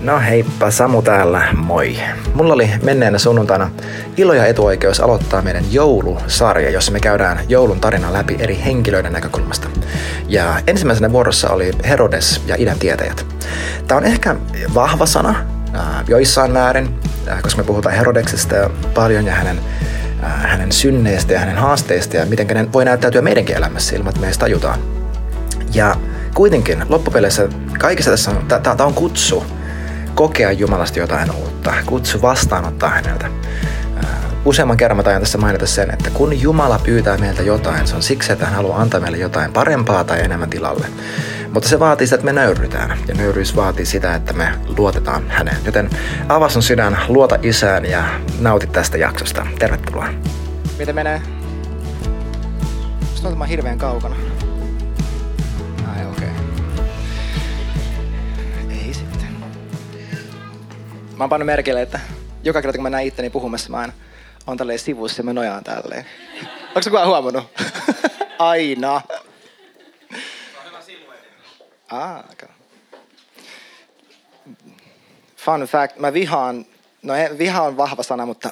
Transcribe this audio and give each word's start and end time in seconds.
No 0.00 0.20
heippa, 0.20 0.70
Samu 0.70 1.02
täällä, 1.02 1.48
moi. 1.56 1.98
Mulla 2.34 2.54
oli 2.54 2.70
menneenä 2.82 3.18
sunnuntaina 3.18 3.70
ilo 4.16 4.34
ja 4.34 4.46
etuoikeus 4.46 5.00
aloittaa 5.00 5.42
meidän 5.42 5.64
joulusarja, 5.72 6.70
jossa 6.70 6.92
me 6.92 7.00
käydään 7.00 7.40
joulun 7.48 7.80
tarina 7.80 8.12
läpi 8.12 8.36
eri 8.38 8.60
henkilöiden 8.64 9.12
näkökulmasta. 9.12 9.68
Ja 10.28 10.60
ensimmäisenä 10.66 11.12
vuorossa 11.12 11.50
oli 11.50 11.70
Herodes 11.88 12.42
ja 12.46 12.56
idän 12.58 12.78
tietäjät. 12.78 13.26
Tämä 13.88 13.98
on 13.98 14.04
ehkä 14.04 14.36
vahva 14.74 15.06
sana 15.06 15.34
äh, 15.74 15.84
joissain 16.08 16.50
määrin, 16.50 17.00
äh, 17.28 17.42
koska 17.42 17.62
me 17.62 17.66
puhutaan 17.66 17.94
Herodeksesta 17.94 18.70
paljon 18.94 19.26
ja 19.26 19.34
hänen 19.34 19.60
äh, 20.24 20.42
hänen 20.42 20.72
synneistä 20.72 21.32
ja 21.32 21.40
hänen 21.40 21.56
haasteista 21.56 22.16
ja 22.16 22.26
miten 22.26 22.46
ne 22.46 22.72
voi 22.72 22.84
näyttäytyä 22.84 23.22
meidänkin 23.22 23.56
elämässä 23.56 23.96
ilman, 23.96 24.08
että 24.08 24.20
me 24.20 24.26
edes 24.26 24.38
tajutaan. 24.38 24.78
Ja 25.74 25.96
kuitenkin 26.34 26.84
loppupeleissä 26.88 27.48
kaikessa 27.78 28.10
tässä 28.10 28.30
on, 28.30 28.46
tämä 28.62 28.86
on 28.86 28.94
kutsu 28.94 29.57
kokea 30.18 30.52
Jumalasta 30.52 30.98
jotain 30.98 31.30
uutta, 31.30 31.74
kutsu 31.86 32.22
vastaanottaa 32.22 32.90
häneltä. 32.90 33.26
Äh, 33.26 34.10
useamman 34.44 34.76
kerran 34.76 34.96
mä 34.96 35.02
tajan 35.02 35.22
tässä 35.22 35.38
mainita 35.38 35.66
sen, 35.66 35.90
että 35.90 36.10
kun 36.10 36.40
Jumala 36.40 36.78
pyytää 36.78 37.16
meiltä 37.16 37.42
jotain, 37.42 37.86
se 37.86 37.96
on 37.96 38.02
siksi, 38.02 38.32
että 38.32 38.44
hän 38.44 38.54
haluaa 38.54 38.80
antaa 38.80 39.00
meille 39.00 39.18
jotain 39.18 39.52
parempaa 39.52 40.04
tai 40.04 40.20
enemmän 40.24 40.50
tilalle. 40.50 40.86
Mutta 41.52 41.68
se 41.68 41.78
vaatii 41.78 42.06
sitä, 42.06 42.14
että 42.14 42.24
me 42.24 42.32
nöyrytään. 42.32 42.98
Ja 43.08 43.14
nöyryys 43.14 43.56
vaatii 43.56 43.86
sitä, 43.86 44.14
että 44.14 44.32
me 44.32 44.52
luotetaan 44.78 45.30
häneen. 45.30 45.56
Joten 45.64 45.90
avaa 46.28 46.48
sun 46.48 46.62
sydän, 46.62 46.98
luota 47.08 47.38
isään 47.42 47.84
ja 47.84 48.04
nauti 48.40 48.66
tästä 48.66 48.98
jaksosta. 48.98 49.46
Tervetuloa. 49.58 50.08
Miten 50.78 50.94
menee? 50.94 51.22
Musta 53.10 53.28
on 53.28 53.46
hirveän 53.46 53.78
kaukana. 53.78 54.16
Mä 61.18 61.24
oon 61.24 61.30
pannut 61.30 61.46
merkille, 61.46 61.82
että 61.82 62.00
joka 62.44 62.62
kerta 62.62 62.78
kun 62.78 62.82
mä 62.82 62.90
näen 62.90 63.06
itteni 63.06 63.30
puhumassa, 63.30 63.70
mä 63.70 63.76
aina 63.76 63.92
on 64.46 64.56
tälleen 64.56 64.78
sivussa 64.78 65.20
ja 65.20 65.24
mä 65.24 65.32
nojaan 65.32 65.64
tälleen. 65.64 66.06
Onko 66.66 66.82
se 66.82 66.90
kukaan 66.90 67.08
huomannut? 67.08 67.44
Aina. 68.38 69.00
Ah, 71.90 72.18
okay. 72.32 72.48
Fun 75.36 75.60
fact, 75.60 75.96
mä 75.96 76.12
vihaan, 76.12 76.66
no 77.02 77.14
viha 77.38 77.62
on 77.62 77.76
vahva 77.76 78.02
sana, 78.02 78.26
mutta 78.26 78.50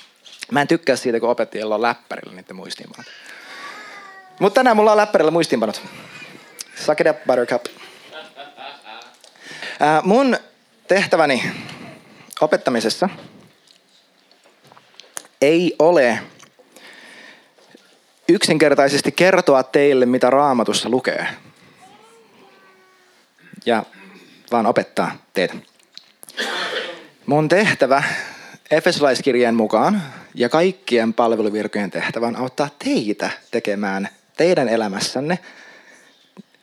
mä 0.50 0.60
en 0.60 0.68
tykkää 0.68 0.96
siitä, 0.96 1.20
kun 1.20 1.30
opettajilla 1.30 1.74
on 1.74 1.82
läppärillä 1.82 2.34
niiden 2.34 2.56
muistiinpanot. 2.56 3.06
Mutta 4.40 4.54
tänään 4.54 4.76
mulla 4.76 4.90
on 4.90 4.96
läppärillä 4.96 5.30
muistiinpanot. 5.30 5.82
Suck 6.74 7.00
it 7.00 7.06
up, 7.06 7.16
buttercup. 7.26 7.66
Uh, 7.66 7.72
mun 10.02 10.36
tehtäväni 10.88 11.52
opettamisessa 12.42 13.08
ei 15.40 15.76
ole 15.78 16.18
yksinkertaisesti 18.28 19.12
kertoa 19.12 19.62
teille, 19.62 20.06
mitä 20.06 20.30
raamatussa 20.30 20.88
lukee, 20.88 21.26
ja 23.66 23.82
vaan 24.52 24.66
opettaa 24.66 25.12
teitä. 25.32 25.54
Mun 27.26 27.48
tehtävä 27.48 28.02
Efesolaiskirjeen 28.70 29.54
mukaan 29.54 30.02
ja 30.34 30.48
kaikkien 30.48 31.14
palveluvirkojen 31.14 31.90
tehtävä 31.90 32.26
on 32.26 32.36
auttaa 32.36 32.68
teitä 32.84 33.30
tekemään 33.50 34.08
teidän 34.36 34.68
elämässänne, 34.68 35.38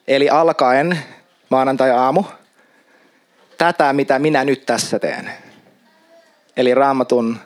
eli 0.07 0.29
alkaen 0.29 0.99
maanantai-aamu, 1.49 2.23
tätä, 3.57 3.93
mitä 3.93 4.19
minä 4.19 4.43
nyt 4.43 4.65
tässä 4.65 4.99
teen. 4.99 5.31
Eli 6.57 6.73
raamatun 6.73 7.37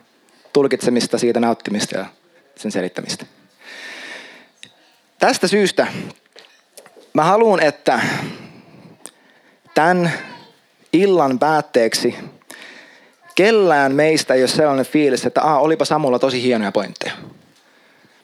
tulkitsemista, 0.52 1.18
siitä 1.18 1.40
nauttimista 1.40 1.98
ja 1.98 2.06
sen 2.56 2.72
selittämistä. 2.72 3.26
Tästä 5.18 5.48
syystä 5.48 5.86
mä 7.12 7.24
haluan, 7.24 7.62
että 7.62 8.00
tämän 9.74 10.12
illan 10.92 11.38
päätteeksi 11.38 12.14
kellään 13.34 13.94
meistä 13.94 14.34
ei 14.34 14.42
ole 14.42 14.48
sellainen 14.48 14.86
fiilis, 14.86 15.26
että 15.26 15.42
Aa, 15.42 15.60
olipa 15.60 15.84
Samulla 15.84 16.18
tosi 16.18 16.42
hienoja 16.42 16.72
pointteja. 16.72 17.12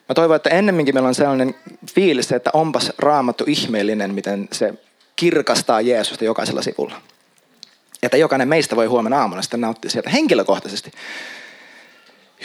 Mä 0.09 0.15
toivon, 0.15 0.35
että 0.35 0.49
ennemminkin 0.49 0.95
meillä 0.95 1.07
on 1.07 1.15
sellainen 1.15 1.55
fiilis, 1.95 2.31
että 2.31 2.49
onpas 2.53 2.93
raamattu 2.97 3.43
ihmeellinen, 3.47 4.13
miten 4.13 4.47
se 4.51 4.73
kirkastaa 5.15 5.81
Jeesusta 5.81 6.25
jokaisella 6.25 6.61
sivulla 6.61 7.01
että 8.03 8.17
jokainen 8.17 8.47
meistä 8.47 8.75
voi 8.75 8.85
huomenna 8.85 9.19
aamuna 9.19 9.41
sitten 9.41 9.61
nauttia 9.61 9.91
sieltä 9.91 10.09
henkilökohtaisesti 10.09 10.91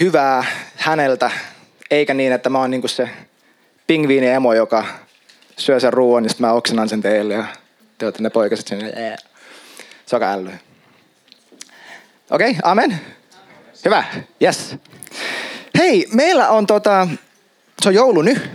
hyvää 0.01 0.45
häneltä, 0.77 1.31
eikä 1.91 2.15
niin, 2.15 2.33
että 2.33 2.51
mä 2.51 2.59
oon 2.59 2.71
niinku 2.71 2.89
se 2.89 3.09
pingviini 3.87 4.29
emo, 4.29 4.55
joka 4.55 4.85
syö 5.57 5.81
sen 5.81 5.93
ruoan, 5.93 6.23
niin 6.23 6.31
sitten 6.31 6.47
mä 6.47 6.53
oksenan 6.53 6.89
sen 6.89 7.03
teille 7.03 7.35
ja 7.35 7.45
te 7.99 8.07
olette 8.07 8.23
ne 8.23 8.31
poikaset 8.31 8.67
sinne. 8.67 8.93
Yeah. 8.97 9.19
Se 10.07 10.17
on. 10.17 10.53
Okei, 12.31 12.51
okay, 12.51 12.61
amen. 12.63 13.01
Hyvä, 13.85 14.05
yes. 14.43 14.77
Hei, 15.79 16.07
meillä 16.13 16.49
on 16.49 16.67
tota, 16.67 17.09
se 17.83 17.89
on 17.89 17.95
joulu 17.95 18.23
nyt. 18.23 18.51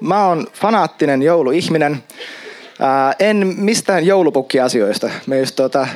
Mä 0.00 0.26
oon 0.26 0.46
fanaattinen 0.52 1.22
jouluihminen. 1.22 2.04
Ää, 2.80 3.14
en 3.18 3.54
mistään 3.56 4.06
joulupukkiasioista. 4.06 5.10
Me 5.26 5.38
just, 5.38 5.56
tota, 5.56 5.88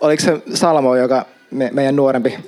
oliko 0.00 0.22
se 0.22 0.42
Salmo, 0.54 0.96
joka 0.96 1.26
me, 1.50 1.70
meidän 1.72 1.96
nuorempi 1.96 2.38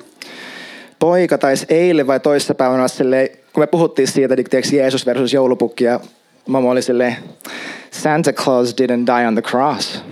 poika 0.98 1.38
taisi 1.38 1.66
eilen 1.68 2.06
vai 2.06 2.20
toissa 2.20 2.54
päivänä 2.54 2.88
silleen, 2.88 3.28
kun 3.52 3.62
me 3.62 3.66
puhuttiin 3.66 4.08
siitä, 4.08 4.34
että 4.38 4.56
Jeesus 4.72 5.06
versus 5.06 5.32
joulupukki 5.32 5.84
ja 5.84 6.00
mamma 6.46 6.70
oli 6.70 6.82
silleen, 6.82 7.16
Santa 7.90 8.32
Claus 8.32 8.74
didn't 8.82 9.18
die 9.18 9.28
on 9.28 9.34
the 9.34 9.42
cross. 9.42 10.02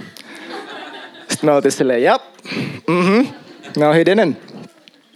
Sitten 1.28 1.50
me 1.50 1.52
oltiin 1.52 1.72
silleen, 1.72 2.02
jep, 2.02 2.22
mm-hmm, 2.88 3.26
no 3.76 3.92
he 3.92 4.04
didn't. 4.04 4.34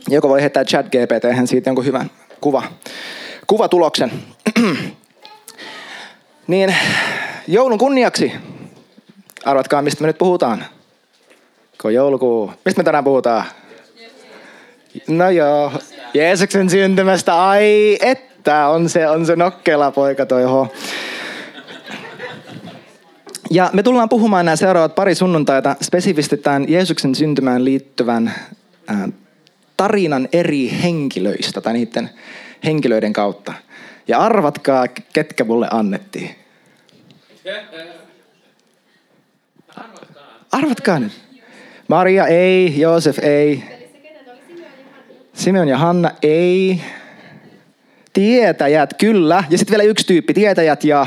Joku 0.09 0.29
voi 0.29 0.41
heittää 0.41 0.65
chat 0.65 0.87
GPT 0.87 1.49
siitä 1.49 1.71
jonkun 1.71 1.85
hyvän 1.85 2.11
kuva, 2.41 2.63
kuvatuloksen. 3.47 4.13
niin 6.47 6.75
joulun 7.47 7.79
kunniaksi, 7.79 8.33
arvatkaa 9.45 9.83
mistä 9.83 10.01
me 10.01 10.07
nyt 10.07 10.19
puhutaan. 10.19 10.65
Kun 11.83 11.95
joulukuu, 11.95 12.53
mistä 12.65 12.81
me 12.81 12.85
tänään 12.85 13.05
puhutaan? 13.05 13.45
No 15.09 15.31
joo, 15.31 15.73
Jeesuksen 16.15 16.71
syntymästä, 16.71 17.49
ai 17.49 17.99
että, 18.01 18.69
on 18.69 18.89
se, 18.89 19.09
on 19.09 19.27
se 19.27 19.37
nokkela 19.37 19.91
poika 19.91 20.27
toi 20.27 20.43
ho. 20.43 20.69
Ja 23.51 23.71
me 23.73 23.83
tullaan 23.83 24.09
puhumaan 24.09 24.45
nämä 24.45 24.57
seuraavat 24.57 24.95
pari 24.95 25.15
sunnuntaita 25.15 25.77
spesifisti 25.83 26.37
tämän 26.37 26.69
Jeesuksen 26.69 27.15
syntymään 27.15 27.65
liittyvän 27.65 28.35
äh, 28.91 29.13
tarinan 29.77 30.29
eri 30.33 30.79
henkilöistä 30.83 31.61
tai 31.61 31.73
niiden 31.73 32.11
henkilöiden 32.65 33.13
kautta. 33.13 33.53
Ja 34.09 34.19
arvatkaa, 34.19 34.89
ketkä 34.89 35.45
mulle 35.45 35.69
annettiin. 35.71 36.46
Arvatkaa 40.53 40.99
nyt. 40.99 41.13
Maria 41.89 42.27
ei, 42.27 42.81
Joosef 42.81 43.19
ei. 43.23 43.65
Simeon 45.35 45.69
ja 45.69 45.79
Hanna 45.79 46.11
ei. 46.23 46.81
Tietäjät, 48.13 48.95
kyllä. 48.99 49.45
Ja 49.51 49.59
sitten 49.59 49.73
vielä 49.73 49.91
yksi 49.91 50.07
tyyppi, 50.07 50.35
tietäjät 50.35 50.85
ja 50.85 51.07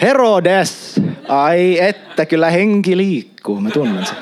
Herodes. 0.00 1.00
Ai 1.28 1.78
että, 1.80 2.26
kyllä 2.26 2.50
henki 2.50 2.96
liikkuu, 2.96 3.60
mä 3.60 3.70
tunnen 3.70 4.06
sen. 4.06 4.16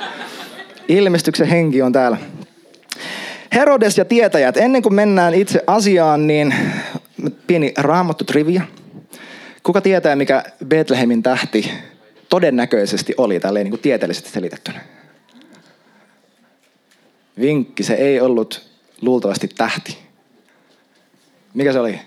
Ilmestyksen 0.89 1.47
henki 1.47 1.83
on 1.83 1.93
täällä. 1.93 2.17
Herodes 3.55 3.99
ja 3.99 4.05
tietäjät. 4.05 4.57
Ennen 4.57 4.83
kuin 4.83 4.95
mennään 4.95 5.35
itse 5.35 5.61
asiaan, 5.67 6.27
niin 6.27 6.55
pieni 7.47 7.75
raamattu 7.79 8.25
trivia. 8.25 8.63
Kuka 9.63 9.81
tietää, 9.81 10.17
mikä 10.17 10.45
Bethlehemin 10.67 11.23
tähti 11.23 11.71
todennäköisesti 12.29 13.15
oli 13.17 13.41
tälleen 13.41 13.65
niin 13.65 13.73
kuin 13.73 13.81
tieteellisesti 13.81 14.31
selitettynä? 14.31 14.81
Vinkki, 17.41 17.83
se 17.83 17.95
ei 17.95 18.21
ollut 18.21 18.71
luultavasti 19.01 19.49
tähti. 19.49 19.99
Mikä 21.55 21.73
se 21.73 21.81
oli? 21.81 22.01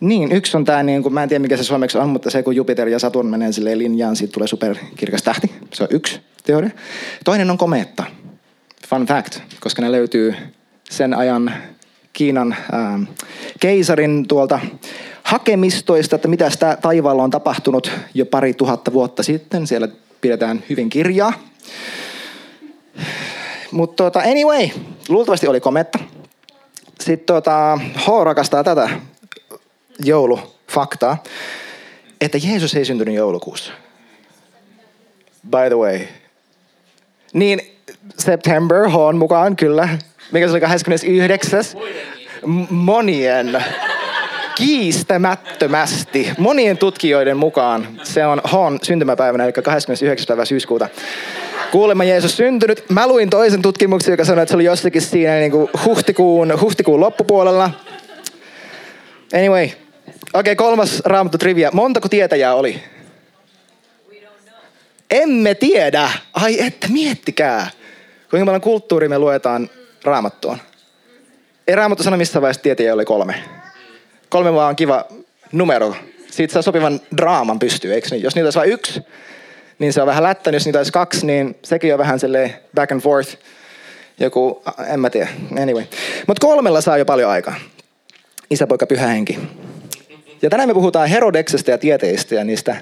Niin, 0.00 0.32
yksi 0.32 0.56
on 0.56 0.64
tämä, 0.64 0.82
niin 0.82 1.02
kuin, 1.02 1.14
mä 1.14 1.22
en 1.22 1.28
tiedä 1.28 1.42
mikä 1.42 1.56
se 1.56 1.64
suomeksi 1.64 1.98
on, 1.98 2.08
mutta 2.08 2.30
se 2.30 2.42
kun 2.42 2.56
Jupiter 2.56 2.88
ja 2.88 2.98
Saturn 2.98 3.28
menee 3.28 3.52
silleen 3.52 3.78
linjaan, 3.78 4.16
siitä 4.16 4.32
tulee 4.32 4.48
superkirkas 4.48 5.22
tähti. 5.22 5.50
Se 5.74 5.82
on 5.82 5.88
yksi 5.92 6.20
teoria. 6.44 6.70
Toinen 7.24 7.50
on 7.50 7.58
komeetta. 7.58 8.04
Fun 8.88 9.06
fact, 9.06 9.38
koska 9.60 9.82
ne 9.82 9.92
löytyy 9.92 10.34
sen 10.90 11.14
ajan 11.14 11.54
Kiinan 12.12 12.56
ää, 12.72 12.98
keisarin 13.60 14.28
tuolta 14.28 14.60
hakemistoista, 15.24 16.16
että 16.16 16.28
mitä 16.28 16.50
sitä 16.50 16.78
taivaalla 16.82 17.22
on 17.22 17.30
tapahtunut 17.30 17.90
jo 18.14 18.26
pari 18.26 18.54
tuhatta 18.54 18.92
vuotta 18.92 19.22
sitten. 19.22 19.66
Siellä 19.66 19.88
pidetään 20.20 20.64
hyvin 20.70 20.90
kirjaa. 20.90 21.32
Mutta 23.70 24.04
tota, 24.04 24.18
anyway, 24.18 24.68
luultavasti 25.08 25.48
oli 25.48 25.60
kometta. 25.60 25.98
Sitten 27.00 27.26
tota, 27.26 27.78
H 27.96 28.06
rakastaa 28.24 28.64
tätä 28.64 28.90
joulufaktaa, 30.04 31.22
että 32.20 32.38
Jeesus 32.44 32.74
ei 32.74 32.84
syntynyt 32.84 33.14
joulukuussa. 33.14 33.72
By 35.50 35.66
the 35.68 35.76
way. 35.76 36.00
Niin 37.32 37.60
September 38.18 38.88
H 38.88 38.94
mukaan 39.18 39.56
kyllä. 39.56 39.88
Mikä 40.32 40.46
se 40.46 40.52
oli 40.52 40.60
29. 40.60 41.64
Monien 42.70 43.64
kiistämättömästi, 44.56 46.30
monien 46.38 46.78
tutkijoiden 46.78 47.36
mukaan, 47.36 47.88
se 48.02 48.26
on 48.26 48.40
Hon 48.52 48.78
syntymäpäivänä, 48.82 49.44
eli 49.44 49.52
29. 49.52 50.26
päivä 50.26 50.44
syyskuuta. 50.44 50.88
Kuulemma 51.70 52.04
Jeesus 52.04 52.36
syntynyt. 52.36 52.84
Mä 52.90 53.06
luin 53.06 53.30
toisen 53.30 53.62
tutkimuksen, 53.62 54.12
joka 54.12 54.24
sanoi, 54.24 54.42
että 54.42 54.50
se 54.50 54.56
oli 54.56 54.64
jossakin 54.64 55.02
siinä 55.02 55.34
niin 55.34 55.50
kuin 55.50 55.70
huhtikuun, 55.84 56.60
huhtikuun 56.60 57.00
loppupuolella. 57.00 57.70
Anyway. 59.34 59.64
Okei, 59.64 59.78
okay, 60.34 60.54
kolmas 60.54 61.02
raamattu 61.04 61.38
trivia. 61.38 61.70
Montako 61.72 62.08
tietäjää 62.08 62.54
oli? 62.54 62.82
Emme 65.10 65.54
tiedä. 65.54 66.10
Ai 66.32 66.60
että, 66.60 66.88
miettikää. 66.88 67.70
Kuinka 68.30 68.46
paljon 68.46 68.60
kulttuuri 68.60 69.08
me 69.08 69.18
luetaan 69.18 69.70
raamattuun. 70.04 70.58
Ei 71.68 71.74
raamattu 71.74 72.04
sano 72.04 72.16
missä 72.16 72.40
vaiheessa 72.40 72.62
tietäjä 72.62 72.94
oli 72.94 73.04
kolme. 73.04 73.61
Kolme 74.32 74.52
vaan 74.52 74.76
kiva 74.76 75.04
numero. 75.52 75.94
Siitä 76.30 76.52
saa 76.52 76.62
sopivan 76.62 77.00
draaman 77.16 77.58
pystyy, 77.58 77.94
eikö 77.94 78.08
niin? 78.10 78.22
Jos 78.22 78.34
niitä 78.34 78.46
olisi 78.46 78.58
vain 78.58 78.70
yksi, 78.70 79.00
niin 79.78 79.92
se 79.92 80.00
on 80.00 80.06
vähän 80.06 80.22
lättä. 80.22 80.50
Jos 80.50 80.66
niitä 80.66 80.78
olisi 80.78 80.92
kaksi, 80.92 81.26
niin 81.26 81.58
sekin 81.62 81.92
on 81.92 81.98
vähän 81.98 82.20
silleen 82.20 82.54
back 82.74 82.92
and 82.92 83.00
forth. 83.00 83.36
Joku, 84.20 84.62
en 84.86 85.00
mä 85.00 85.10
tiedä, 85.10 85.28
anyway. 85.62 85.84
Mutta 86.26 86.46
kolmella 86.46 86.80
saa 86.80 86.98
jo 86.98 87.04
paljon 87.04 87.30
aikaa. 87.30 87.54
Isä, 88.50 88.66
poika, 88.66 88.86
pyhä 88.86 89.06
henki. 89.06 89.38
Ja 90.42 90.50
tänään 90.50 90.68
me 90.68 90.74
puhutaan 90.74 91.08
Herodeksesta 91.08 91.70
ja 91.70 91.78
tieteistä 91.78 92.34
ja 92.34 92.44
niistä, 92.44 92.76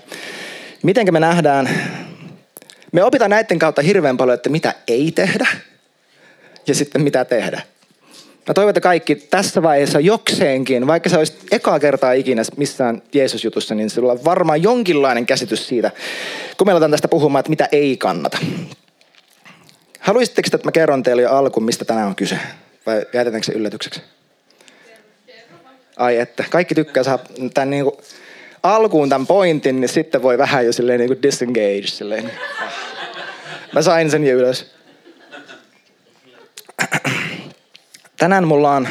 miten 0.83 1.13
me 1.13 1.21
nähdään. 1.21 1.71
Me 2.93 3.05
opitaan 3.05 3.31
näiden 3.31 3.59
kautta 3.59 3.83
hirveän 3.83 4.17
paljon, 4.17 4.35
että 4.35 4.51
mitä 4.51 4.75
ei 4.89 5.13
tehdä 5.13 5.47
ja 6.67 6.75
sitten 6.75 7.03
mitä 7.03 7.25
tehdä. 7.25 7.63
Mä 8.49 8.55
toivon, 8.55 8.71
että 8.71 8.81
kaikki 8.81 9.15
tässä 9.15 9.63
vaiheessa 9.63 10.01
jokseenkin, 10.01 10.87
vaikka 10.87 11.09
se 11.09 11.19
olisi 11.19 11.35
ekaa 11.51 11.81
kertaa 11.81 12.13
ikinä 12.13 12.43
missään 12.57 13.03
Jeesus-jutussa, 13.15 13.75
niin 13.75 13.91
sinulla 13.91 14.13
on 14.13 14.25
varmaan 14.25 14.63
jonkinlainen 14.63 15.27
käsitys 15.27 15.69
siitä, 15.69 15.91
kun 16.59 16.67
me 16.67 16.73
aletaan 16.73 16.91
tästä 16.91 17.09
puhumaan, 17.09 17.41
että 17.41 17.51
mitä 17.51 17.69
ei 17.73 17.97
kannata. 17.97 18.39
Haluaisitteko, 20.01 20.49
että 20.55 20.69
mä 20.69 20.73
kerron 20.73 21.03
teille 21.03 21.23
jo 21.23 21.31
alkuun, 21.31 21.65
mistä 21.65 21.85
tänään 21.85 22.09
on 22.09 22.17
kyse? 22.17 22.39
Vai 22.87 23.07
jätetäänkö 23.13 23.47
se 23.47 23.53
yllätykseksi? 23.53 24.03
Ai 25.97 26.19
että, 26.19 26.45
kaikki 26.51 26.75
tykkää 26.75 27.03
saada 27.03 27.23
tämän 27.55 27.71
niin 27.71 27.85
kuin, 27.85 27.97
alkuun 28.63 29.09
tämän 29.09 29.27
pointin, 29.27 29.81
niin 29.81 29.89
sitten 29.89 30.23
voi 30.23 30.39
vähän 30.39 30.67
jo 30.67 30.73
silleen 30.73 31.01
niin 31.01 31.09
kuin 31.09 31.23
disengage. 31.23 31.87
Silleen. 31.87 32.31
Mä 33.73 33.83
sain 33.83 34.11
sen 34.11 34.27
jo 34.27 34.37
ylös. 34.37 34.80
Tänään 38.21 38.47
mulla 38.47 38.73
on 38.73 38.89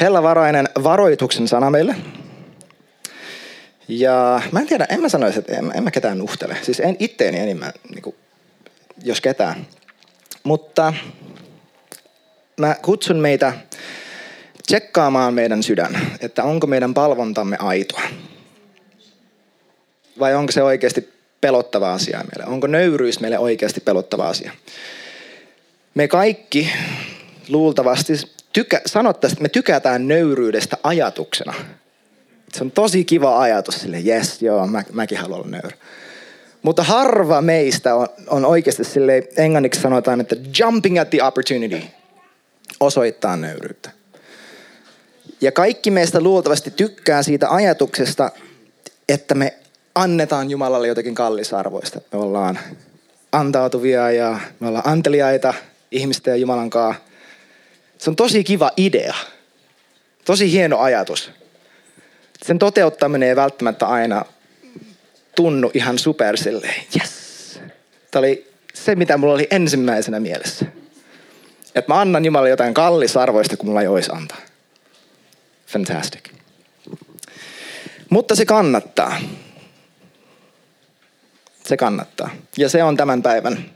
hellavarainen 0.00 0.68
varoituksen 0.84 1.48
sana 1.48 1.70
meille. 1.70 1.96
Ja 3.88 4.42
mä 4.52 4.60
en 4.60 4.66
tiedä, 4.66 4.86
en 4.88 5.00
mä 5.00 5.08
sanoisi, 5.08 5.38
että 5.38 5.52
en, 5.52 5.72
en 5.74 5.84
mä 5.84 5.90
ketään 5.90 6.18
nuhtele. 6.18 6.56
Siis 6.62 6.80
en 6.80 6.96
itteeni 6.98 7.38
enimmän, 7.38 7.72
niin 7.90 8.02
kuin, 8.02 8.16
jos 9.04 9.20
ketään. 9.20 9.66
Mutta 10.42 10.94
mä 12.60 12.76
kutsun 12.82 13.16
meitä 13.16 13.52
tsekkaamaan 14.66 15.34
meidän 15.34 15.62
sydän, 15.62 15.98
että 16.20 16.44
onko 16.44 16.66
meidän 16.66 16.94
palvontamme 16.94 17.56
aitoa. 17.60 18.02
Vai 20.18 20.34
onko 20.34 20.52
se 20.52 20.62
oikeasti 20.62 21.12
pelottava 21.40 21.92
asia 21.92 22.18
meille? 22.18 22.52
Onko 22.52 22.66
nöyryys 22.66 23.20
meille 23.20 23.38
oikeasti 23.38 23.80
pelottava 23.80 24.28
asia? 24.28 24.52
Me 25.94 26.08
kaikki 26.08 26.72
luultavasti 27.48 28.12
tykä, 28.52 28.80
sanottaisiin, 28.86 29.36
että 29.36 29.42
me 29.42 29.48
tykätään 29.48 30.08
nöyryydestä 30.08 30.76
ajatuksena. 30.82 31.54
Se 32.52 32.64
on 32.64 32.70
tosi 32.70 33.04
kiva 33.04 33.40
ajatus 33.40 33.80
sille, 33.80 34.02
yes, 34.06 34.42
joo, 34.42 34.66
mä, 34.66 34.82
mäkin 34.92 35.18
haluan 35.18 35.40
olla 35.40 35.50
nöyrä. 35.50 35.76
Mutta 36.62 36.82
harva 36.82 37.40
meistä 37.40 37.94
on, 37.94 38.08
on 38.26 38.44
oikeasti 38.44 38.84
sille 38.84 39.28
englanniksi 39.36 39.80
sanotaan, 39.80 40.20
että 40.20 40.36
jumping 40.58 41.00
at 41.00 41.10
the 41.10 41.22
opportunity 41.22 41.82
osoittaa 42.80 43.36
nöyryyttä. 43.36 43.90
Ja 45.40 45.52
kaikki 45.52 45.90
meistä 45.90 46.20
luultavasti 46.20 46.70
tykkää 46.70 47.22
siitä 47.22 47.50
ajatuksesta, 47.50 48.30
että 49.08 49.34
me 49.34 49.54
annetaan 49.94 50.50
Jumalalle 50.50 50.88
jotakin 50.88 51.14
kallisarvoista. 51.14 52.00
Me 52.12 52.18
ollaan 52.18 52.58
antautuvia 53.32 54.10
ja 54.10 54.40
me 54.60 54.68
ollaan 54.68 54.88
anteliaita 54.88 55.54
ihmisten 55.90 56.32
ja 56.32 56.36
Jumalan 56.36 56.70
kanssa. 56.70 57.00
Se 57.98 58.10
on 58.10 58.16
tosi 58.16 58.44
kiva 58.44 58.70
idea. 58.76 59.14
Tosi 60.24 60.52
hieno 60.52 60.78
ajatus. 60.78 61.30
Sen 62.42 62.58
toteuttaminen 62.58 63.28
ei 63.28 63.36
välttämättä 63.36 63.86
aina 63.86 64.24
tunnu 65.36 65.70
ihan 65.74 65.98
super 65.98 66.36
silleen, 66.36 66.84
yes. 67.00 67.60
Tämä 68.10 68.20
oli 68.20 68.50
se, 68.74 68.94
mitä 68.94 69.16
mulla 69.16 69.34
oli 69.34 69.46
ensimmäisenä 69.50 70.20
mielessä. 70.20 70.66
Että 71.74 71.92
mä 71.92 72.00
annan 72.00 72.24
Jumalalle 72.24 72.50
jotain 72.50 72.74
kallisarvoista, 72.74 73.56
kun 73.56 73.68
mulla 73.68 73.80
ei 73.80 73.88
olisi 73.88 74.10
antaa. 74.12 74.38
Fantastic. 75.66 76.20
Mutta 78.10 78.34
se 78.34 78.44
kannattaa. 78.44 79.20
Se 81.66 81.76
kannattaa. 81.76 82.30
Ja 82.56 82.68
se 82.68 82.82
on 82.82 82.96
tämän 82.96 83.22
päivän 83.22 83.70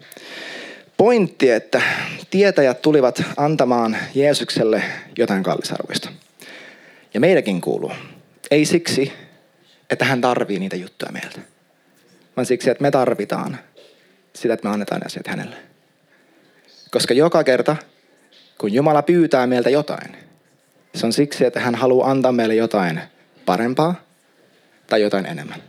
pointti, 0.98 1.50
että 1.50 1.82
tietäjät 2.30 2.82
tulivat 2.82 3.22
antamaan 3.36 3.96
Jeesukselle 4.14 4.82
jotain 5.18 5.42
kallisarvoista. 5.42 6.08
Ja 7.14 7.20
meidänkin 7.20 7.60
kuuluu. 7.60 7.92
Ei 8.50 8.64
siksi, 8.64 9.12
että 9.90 10.04
hän 10.04 10.20
tarvii 10.20 10.58
niitä 10.58 10.76
juttuja 10.76 11.12
meiltä, 11.12 11.40
vaan 12.36 12.46
siksi, 12.46 12.70
että 12.70 12.82
me 12.82 12.90
tarvitaan 12.90 13.58
sitä, 14.34 14.54
että 14.54 14.68
me 14.68 14.74
annetaan 14.74 15.06
asiat 15.06 15.26
hänelle. 15.26 15.56
Koska 16.90 17.14
joka 17.14 17.44
kerta, 17.44 17.76
kun 18.58 18.72
Jumala 18.72 19.02
pyytää 19.02 19.46
meiltä 19.46 19.70
jotain, 19.70 20.16
se 20.94 21.06
on 21.06 21.12
siksi, 21.12 21.44
että 21.44 21.60
hän 21.60 21.74
haluaa 21.74 22.10
antaa 22.10 22.32
meille 22.32 22.54
jotain 22.54 23.00
parempaa 23.46 23.94
tai 24.86 25.02
jotain 25.02 25.26
enemmän. 25.26 25.62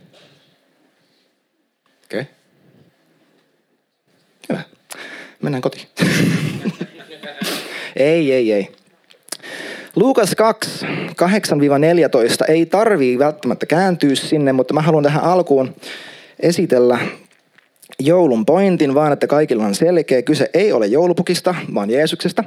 Okei? 2.04 2.20
Okay? 2.20 2.34
Hyvä. 4.48 4.62
Mennään 5.42 5.62
kotiin. 5.62 5.86
ei, 7.96 8.32
ei, 8.32 8.52
ei. 8.52 8.68
Luukas 9.96 10.34
2, 10.34 10.86
8-14 10.86 10.86
ei 12.48 12.66
tarvii 12.66 13.18
välttämättä 13.18 13.66
kääntyä 13.66 14.14
sinne, 14.14 14.52
mutta 14.52 14.74
mä 14.74 14.82
haluan 14.82 15.04
tähän 15.04 15.24
alkuun 15.24 15.74
esitellä 16.40 16.98
joulun 17.98 18.46
pointin, 18.46 18.94
vaan 18.94 19.12
että 19.12 19.26
kaikilla 19.26 19.64
on 19.64 19.74
selkeä. 19.74 20.22
Kyse 20.22 20.50
ei 20.54 20.72
ole 20.72 20.86
joulupukista, 20.86 21.54
vaan 21.74 21.90
Jeesuksesta. 21.90 22.44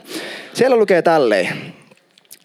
Siellä 0.54 0.78
lukee 0.78 1.02
tälleen. 1.02 1.48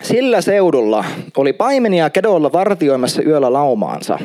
Sillä 0.02 0.40
seudulla 0.40 1.04
oli 1.36 1.52
paimenia 1.52 2.10
kedolla 2.10 2.52
vartioimassa 2.52 3.22
yöllä 3.22 3.52
laumaansa. 3.52 4.18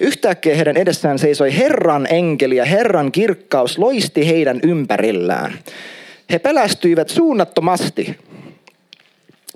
Yhtäkkiä 0.00 0.54
heidän 0.54 0.76
edessään 0.76 1.18
seisoi 1.18 1.56
Herran 1.56 2.06
enkeli 2.10 2.56
ja 2.56 2.64
Herran 2.64 3.12
kirkkaus 3.12 3.78
loisti 3.78 4.28
heidän 4.28 4.60
ympärillään. 4.62 5.58
He 6.32 6.38
pelästyivät 6.38 7.08
suunnattomasti. 7.08 8.18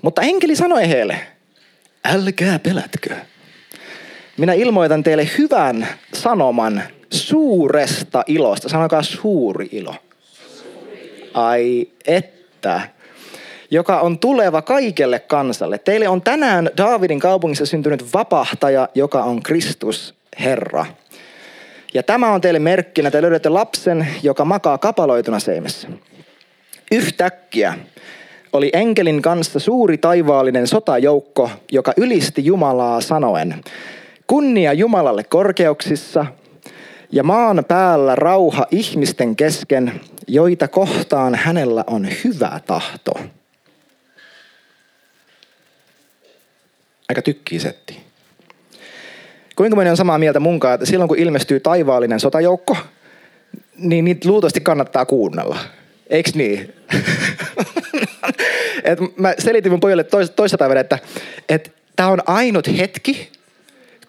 Mutta 0.01 0.21
enkeli 0.21 0.55
sanoi 0.55 0.89
heille, 0.89 1.19
älkää 2.05 2.59
pelätkö. 2.59 3.15
Minä 4.37 4.53
ilmoitan 4.53 5.03
teille 5.03 5.29
hyvän 5.37 5.87
sanoman 6.13 6.83
suuresta 7.13 8.23
ilosta. 8.27 8.69
Sanokaa 8.69 9.03
suuri 9.03 9.69
ilo. 9.71 9.95
Ai 11.33 11.87
että 12.07 12.81
joka 13.71 13.99
on 13.99 14.19
tuleva 14.19 14.61
kaikelle 14.61 15.19
kansalle. 15.19 15.77
Teille 15.77 16.07
on 16.07 16.21
tänään 16.21 16.69
Daavidin 16.77 17.19
kaupungissa 17.19 17.65
syntynyt 17.65 18.13
vapahtaja, 18.13 18.89
joka 18.95 19.23
on 19.23 19.43
Kristus 19.43 20.15
Herra. 20.39 20.85
Ja 21.93 22.03
tämä 22.03 22.33
on 22.33 22.41
teille 22.41 22.59
merkkinä, 22.59 23.11
te 23.11 23.21
löydätte 23.21 23.49
lapsen, 23.49 24.07
joka 24.23 24.45
makaa 24.45 24.77
kapaloituna 24.77 25.39
seimessä. 25.39 25.87
Yhtäkkiä 26.91 27.73
oli 28.53 28.69
enkelin 28.73 29.21
kanssa 29.21 29.59
suuri 29.59 29.97
taivaallinen 29.97 30.67
sotajoukko, 30.67 31.49
joka 31.71 31.93
ylisti 31.97 32.45
Jumalaa 32.45 33.01
sanoen, 33.01 33.63
kunnia 34.27 34.73
Jumalalle 34.73 35.23
korkeuksissa 35.23 36.25
ja 37.11 37.23
maan 37.23 37.65
päällä 37.67 38.15
rauha 38.15 38.65
ihmisten 38.71 39.35
kesken, 39.35 40.01
joita 40.27 40.67
kohtaan 40.67 41.35
hänellä 41.35 41.83
on 41.87 42.07
hyvä 42.23 42.59
tahto. 42.67 43.11
Aika 47.09 47.21
tykkii 47.21 47.59
setti. 47.59 48.04
Kuinka 49.55 49.75
moni 49.75 49.89
on 49.89 49.97
samaa 49.97 50.17
mieltä 50.17 50.39
munkaan, 50.39 50.73
että 50.73 50.85
silloin 50.85 51.07
kun 51.07 51.19
ilmestyy 51.19 51.59
taivaallinen 51.59 52.19
sotajoukko, 52.19 52.77
niin 53.77 54.05
niitä 54.05 54.29
luultavasti 54.29 54.61
kannattaa 54.61 55.05
kuunnella. 55.05 55.59
Eiks 56.09 56.35
niin? 56.35 56.73
et 58.83 58.99
mä 59.17 59.33
selitin 59.39 59.71
mun 59.71 59.79
pojalle 59.79 60.03
tois, 60.03 60.29
toista 60.29 60.57
päivänä, 60.57 60.79
että 60.79 60.99
et 61.49 61.73
tämä 61.95 62.09
on 62.09 62.21
ainut 62.25 62.77
hetki, 62.77 63.31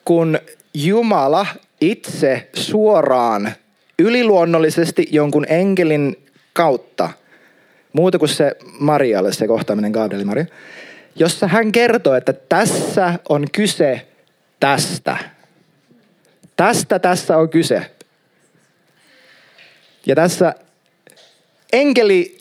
kun 0.05 0.39
Jumala 0.75 1.47
itse 1.81 2.49
suoraan 2.55 3.53
yliluonnollisesti 3.99 5.09
jonkun 5.11 5.47
enkelin 5.49 6.17
kautta, 6.53 7.11
muuta 7.93 8.19
kuin 8.19 8.29
se 8.29 8.57
Marialle 8.79 9.33
se 9.33 9.47
kohtaaminen, 9.47 9.91
Gabrieli 9.91 10.25
Maria, 10.25 10.47
jossa 11.17 11.47
hän 11.47 11.73
kertoo, 11.73 12.15
että 12.15 12.33
tässä 12.33 13.19
on 13.29 13.47
kyse 13.53 14.07
tästä. 14.61 15.36
Tästä 16.57 16.99
tässä 16.99 17.37
on 17.37 17.49
kyse. 17.49 17.91
Ja 20.07 20.15
tässä 20.15 20.55
enkeli 21.73 22.39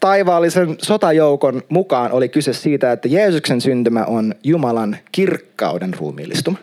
taivaallisen 0.00 0.76
sotajoukon 0.82 1.62
mukaan 1.68 2.12
oli 2.12 2.28
kyse 2.28 2.52
siitä, 2.52 2.92
että 2.92 3.08
Jeesuksen 3.08 3.60
syntymä 3.60 4.04
on 4.04 4.34
Jumalan 4.42 4.96
kirkkauden 5.12 5.94
ruumiillistuma, 5.94 6.58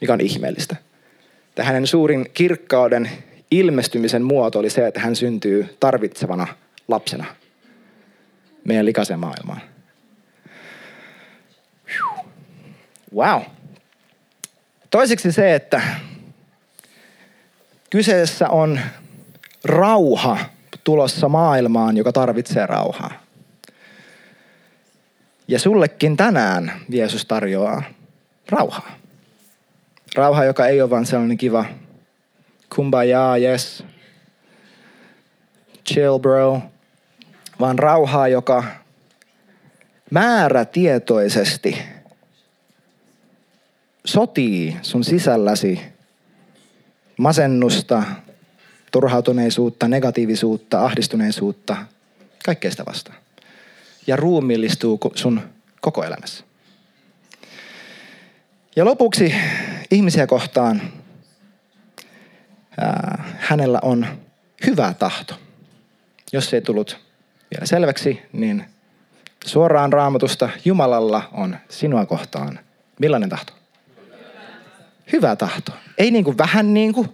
mikä 0.00 0.12
on 0.12 0.20
ihmeellistä. 0.20 0.76
Että 1.48 1.64
hänen 1.64 1.86
suurin 1.86 2.30
kirkkauden 2.34 3.10
ilmestymisen 3.50 4.22
muoto 4.22 4.58
oli 4.58 4.70
se, 4.70 4.86
että 4.86 5.00
hän 5.00 5.16
syntyy 5.16 5.76
tarvitsevana 5.80 6.46
lapsena 6.88 7.24
meidän 8.64 8.86
likaisen 8.86 9.18
maailmaan. 9.18 9.60
Wow. 13.14 13.42
Toiseksi 14.90 15.32
se, 15.32 15.54
että 15.54 15.82
kyseessä 17.90 18.48
on 18.48 18.80
rauha 19.64 20.38
tulossa 20.84 21.28
maailmaan, 21.28 21.96
joka 21.96 22.12
tarvitsee 22.12 22.66
rauhaa. 22.66 23.10
Ja 25.48 25.58
sullekin 25.58 26.16
tänään 26.16 26.72
Jeesus 26.88 27.24
tarjoaa 27.24 27.82
rauhaa. 28.50 28.90
Rauha, 30.14 30.44
joka 30.44 30.66
ei 30.66 30.82
ole 30.82 30.90
vain 30.90 31.06
sellainen 31.06 31.36
kiva 31.36 31.64
kumbaya, 32.74 33.36
yes, 33.36 33.84
chill 35.88 36.18
bro, 36.18 36.62
vaan 37.60 37.78
rauhaa, 37.78 38.28
joka 38.28 38.64
määrätietoisesti 40.10 41.78
sotii 44.04 44.76
sun 44.82 45.04
sisälläsi 45.04 45.80
masennusta, 47.18 48.02
turhautuneisuutta, 48.92 49.88
negatiivisuutta, 49.88 50.84
ahdistuneisuutta, 50.84 51.76
kaikkea 52.44 52.70
sitä 52.70 52.84
vastaan. 52.86 53.18
Ja 54.06 54.16
ruumiillistuu 54.16 55.00
sun 55.14 55.40
koko 55.80 56.04
elämässä. 56.04 56.44
Ja 58.76 58.84
lopuksi 58.84 59.34
ihmisiä 59.90 60.26
kohtaan 60.26 60.82
ää, 62.80 63.36
hänellä 63.38 63.78
on 63.82 64.06
hyvä 64.66 64.94
tahto. 64.98 65.34
Jos 66.32 66.50
se 66.50 66.56
ei 66.56 66.62
tullut 66.62 67.00
vielä 67.50 67.66
selväksi, 67.66 68.22
niin 68.32 68.64
suoraan 69.44 69.92
raamatusta 69.92 70.48
Jumalalla 70.64 71.28
on 71.32 71.56
sinua 71.68 72.06
kohtaan. 72.06 72.60
Millainen 73.00 73.28
tahto? 73.28 73.52
Hyvä 75.12 75.36
tahto. 75.36 75.72
Ei 75.98 76.10
niin 76.10 76.24
kuin 76.24 76.38
vähän 76.38 76.74
niin 76.74 76.92
kuin, 76.92 77.08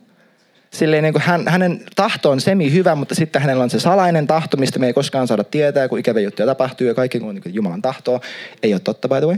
silleen 0.71 1.03
niin 1.03 1.13
kuin 1.13 1.23
hän, 1.23 1.49
hänen 1.49 1.85
tahto 1.97 2.31
on 2.31 2.41
semi 2.41 2.73
hyvä, 2.73 2.95
mutta 2.95 3.15
sitten 3.15 3.43
hänellä 3.43 3.63
on 3.63 3.71
se 3.71 3.81
salainen 3.81 4.27
tahto, 4.27 4.57
mistä 4.57 4.79
me 4.79 4.87
ei 4.87 4.93
koskaan 4.93 5.29
saada 5.29 5.45
tietää, 5.45 5.89
kun 5.89 5.99
ikävä 5.99 6.21
juttuja 6.21 6.47
tapahtuu 6.47 6.87
ja 6.87 6.95
kaikki 6.95 7.21
kun 7.21 7.35
niin 7.35 7.55
Jumalan 7.55 7.83
tahtoa. 7.83 8.21
Ei 8.63 8.73
ole 8.73 8.81
totta, 8.81 9.09
by 9.09 9.15
the 9.15 9.27
way. 9.27 9.37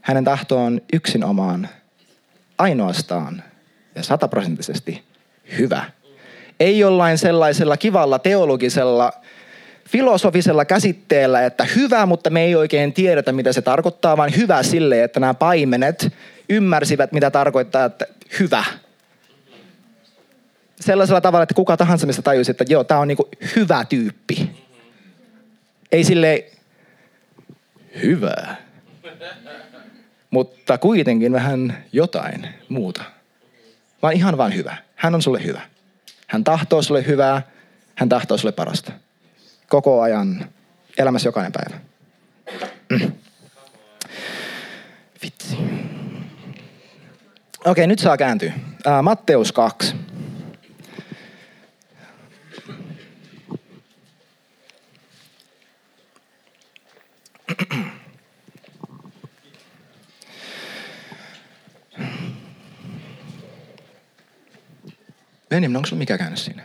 Hänen 0.00 0.24
tahto 0.24 0.64
on 0.64 0.80
yksin 0.92 1.24
omaan 1.24 1.68
ainoastaan 2.58 3.42
ja 3.94 4.02
sataprosenttisesti 4.02 5.02
hyvä. 5.58 5.84
Ei 6.60 6.78
jollain 6.78 7.18
sellaisella 7.18 7.76
kivalla 7.76 8.18
teologisella 8.18 9.12
filosofisella 9.88 10.64
käsitteellä, 10.64 11.46
että 11.46 11.64
hyvä, 11.64 12.06
mutta 12.06 12.30
me 12.30 12.44
ei 12.44 12.54
oikein 12.54 12.92
tiedetä, 12.92 13.32
mitä 13.32 13.52
se 13.52 13.62
tarkoittaa, 13.62 14.16
vaan 14.16 14.36
hyvä 14.36 14.62
sille, 14.62 15.04
että 15.04 15.20
nämä 15.20 15.34
paimenet 15.34 16.12
ymmärsivät, 16.48 17.12
mitä 17.12 17.30
tarkoittaa, 17.30 17.84
että 17.84 18.06
hyvä. 18.40 18.64
Sellaisella 20.80 21.20
tavalla, 21.20 21.42
että 21.42 21.54
kuka 21.54 21.76
tahansa 21.76 22.06
mistä 22.06 22.22
tajuisi, 22.22 22.50
että 22.50 22.64
joo, 22.68 22.84
tämä 22.84 23.00
on 23.00 23.08
niinku 23.08 23.28
hyvä 23.56 23.84
tyyppi. 23.84 24.64
Ei 25.92 26.04
sille 26.04 26.44
hyvä, 28.02 28.56
mutta 30.30 30.78
kuitenkin 30.78 31.32
vähän 31.32 31.84
jotain 31.92 32.48
muuta. 32.68 33.02
Vaan 34.02 34.14
ihan 34.14 34.36
vain 34.36 34.54
hyvä. 34.54 34.76
Hän 34.96 35.14
on 35.14 35.22
sulle 35.22 35.44
hyvä. 35.44 35.60
Hän 36.26 36.44
tahtoo 36.44 36.82
sulle 36.82 37.06
hyvää, 37.06 37.42
hän 37.94 38.08
tahtoo 38.08 38.38
sulle 38.38 38.52
parasta. 38.52 38.92
Koko 39.68 40.00
ajan, 40.00 40.48
elämässä 40.98 41.28
jokainen 41.28 41.52
päivä. 41.52 41.80
Mm. 42.90 43.12
Vitsi. 45.22 45.58
Okei, 47.64 47.86
nyt 47.86 47.98
saa 47.98 48.16
kääntyä. 48.16 48.52
Ää, 48.84 49.02
Matteus 49.02 49.52
2. 49.52 49.94
Benjamin, 65.48 65.76
onko 65.76 65.86
sulla 65.86 65.98
mikä 65.98 66.18
käynyt 66.18 66.38
siinä? 66.38 66.62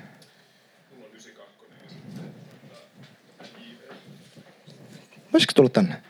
Voisiko 5.33 5.53
tulla 5.55 5.69
tänne? 5.69 6.01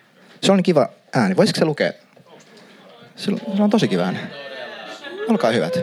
Se 0.41 0.51
on 0.51 0.58
niin 0.58 0.63
kiva 0.63 0.89
ääni. 1.15 1.38
Voisiko 1.38 1.60
se 1.60 1.65
lukea? 1.65 1.93
Se 3.15 3.31
on 3.60 3.69
tosi 3.69 3.88
kiva 3.88 4.01
ääni. 4.01 4.48
Olkaa 5.29 5.51
hyvät. 5.51 5.79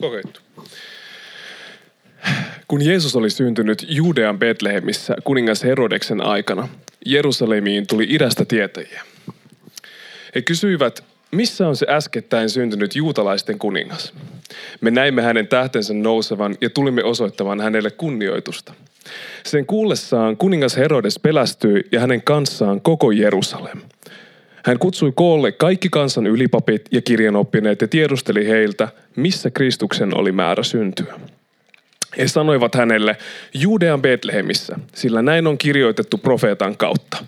Koko 0.00 0.16
juttu. 0.16 0.40
Kun 2.68 2.84
Jeesus 2.84 3.16
oli 3.16 3.30
syntynyt 3.30 3.86
Juudean 3.88 4.38
Betlehemissä 4.38 5.16
kuningas 5.24 5.64
Herodeksen 5.64 6.20
aikana, 6.20 6.68
Jerusalemiin 7.06 7.86
tuli 7.86 8.06
idästä 8.08 8.44
tietäjiä. 8.44 9.02
He 10.34 10.42
kysyivät, 10.42 11.04
missä 11.30 11.68
on 11.68 11.76
se 11.76 11.86
äskettäin 11.88 12.50
syntynyt 12.50 12.96
juutalaisten 12.96 13.58
kuningas? 13.58 14.12
Me 14.80 14.90
näimme 14.90 15.22
hänen 15.22 15.48
tähtensä 15.48 15.94
nousevan 15.94 16.56
ja 16.60 16.70
tulimme 16.70 17.04
osoittamaan 17.04 17.60
hänelle 17.60 17.90
kunnioitusta. 17.90 18.74
Sen 19.46 19.66
kuullessaan 19.66 20.36
kuningas 20.36 20.76
Herodes 20.76 21.18
pelästyi 21.18 21.84
ja 21.92 22.00
hänen 22.00 22.22
kanssaan 22.22 22.80
koko 22.80 23.10
Jerusalem. 23.10 23.80
Hän 24.68 24.78
kutsui 24.78 25.12
koolle 25.14 25.52
kaikki 25.52 25.88
kansan 25.88 26.26
ylipapit 26.26 26.82
ja 26.90 27.02
kirjanoppineet 27.02 27.80
ja 27.80 27.88
tiedusteli 27.88 28.48
heiltä, 28.48 28.88
missä 29.16 29.50
Kristuksen 29.50 30.16
oli 30.16 30.32
määrä 30.32 30.62
syntyä. 30.62 31.20
He 32.18 32.28
sanoivat 32.28 32.74
hänelle, 32.74 33.16
Juudean 33.54 34.02
Betlehemissä, 34.02 34.78
sillä 34.94 35.22
näin 35.22 35.46
on 35.46 35.58
kirjoitettu 35.58 36.18
profeetan 36.18 36.76
kautta. 36.76 37.24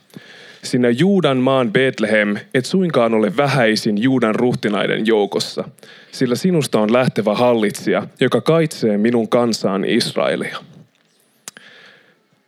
Sinä 0.62 0.90
Juudan 0.90 1.36
maan 1.36 1.72
Betlehem 1.72 2.36
et 2.54 2.64
suinkaan 2.64 3.14
ole 3.14 3.36
vähäisin 3.36 4.02
Juudan 4.02 4.34
ruhtinaiden 4.34 5.06
joukossa, 5.06 5.64
sillä 6.12 6.34
sinusta 6.34 6.80
on 6.80 6.92
lähtevä 6.92 7.34
hallitsija, 7.34 8.06
joka 8.20 8.40
kaitsee 8.40 8.98
minun 8.98 9.28
kansaan 9.28 9.84
Israelia. 9.84 10.58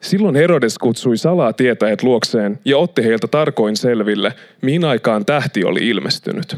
Silloin 0.02 0.36
Herodes 0.36 0.78
kutsui 0.78 1.16
salaa 1.16 1.52
tietäjät 1.52 2.02
luokseen 2.02 2.58
ja 2.64 2.78
otti 2.78 3.04
heiltä 3.04 3.28
tarkoin 3.28 3.76
selville, 3.76 4.32
mihin 4.62 4.84
aikaan 4.84 5.24
tähti 5.24 5.64
oli 5.64 5.88
ilmestynyt. 5.88 6.56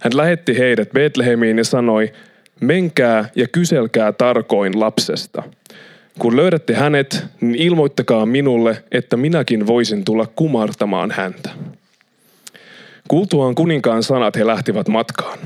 Hän 0.00 0.16
lähetti 0.16 0.58
heidät 0.58 0.90
Betlehemiin 0.90 1.58
ja 1.58 1.64
sanoi, 1.64 2.12
menkää 2.60 3.28
ja 3.34 3.48
kyselkää 3.48 4.12
tarkoin 4.12 4.80
lapsesta. 4.80 5.42
Kun 6.18 6.36
löydätte 6.36 6.74
hänet, 6.74 7.24
niin 7.40 7.54
ilmoittakaa 7.54 8.26
minulle, 8.26 8.82
että 8.92 9.16
minäkin 9.16 9.66
voisin 9.66 10.04
tulla 10.04 10.26
kumartamaan 10.36 11.10
häntä. 11.10 11.50
Kuultuaan 13.08 13.54
kuninkaan 13.54 14.02
sanat 14.02 14.36
he 14.36 14.46
lähtivät 14.46 14.88
matkaan. 14.88 15.38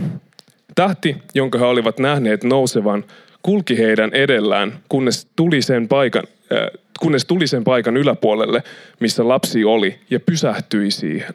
Tähti, 0.74 1.16
jonka 1.34 1.58
he 1.58 1.64
olivat 1.64 1.98
nähneet 1.98 2.44
nousevan, 2.44 3.04
kulki 3.44 3.78
heidän 3.78 4.10
edellään, 4.12 4.78
kunnes 4.88 5.26
tuli 5.36 5.62
sen 5.62 5.88
paikan, 5.88 6.24
äh, 6.52 6.80
kunnes 7.00 7.24
tuli 7.24 7.46
sen 7.46 7.64
paikan 7.64 7.96
yläpuolelle, 7.96 8.62
missä 9.00 9.28
lapsi 9.28 9.64
oli, 9.64 9.98
ja 10.10 10.20
pysähtyi 10.20 10.90
siihen. 10.90 11.34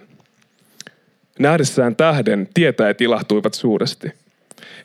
Nähdessään 1.39 1.95
tähden 1.95 2.49
tietäjät 2.53 3.01
ilahtuivat 3.01 3.53
suuresti. 3.53 4.11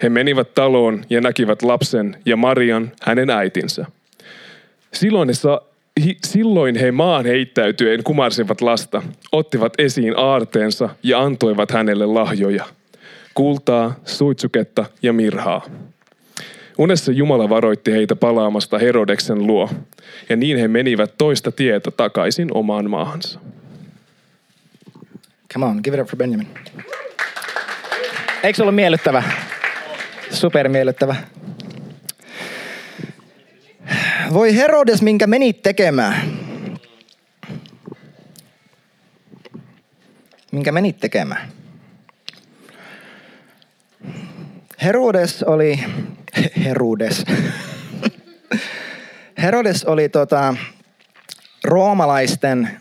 He 0.03 0.09
menivät 0.09 0.55
taloon 0.55 1.05
ja 1.11 1.21
näkivät 1.21 1.63
lapsen 1.63 2.17
ja 2.27 2.37
Marian, 2.37 2.93
hänen 3.03 3.31
äitinsä. 3.31 3.87
Silloin 4.93 5.29
he, 5.29 5.35
sa- 5.35 5.63
hi- 6.05 6.19
silloin 6.25 6.77
he 6.77 6.93
maan 6.93 7.27
heittäytyen 7.27 8.05
kumarsivat 8.05 8.61
lasta, 8.61 9.03
ottivat 9.33 9.73
esiin 9.79 10.15
aarteensa 10.17 10.89
ja 11.03 11.21
antoivat 11.21 11.71
hänelle 11.71 12.07
lahjoja. 12.07 12.65
Kultaa, 13.35 13.95
suitsuketta 14.05 14.85
ja 15.03 15.13
mirhaa. 15.13 15.65
Unessa 16.79 17.13
Jumala 17.13 17.49
varoitti 17.49 17.93
heitä 17.93 18.17
palaamasta 18.17 18.79
Herodeksen 18.79 19.47
luo, 19.47 19.71
ja 20.29 20.37
niin 20.37 20.59
he 20.59 20.69
menivät 20.69 21.15
toista 21.19 21.53
tietä 21.53 21.91
takaisin 21.91 22.49
omaan 22.55 22.91
maahansa. 22.91 23.41
Come 25.53 25.67
on, 25.67 25.81
give 25.85 25.97
it 25.97 26.03
up 26.03 26.09
for 26.09 26.17
Benjamin. 26.17 26.49
Eikö 28.43 28.57
se 28.57 28.63
ollut 28.63 28.75
miellyttävä? 28.75 29.23
Super 30.31 30.69
miellyttävä. 30.69 31.17
Voi 34.33 34.57
Herodes, 34.57 35.03
minkä 35.03 35.27
menit 35.27 35.63
tekemään? 35.63 36.15
Minkä 40.53 40.73
menit 40.73 41.01
tekemään? 41.01 41.49
Herodes 44.83 45.43
oli... 45.43 45.81
Herodes. 46.65 47.25
Herodes 49.43 49.85
oli 49.85 50.09
tota, 50.09 50.55
roomalaisten 51.65 52.81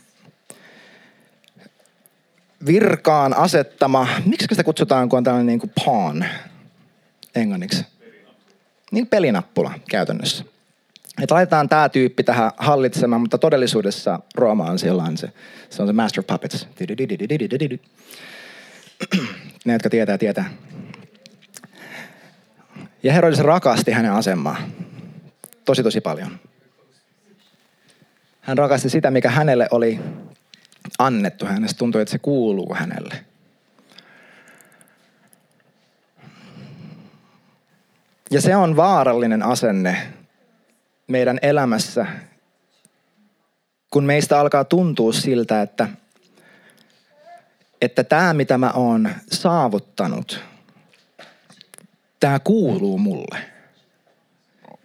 virkaan 2.65 3.38
asettama, 3.38 4.07
miksi 4.25 4.48
sitä 4.50 4.63
kutsutaan, 4.63 5.10
kun 5.10 5.17
on 5.17 5.24
tällainen 5.24 5.48
niin 5.48 5.60
kuin 5.60 5.72
pawn 5.86 6.25
englanniksi? 7.36 7.86
Niin 8.91 9.07
pelinappula 9.07 9.74
käytännössä. 9.89 10.45
Että 11.22 11.36
laitetaan 11.36 11.69
tämä 11.69 11.89
tyyppi 11.89 12.24
tähän 12.24 12.51
hallitsemaan, 12.57 13.22
mutta 13.22 13.38
todellisuudessa 13.38 14.19
Rooma 14.36 14.65
on 14.65 14.79
sellainen 14.79 15.17
se, 15.17 15.29
se 15.69 15.81
on 15.81 15.88
se 15.88 15.93
master 15.93 16.24
puppets. 16.24 16.67
Ne, 19.65 19.74
jotka 19.74 19.89
tietää, 19.89 20.17
tietää. 20.17 20.50
Ja 23.03 23.13
Herodes 23.13 23.39
rakasti 23.39 23.91
hänen 23.91 24.12
asemaa. 24.12 24.57
Tosi, 25.65 25.83
tosi 25.83 26.01
paljon. 26.01 26.39
Hän 28.41 28.57
rakasti 28.57 28.89
sitä, 28.89 29.12
mikä 29.12 29.29
hänelle 29.29 29.67
oli 29.72 30.00
annettu. 31.00 31.45
Hänestä 31.45 31.77
tuntui, 31.77 32.01
että 32.01 32.12
se 32.12 32.19
kuuluu 32.19 32.74
hänelle. 32.74 33.25
Ja 38.31 38.41
se 38.41 38.55
on 38.55 38.75
vaarallinen 38.75 39.43
asenne 39.43 40.13
meidän 41.07 41.39
elämässä, 41.41 42.05
kun 43.91 44.03
meistä 44.03 44.39
alkaa 44.39 44.63
tuntua 44.63 45.13
siltä, 45.13 45.62
että, 45.62 45.88
että 47.81 48.03
tämä, 48.03 48.33
mitä 48.33 48.57
mä 48.57 48.72
oon 48.72 49.10
saavuttanut, 49.31 50.52
tämä 52.24 52.39
kuuluu 52.39 52.98
mulle. 52.98 53.39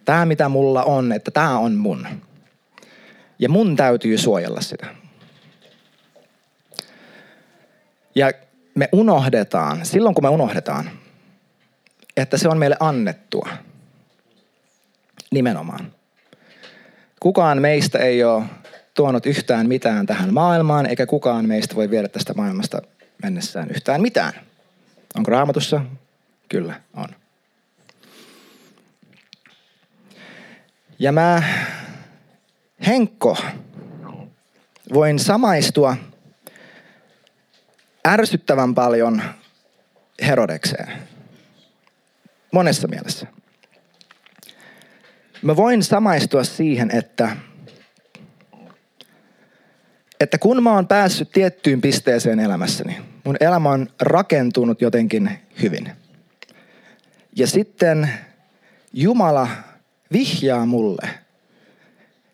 Tämä, 0.05 0.25
mitä 0.25 0.49
mulla 0.49 0.83
on, 0.83 1.11
että 1.11 1.31
tämä 1.31 1.59
on 1.59 1.75
mun. 1.75 2.07
Ja 3.39 3.49
mun 3.49 3.75
täytyy 3.75 4.17
suojella 4.17 4.61
sitä. 4.61 4.87
Ja 8.15 8.31
me 8.75 8.89
unohdetaan, 8.91 9.85
silloin 9.85 10.15
kun 10.15 10.23
me 10.23 10.29
unohdetaan, 10.29 10.89
että 12.17 12.37
se 12.37 12.49
on 12.49 12.57
meille 12.57 12.77
annettua. 12.79 13.49
Nimenomaan. 15.31 15.91
Kukaan 17.19 17.61
meistä 17.61 17.99
ei 17.99 18.23
ole 18.23 18.43
tuonut 18.93 19.25
yhtään 19.25 19.67
mitään 19.67 20.05
tähän 20.05 20.33
maailmaan, 20.33 20.85
eikä 20.85 21.05
kukaan 21.05 21.45
meistä 21.45 21.75
voi 21.75 21.89
viedä 21.89 22.07
tästä 22.07 22.33
maailmasta 22.33 22.81
mennessään 23.23 23.69
yhtään 23.69 24.01
mitään. 24.01 24.33
Onko 25.15 25.31
raamatussa? 25.31 25.81
Kyllä, 26.49 26.81
on. 26.93 27.19
Ja 30.99 31.11
mä, 31.11 31.43
Henkko, 32.87 33.37
voin 34.93 35.19
samaistua 35.19 35.97
ärsyttävän 38.07 38.75
paljon 38.75 39.21
Herodekseen. 40.21 40.91
Monessa 42.51 42.87
mielessä. 42.87 43.27
Mä 45.41 45.55
voin 45.55 45.83
samaistua 45.83 46.43
siihen, 46.43 46.91
että, 46.95 47.37
että 50.19 50.37
kun 50.37 50.63
mä 50.63 50.73
oon 50.73 50.87
päässyt 50.87 51.31
tiettyyn 51.31 51.81
pisteeseen 51.81 52.39
elämässäni, 52.39 52.97
mun 53.23 53.37
elämä 53.39 53.69
on 53.69 53.87
rakentunut 54.01 54.81
jotenkin 54.81 55.39
hyvin. 55.61 55.91
Ja 57.35 57.47
sitten 57.47 58.09
Jumala 58.93 59.47
vihjaa 60.11 60.65
mulle 60.65 61.09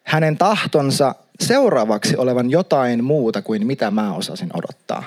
hänen 0.06 0.38
tahtonsa 0.38 1.16
seuraavaksi 1.40 2.18
olevan 2.18 2.52
jotain 2.52 3.04
muuta 3.04 3.42
kuin 3.42 3.68
mitä 3.68 3.92
mä 3.92 4.14
osasin 4.14 4.50
odottaa. 4.54 5.04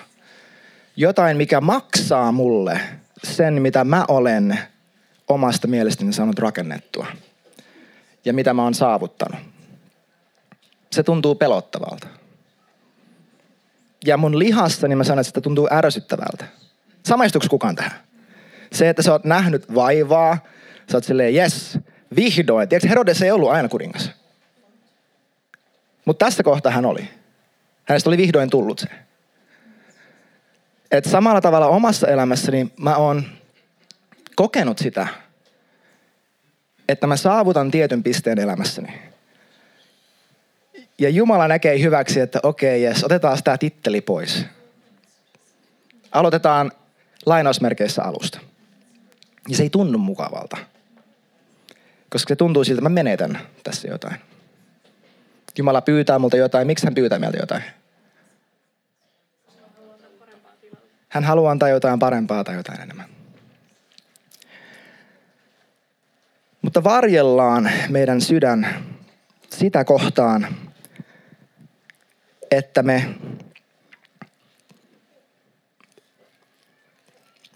Jotain, 0.97 1.37
mikä 1.37 1.61
maksaa 1.61 2.33
mulle 2.33 2.81
sen, 3.25 3.63
mitä 3.63 3.85
mä 3.85 4.05
olen 4.09 4.59
omasta 5.29 5.69
mielestäni 5.69 6.13
saanut 6.13 6.39
rakennettua. 6.39 7.07
Ja 8.25 8.33
mitä 8.33 8.55
mä 8.55 8.63
oon 8.63 8.75
saavuttanut. 8.75 9.41
Se 10.93 11.03
tuntuu 11.03 11.35
pelottavalta. 11.35 12.07
Ja 14.05 14.17
mun 14.17 14.39
lihassani 14.39 14.95
mä 14.95 15.05
sanon, 15.05 15.21
että 15.21 15.29
sitä 15.29 15.41
tuntuu 15.41 15.69
ärsyttävältä. 15.73 16.45
Samaistuks 17.07 17.49
kukaan 17.49 17.77
tähän? 17.77 18.01
Se, 18.73 18.89
että 18.89 19.03
sä 19.03 19.13
oot 19.13 19.25
nähnyt 19.25 19.75
vaivaa, 19.75 20.39
sä 20.91 20.97
oot 20.97 21.05
silleen, 21.05 21.35
yes, 21.35 21.79
vihdoin. 22.17 22.69
Tiedätkö, 22.69 22.89
Herodes 22.89 23.23
ei 23.23 23.31
ollut 23.31 23.51
aina 23.51 23.69
kuningas. 23.69 24.11
Mutta 26.05 26.25
tässä 26.25 26.43
kohtaa 26.43 26.73
hän 26.73 26.87
oli. 26.87 27.09
Hänestä 27.85 28.11
oli 28.11 28.17
vihdoin 28.17 28.51
tullut 28.51 28.79
se. 28.79 28.89
Et 30.91 31.05
samalla 31.05 31.41
tavalla 31.41 31.67
omassa 31.67 32.09
elämässäni 32.09 32.73
mä 32.81 32.97
oon 32.97 33.25
kokenut 34.37 34.79
sitä, 34.79 35.07
että 36.89 37.07
mä 37.07 37.17
saavutan 37.17 37.71
tietyn 37.71 38.03
pisteen 38.03 38.39
elämässäni. 38.39 39.03
Ja 40.99 41.09
Jumala 41.09 41.49
näkee 41.49 41.81
hyväksi, 41.81 42.21
että 42.21 42.41
okei, 42.43 42.69
okay, 42.69 42.91
jes, 42.91 43.05
otetaan 43.05 43.39
tämä 43.45 43.59
titteli 43.59 44.01
pois. 44.01 44.45
Aloitetaan 46.13 46.73
lainausmerkeissä 47.27 48.03
alusta. 48.03 48.41
Ja 49.49 49.57
se 49.57 49.63
ei 49.63 49.71
tunnu 49.71 49.99
mukavalta. 49.99 50.57
Koska 52.11 52.29
se 52.29 52.37
tuntuu 52.37 52.65
siltä, 52.65 52.79
että 52.79 52.89
mä 52.89 52.95
menetän 52.95 53.41
tässä 53.65 53.89
jotain. 53.89 54.17
Jumala 55.59 55.81
pyytää 55.81 56.19
multa 56.19 56.37
jotain. 56.37 56.67
Miksi 56.67 56.87
hän 56.87 56.95
pyytää 56.95 57.19
meiltä 57.19 57.39
jotain? 57.39 57.63
Hän 61.09 61.25
haluaa 61.25 61.53
antaa 61.53 61.69
jotain 61.69 61.99
parempaa 61.99 62.45
tai 62.45 62.57
jotain 62.57 62.81
enemmän. 62.81 63.09
Mutta 66.63 66.85
varjellaan 66.85 67.71
meidän 67.89 68.21
sydän 68.21 68.85
sitä 69.51 69.85
kohtaan, 69.85 70.47
että 72.51 72.83
me, 72.83 73.15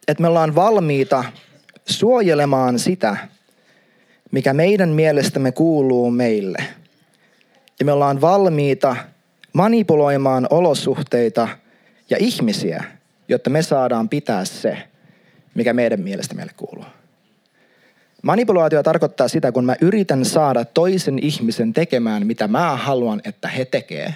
että 0.09 0.23
me 0.23 0.29
ollaan 0.29 0.55
valmiita 0.55 1.25
suojelemaan 1.87 2.79
sitä, 2.79 3.17
mikä 4.33 4.53
meidän 4.53 4.89
mielestämme 4.89 5.53
kuuluu 5.53 6.11
meille. 6.11 6.65
Ja 7.81 7.87
me 7.87 7.93
ollaan 7.93 8.21
valmiita 8.21 8.97
manipuloimaan 9.53 10.47
olosuhteita 10.51 11.49
ja 12.11 12.17
ihmisiä, 12.21 12.85
jotta 13.29 13.51
me 13.51 13.63
saadaan 13.63 14.09
pitää 14.09 14.45
se, 14.45 14.79
mikä 15.55 15.73
meidän 15.73 16.01
mielestä 16.01 16.35
meille 16.35 16.53
kuuluu. 16.57 16.85
Manipulaatio 18.23 18.83
tarkoittaa 18.83 19.29
sitä, 19.29 19.53
kun 19.53 19.65
mä 19.65 19.77
yritän 19.81 20.25
saada 20.25 20.65
toisen 20.65 21.19
ihmisen 21.19 21.73
tekemään, 21.73 22.27
mitä 22.27 22.49
mä 22.49 22.77
haluan, 22.77 23.21
että 23.25 23.49
he 23.49 23.65
tekee, 23.65 24.15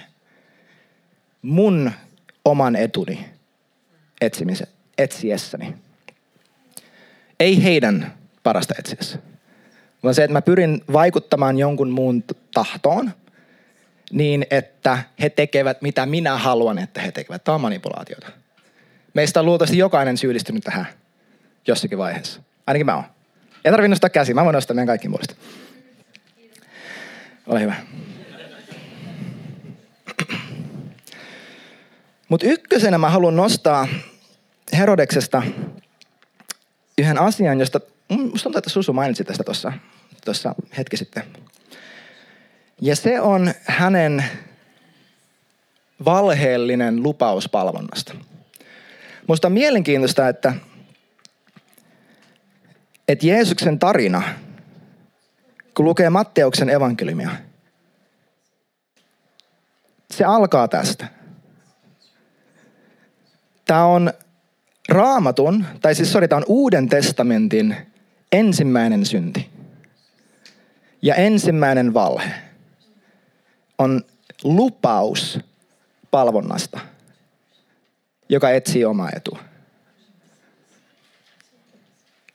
mun 1.41 1.91
oman 2.45 2.75
etuni 2.75 3.25
etsimise, 4.21 4.67
etsiessäni. 4.97 5.73
Ei 7.39 7.63
heidän 7.63 8.13
parasta 8.43 8.73
etsiessä. 8.79 9.19
Vaan 10.03 10.15
se, 10.15 10.23
että 10.23 10.33
mä 10.33 10.41
pyrin 10.41 10.83
vaikuttamaan 10.93 11.57
jonkun 11.57 11.89
muun 11.89 12.23
tahtoon 12.53 13.11
niin, 14.11 14.45
että 14.51 14.99
he 15.21 15.29
tekevät 15.29 15.81
mitä 15.81 16.05
minä 16.05 16.37
haluan, 16.37 16.77
että 16.77 17.01
he 17.01 17.11
tekevät. 17.11 17.43
Tämä 17.43 17.55
on 17.55 17.61
manipulaatiota. 17.61 18.27
Meistä 19.13 19.39
on 19.39 19.45
luultavasti 19.45 19.77
jokainen 19.77 20.17
syyllistynyt 20.17 20.63
tähän 20.63 20.87
jossakin 21.67 21.97
vaiheessa. 21.97 22.41
Ainakin 22.67 22.85
mä 22.85 22.95
oon. 22.95 23.03
Ei 23.65 23.71
tarvitse 23.71 23.87
nostaa 23.87 24.09
käsiä, 24.09 24.35
mä 24.35 24.45
voin 24.45 24.53
nostaa 24.53 24.75
meidän 24.75 24.87
kaikkiin 24.87 25.11
puolesta. 25.11 25.35
Ole 27.47 27.61
hyvä. 27.61 27.75
Mutta 32.29 32.47
ykkösenä 32.47 32.97
mä 32.97 33.09
haluan 33.09 33.35
nostaa 33.35 33.87
Herodeksesta 34.77 35.43
yhden 36.97 37.19
asian, 37.19 37.59
josta 37.59 37.79
musta 38.09 38.43
tuntuu, 38.43 38.57
että 38.57 38.69
Susu 38.69 38.93
mainitsi 38.93 39.23
tästä 39.23 39.43
tuossa 39.43 39.73
tossa 40.25 40.55
hetki 40.77 40.97
sitten. 40.97 41.23
Ja 42.81 42.95
se 42.95 43.21
on 43.21 43.53
hänen 43.63 44.23
valheellinen 46.05 47.03
lupaus 47.03 47.49
palvonnasta. 47.49 48.15
Musta 49.27 49.47
on 49.47 49.51
mielenkiintoista, 49.51 50.29
että, 50.29 50.53
että 53.07 53.27
Jeesuksen 53.27 53.79
tarina, 53.79 54.23
kun 55.73 55.85
lukee 55.85 56.09
Matteuksen 56.09 56.69
evankeliumia, 56.69 57.29
se 60.11 60.23
alkaa 60.23 60.67
tästä. 60.67 61.07
Tämä 63.65 63.85
on 63.85 64.13
raamatun, 64.89 65.65
tai 65.81 65.95
siis 65.95 66.11
sori, 66.11 66.27
tämä 66.27 66.37
on 66.37 66.45
Uuden 66.47 66.89
testamentin 66.89 67.75
ensimmäinen 68.31 69.05
synti. 69.05 69.49
Ja 71.01 71.15
ensimmäinen 71.15 71.93
valhe 71.93 72.31
on 73.77 74.03
lupaus 74.43 75.39
palvonnasta, 76.11 76.79
joka 78.29 78.49
etsii 78.49 78.85
omaa 78.85 79.09
etua. 79.15 79.39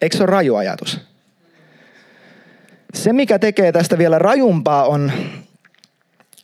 Eikö 0.02 0.16
se 0.16 0.22
ole 0.22 0.30
raju 0.30 0.54
ajatus? 0.54 1.00
Se, 2.94 3.12
mikä 3.12 3.38
tekee 3.38 3.72
tästä 3.72 3.98
vielä 3.98 4.18
rajumpaa, 4.18 4.84
on 4.84 5.12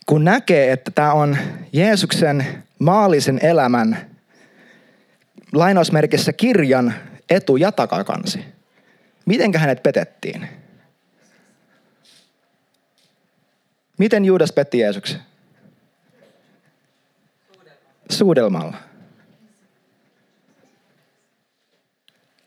kun 0.05 0.23
näkee, 0.23 0.71
että 0.71 0.91
tämä 0.91 1.13
on 1.13 1.37
Jeesuksen 1.73 2.63
maallisen 2.79 3.39
elämän 3.41 3.97
lainausmerkissä 5.53 6.33
kirjan 6.33 6.93
etu- 7.29 7.57
ja 7.57 7.71
takakansi. 7.71 8.45
Miten 9.29 9.53
hänet 9.55 9.83
petettiin? 9.83 10.47
Miten 13.97 14.25
Juudas 14.25 14.51
petti 14.51 14.79
Jeesuksen? 14.79 15.21
Suudelmalla. 18.09 18.77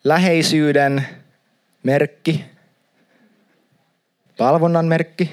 Läheisyyden 0.05 1.07
merkki, 1.83 2.45
palvonnan 4.38 4.87
merkki, 4.87 5.33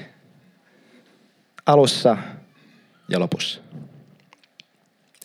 alussa 1.66 2.16
ja 3.08 3.20
lopussa. 3.20 3.60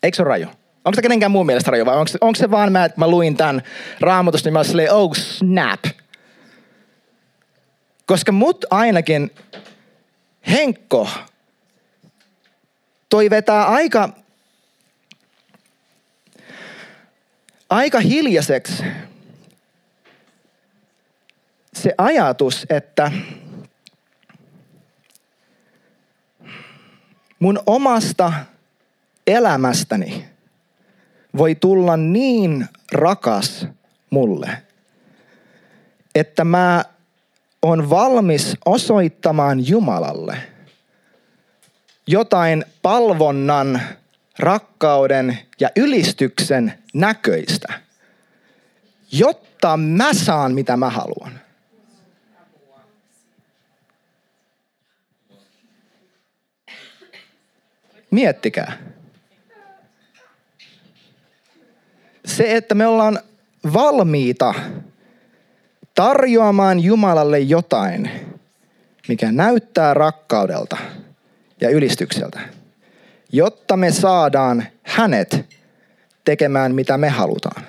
Eikö 0.03 0.15
se 0.15 0.21
ole 0.21 0.29
raju? 0.29 0.47
Onko 0.85 0.95
se 0.95 1.01
kenenkään 1.01 1.31
muun 1.31 1.45
mielestä 1.45 1.71
raju 1.71 1.85
vai 1.85 1.97
onko, 1.97 2.11
onko 2.21 2.35
se 2.35 2.51
vaan 2.51 2.71
mä, 2.71 2.85
että 2.85 2.99
mä 2.99 3.07
luin 3.07 3.37
tämän 3.37 3.61
raamatusta, 3.99 4.47
niin 4.47 4.53
mä 4.53 4.59
olin 4.73 4.91
oh 4.91 5.15
snap. 5.15 6.04
Koska 8.05 8.31
mut 8.31 8.65
ainakin 8.71 9.31
Henkko 10.47 11.09
toi 13.09 13.29
vetää 13.29 13.65
aika, 13.65 14.09
aika 17.69 17.99
hiljaiseksi 17.99 18.83
se 21.73 21.93
ajatus, 21.97 22.65
että 22.69 23.11
mun 27.39 27.59
omasta 27.65 28.33
elämästäni 29.27 30.25
voi 31.37 31.55
tulla 31.55 31.97
niin 31.97 32.67
rakas 32.91 33.67
mulle, 34.09 34.63
että 36.15 36.43
mä 36.43 36.85
on 37.61 37.89
valmis 37.89 38.57
osoittamaan 38.65 39.67
Jumalalle 39.67 40.37
jotain 42.07 42.65
palvonnan, 42.81 43.81
rakkauden 44.39 45.39
ja 45.59 45.69
ylistyksen 45.75 46.73
näköistä, 46.93 47.73
jotta 49.11 49.77
mä 49.77 50.13
saan 50.13 50.53
mitä 50.53 50.77
mä 50.77 50.89
haluan. 50.89 51.39
Miettikää. 58.11 58.77
Se, 62.25 62.55
että 62.55 62.75
me 62.75 62.87
ollaan 62.87 63.19
valmiita 63.73 64.53
tarjoamaan 65.95 66.79
Jumalalle 66.79 67.39
jotain, 67.39 68.09
mikä 69.07 69.31
näyttää 69.31 69.93
rakkaudelta 69.93 70.77
ja 71.61 71.69
ylistykseltä, 71.69 72.39
jotta 73.31 73.77
me 73.77 73.91
saadaan 73.91 74.63
hänet 74.83 75.45
tekemään 76.25 76.75
mitä 76.75 76.97
me 76.97 77.09
halutaan. 77.09 77.63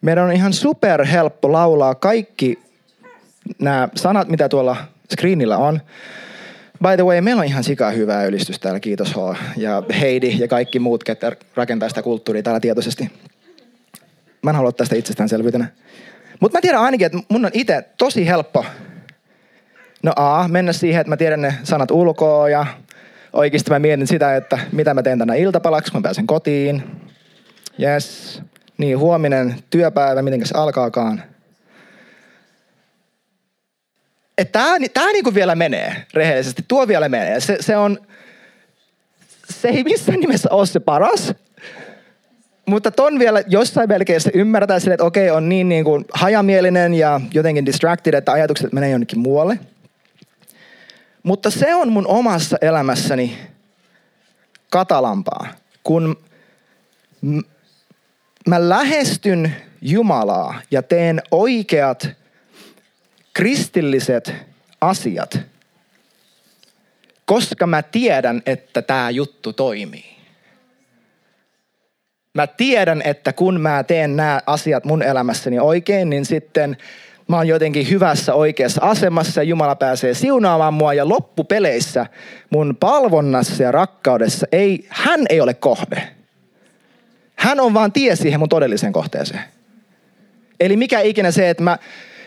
Meidän 0.00 0.24
on 0.24 0.32
ihan 0.32 0.52
super 0.52 1.04
helppo 1.04 1.52
laulaa 1.52 1.94
kaikki 1.94 2.58
nämä 3.58 3.88
sanat, 3.94 4.28
mitä 4.28 4.48
tuolla 4.48 4.76
screenillä 5.12 5.56
on. 5.56 5.80
By 6.82 6.96
the 6.96 7.04
way, 7.04 7.20
meillä 7.20 7.40
on 7.40 7.46
ihan 7.46 7.64
sika 7.64 7.90
hyvää 7.90 8.24
ylistystä 8.24 8.62
täällä, 8.62 8.80
kiitos 8.80 9.14
H. 9.14 9.18
Ja 9.56 9.82
Heidi 10.00 10.36
ja 10.38 10.48
kaikki 10.48 10.78
muut, 10.78 11.04
ketkä 11.04 11.32
rakentaa 11.54 11.88
sitä 11.88 12.02
kulttuuria 12.02 12.42
täällä 12.42 12.60
tietoisesti. 12.60 13.10
Mä 14.42 14.50
en 14.50 14.56
halua 14.56 14.72
tästä 14.72 14.96
itsestäänselvyytenä. 14.96 15.66
Mutta 16.40 16.58
mä 16.58 16.62
tiedän 16.62 16.80
ainakin, 16.80 17.06
että 17.06 17.18
mun 17.28 17.44
on 17.44 17.50
itse 17.54 17.84
tosi 17.96 18.26
helppo 18.26 18.64
No 20.02 20.12
A, 20.16 20.48
mennä 20.48 20.72
siihen, 20.72 21.00
että 21.00 21.08
mä 21.08 21.16
tiedän 21.16 21.40
ne 21.40 21.54
sanat 21.62 21.90
ulkoa 21.90 22.48
ja 22.48 22.66
oikeasti 23.32 23.70
mä 23.70 23.78
mietin 23.78 24.06
sitä, 24.06 24.36
että 24.36 24.58
mitä 24.72 24.94
mä 24.94 25.02
teen 25.02 25.18
tänä 25.18 25.34
iltapalaksi, 25.34 25.92
kun 25.92 26.00
mä 26.00 26.02
pääsen 26.02 26.26
kotiin. 26.26 26.82
Yes. 27.82 28.42
Niin, 28.78 28.98
huominen 28.98 29.56
työpäivä, 29.70 30.22
miten 30.22 30.46
se 30.46 30.58
alkaakaan. 30.58 31.22
Että 34.38 34.58
tää, 34.58 34.76
tää 34.94 35.12
niinku 35.12 35.34
vielä 35.34 35.54
menee 35.54 36.06
rehellisesti. 36.14 36.64
Tuo 36.68 36.88
vielä 36.88 37.08
menee. 37.08 37.40
Se, 37.40 37.56
se 37.60 37.76
on, 37.76 37.98
se 39.50 39.68
ei 39.68 39.84
missään 39.84 40.20
nimessä 40.20 40.48
ole 40.52 40.66
se 40.66 40.80
paras, 40.80 41.34
mutta 42.68 42.90
ton 42.90 43.18
vielä 43.18 43.42
jossain 43.46 43.88
melkein 43.88 44.20
ymmärtää 44.34 44.80
sille, 44.80 44.94
että 44.94 45.04
okei, 45.04 45.30
on 45.30 45.48
niin, 45.48 45.68
niin 45.68 45.84
kuin 45.84 46.04
hajamielinen 46.14 46.94
ja 46.94 47.20
jotenkin 47.34 47.66
distracted, 47.66 48.14
että 48.14 48.32
ajatukset 48.32 48.72
menee 48.72 48.90
jonnekin 48.90 49.18
muualle. 49.18 49.58
Mutta 51.22 51.50
se 51.50 51.74
on 51.74 51.92
mun 51.92 52.06
omassa 52.06 52.56
elämässäni 52.60 53.38
katalampaa, 54.70 55.46
kun 55.84 56.16
mä 58.46 58.68
lähestyn 58.68 59.56
Jumalaa 59.82 60.60
ja 60.70 60.82
teen 60.82 61.22
oikeat 61.30 62.08
kristilliset 63.32 64.34
asiat, 64.80 65.38
koska 67.24 67.66
mä 67.66 67.82
tiedän, 67.82 68.42
että 68.46 68.82
tämä 68.82 69.10
juttu 69.10 69.52
toimii. 69.52 70.17
Mä 72.38 72.46
tiedän, 72.46 73.02
että 73.04 73.32
kun 73.32 73.60
mä 73.60 73.82
teen 73.82 74.16
nämä 74.16 74.40
asiat 74.46 74.84
mun 74.84 75.02
elämässäni 75.02 75.58
oikein, 75.58 76.10
niin 76.10 76.24
sitten 76.24 76.76
mä 77.28 77.36
oon 77.36 77.48
jotenkin 77.48 77.90
hyvässä 77.90 78.34
oikeassa 78.34 78.80
asemassa 78.84 79.40
ja 79.40 79.44
Jumala 79.44 79.74
pääsee 79.74 80.14
siunaamaan 80.14 80.74
mua 80.74 80.94
ja 80.94 81.08
loppupeleissä 81.08 82.06
mun 82.50 82.76
palvonnassa 82.80 83.62
ja 83.62 83.72
rakkaudessa 83.72 84.46
ei, 84.52 84.86
hän 84.88 85.20
ei 85.30 85.40
ole 85.40 85.54
kohde. 85.54 86.08
Hän 87.36 87.60
on 87.60 87.74
vaan 87.74 87.92
tie 87.92 88.16
siihen 88.16 88.40
mun 88.40 88.48
todelliseen 88.48 88.92
kohteeseen. 88.92 89.42
Eli 90.60 90.76
mikä 90.76 91.00
ikinä 91.00 91.30
se, 91.30 91.50
että 91.50 91.62
mä, 91.62 91.78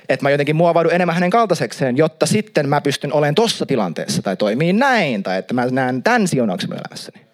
että 0.09 0.25
mä 0.25 0.29
jotenkin 0.29 0.55
muovaudun 0.55 0.93
enemmän 0.93 1.15
hänen 1.15 1.29
kaltaisekseen, 1.29 1.97
jotta 1.97 2.25
sitten 2.25 2.69
mä 2.69 2.81
pystyn 2.81 3.13
olemaan 3.13 3.35
tossa 3.35 3.65
tilanteessa 3.65 4.21
tai 4.21 4.37
toimii 4.37 4.73
näin 4.73 5.23
tai 5.23 5.37
että 5.37 5.53
mä 5.53 5.65
näen 5.65 6.03
tämän 6.03 6.27
siunauksen 6.27 6.73
elämässäni. 6.73 7.30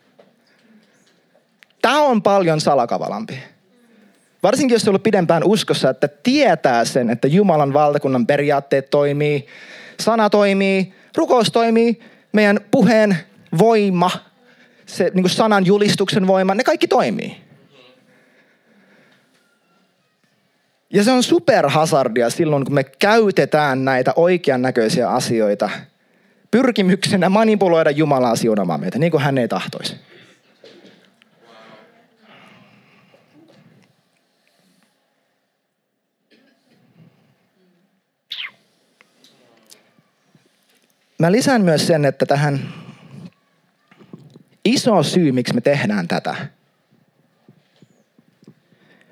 Tämä 1.87 2.01
on 2.01 2.21
paljon 2.21 2.61
salakavalampi. 2.61 3.39
Varsinkin 4.43 4.75
jos 4.75 4.87
ollut 4.87 5.03
pidempään 5.03 5.43
uskossa, 5.43 5.89
että 5.89 6.07
tietää 6.07 6.85
sen, 6.85 7.09
että 7.09 7.27
Jumalan 7.27 7.73
valtakunnan 7.73 8.27
periaatteet 8.27 8.89
toimii, 8.89 9.47
sana 9.99 10.29
toimii, 10.29 10.93
rukous 11.17 11.51
toimii, 11.51 11.99
meidän 12.33 12.59
puheen 12.71 13.17
voima, 13.57 14.11
se 14.85 15.11
niin 15.13 15.29
sanan 15.29 15.65
julistuksen 15.65 16.27
voima, 16.27 16.55
ne 16.55 16.63
kaikki 16.63 16.87
toimii. 16.87 17.37
Ja 20.93 21.03
se 21.03 21.11
on 21.11 21.23
superhazardia 21.23 22.29
silloin, 22.29 22.65
kun 22.65 22.73
me 22.75 22.83
käytetään 22.83 23.85
näitä 23.85 24.13
oikean 24.15 24.61
näköisiä 24.61 25.09
asioita 25.09 25.69
pyrkimyksenä 26.51 27.29
manipuloida 27.29 27.91
Jumalaa 27.91 28.35
siunamaan 28.35 28.79
meitä, 28.79 28.99
niin 28.99 29.11
kuin 29.11 29.23
hän 29.23 29.37
ei 29.37 29.47
tahtoisi. 29.47 29.95
Mä 41.17 41.31
lisään 41.31 41.61
myös 41.61 41.87
sen, 41.87 42.05
että 42.05 42.25
tähän 42.25 42.73
iso 44.65 45.03
syy, 45.03 45.31
miksi 45.31 45.53
me 45.53 45.61
tehdään 45.61 46.07
tätä. 46.07 46.35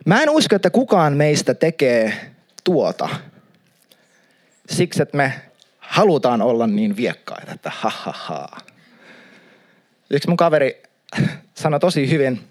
Mä 0.05 0.23
en 0.23 0.29
usko, 0.29 0.55
että 0.55 0.69
kukaan 0.69 1.17
meistä 1.17 1.53
tekee 1.53 2.31
tuota 2.63 3.09
siksi, 4.69 5.01
että 5.01 5.17
me 5.17 5.33
halutaan 5.79 6.41
olla 6.41 6.67
niin 6.67 6.95
viekkaita, 6.95 7.51
että 7.51 7.71
ha 7.75 7.89
ha 7.89 8.11
ha. 8.11 8.47
Yksi 10.09 10.27
mun 10.27 10.37
kaveri 10.37 10.83
sanoi 11.53 11.79
tosi 11.79 12.09
hyvin 12.09 12.41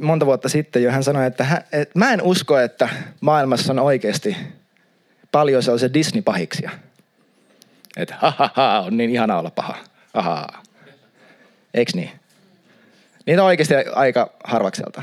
monta 0.00 0.26
vuotta 0.26 0.48
sitten 0.48 0.82
jo, 0.82 0.90
hän 0.90 1.04
sanoi, 1.04 1.26
että, 1.26 1.44
hän, 1.44 1.64
että 1.72 1.98
mä 1.98 2.12
en 2.12 2.22
usko, 2.22 2.58
että 2.58 2.88
maailmassa 3.20 3.72
on 3.72 3.78
oikeasti 3.78 4.36
paljon 5.32 5.62
sellaisia 5.62 5.94
Disney-pahiksia. 5.94 6.70
Että 7.98 8.14
ha 8.18 8.34
ha 8.38 8.50
ha, 8.54 8.80
on 8.80 8.96
niin 8.96 9.10
ihana 9.10 9.38
olla 9.38 9.50
paha. 9.50 9.76
Ahaa. 10.14 10.62
Eiks 11.74 11.94
niin? 11.94 12.10
Niitä 13.26 13.42
on 13.42 13.46
oikeasti 13.46 13.74
aika 13.74 14.30
harvakselta. 14.44 15.02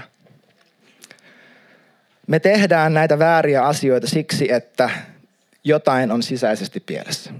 Me 2.28 2.40
tehdään 2.40 2.94
näitä 2.94 3.20
vääriä 3.20 3.64
asioita 3.64 4.08
siksi, 4.08 4.52
että 4.52 4.90
jotain 5.64 6.12
on 6.12 6.24
sisäisesti 6.24 6.80
pielessä. 6.80 7.32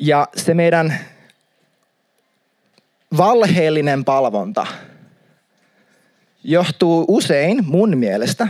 Ja 0.00 0.28
se 0.36 0.54
meidän 0.54 0.98
valheellinen 3.16 4.04
palvonta 4.04 4.66
johtuu 6.44 7.04
usein 7.08 7.64
mun 7.66 7.98
mielestä, 7.98 8.48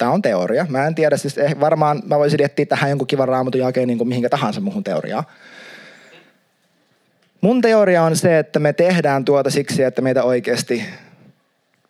tämä 0.00 0.12
on 0.12 0.22
teoria, 0.22 0.66
mä 0.68 0.86
en 0.86 0.94
tiedä, 0.94 1.16
siis 1.16 1.38
eh, 1.38 1.60
varmaan 1.60 2.02
mä 2.06 2.18
voisin 2.18 2.42
etsiä 2.42 2.66
tähän 2.66 2.90
jonkun 2.90 3.06
kivan 3.06 3.28
raamatun 3.28 3.60
jälkeen 3.60 3.88
niin 3.88 3.98
kuin 3.98 4.08
mihinkä 4.08 4.28
tahansa 4.28 4.60
muuhun 4.60 4.84
teoriaan. 4.84 5.24
Mun 7.40 7.60
teoria 7.60 8.02
on 8.02 8.16
se, 8.16 8.38
että 8.38 8.58
me 8.58 8.72
tehdään 8.72 9.24
tuota 9.24 9.50
siksi, 9.50 9.82
että 9.82 10.02
meitä 10.02 10.24
oikeasti 10.24 10.84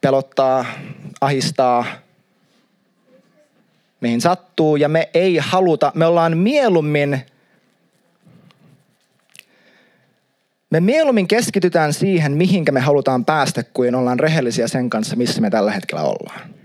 pelottaa, 0.00 0.64
ahistaa, 1.20 1.84
mihin 4.00 4.20
sattuu 4.20 4.76
ja 4.76 4.88
me 4.88 5.08
ei 5.14 5.36
haluta, 5.36 5.92
me 5.94 6.06
ollaan 6.06 6.38
mieluummin, 6.38 7.20
me 10.70 10.80
mieluummin 10.80 11.28
keskitytään 11.28 11.92
siihen, 11.92 12.32
mihinkä 12.32 12.72
me 12.72 12.80
halutaan 12.80 13.24
päästä, 13.24 13.64
kuin 13.74 13.94
ollaan 13.94 14.20
rehellisiä 14.20 14.68
sen 14.68 14.90
kanssa, 14.90 15.16
missä 15.16 15.40
me 15.40 15.50
tällä 15.50 15.72
hetkellä 15.72 16.02
ollaan. 16.02 16.59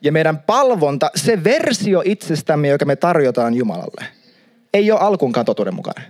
Ja 0.00 0.12
meidän 0.12 0.38
palvonta, 0.38 1.10
se 1.14 1.44
versio 1.44 2.02
itsestämme, 2.04 2.68
joka 2.68 2.84
me 2.84 2.96
tarjotaan 2.96 3.54
Jumalalle, 3.54 4.06
ei 4.74 4.90
ole 4.92 5.00
alkuunkaan 5.00 5.46
totuudenmukainen. 5.46 6.04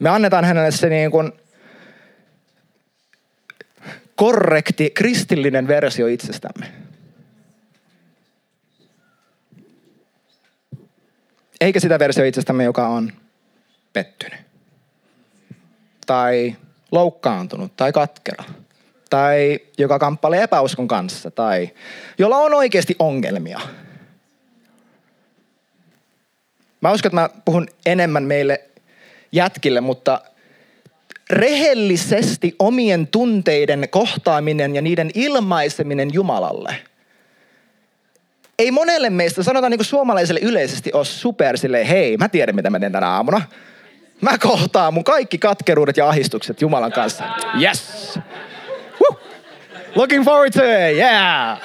Me 0.00 0.08
annetaan 0.08 0.44
hänelle 0.44 0.70
se 0.70 0.88
niin 0.88 1.10
kuin 1.10 1.32
korrekti 4.14 4.90
kristillinen 4.90 5.68
versio 5.68 6.06
itsestämme. 6.06 6.72
Eikä 11.60 11.80
sitä 11.80 11.98
versio 11.98 12.24
itsestämme, 12.24 12.64
joka 12.64 12.88
on 12.88 13.12
pettynyt. 13.92 14.40
Tai 16.06 16.56
loukkaantunut 16.92 17.76
tai 17.76 17.92
katkera. 17.92 18.44
Tai 19.14 19.60
joka 19.78 19.98
kamppailee 19.98 20.42
epäuskon 20.42 20.88
kanssa. 20.88 21.30
Tai 21.30 21.70
jolla 22.18 22.36
on 22.36 22.54
oikeasti 22.54 22.96
ongelmia. 22.98 23.60
Mä 26.80 26.92
uskon, 26.92 27.08
että 27.08 27.20
mä 27.20 27.28
puhun 27.44 27.68
enemmän 27.86 28.22
meille 28.22 28.64
jätkille, 29.32 29.80
mutta 29.80 30.20
rehellisesti 31.30 32.56
omien 32.58 33.06
tunteiden 33.06 33.88
kohtaaminen 33.90 34.74
ja 34.74 34.82
niiden 34.82 35.10
ilmaiseminen 35.14 36.10
Jumalalle– 36.12 36.76
ei 38.58 38.70
monelle 38.70 39.10
meistä, 39.10 39.42
sanotaan 39.42 39.70
niin 39.70 39.78
kuin 39.78 39.86
suomalaiselle 39.86 40.40
yleisesti, 40.40 40.90
ole 40.92 41.04
super 41.04 41.58
silleen, 41.58 41.86
hei, 41.86 42.16
mä 42.16 42.28
tiedän 42.28 42.54
mitä 42.54 42.70
mä 42.70 42.80
teen 42.80 42.92
tänä 42.92 43.08
aamuna. 43.08 43.42
Mä 44.20 44.38
kohtaan 44.38 44.94
mun 44.94 45.04
kaikki 45.04 45.38
katkeruudet 45.38 45.96
ja 45.96 46.08
ahistukset 46.08 46.60
Jumalan 46.60 46.92
kanssa. 46.92 47.24
Yes! 47.60 48.18
Looking 49.94 50.24
forward 50.24 50.52
to 50.52 50.62
it, 50.62 50.96
yeah! 50.96 51.58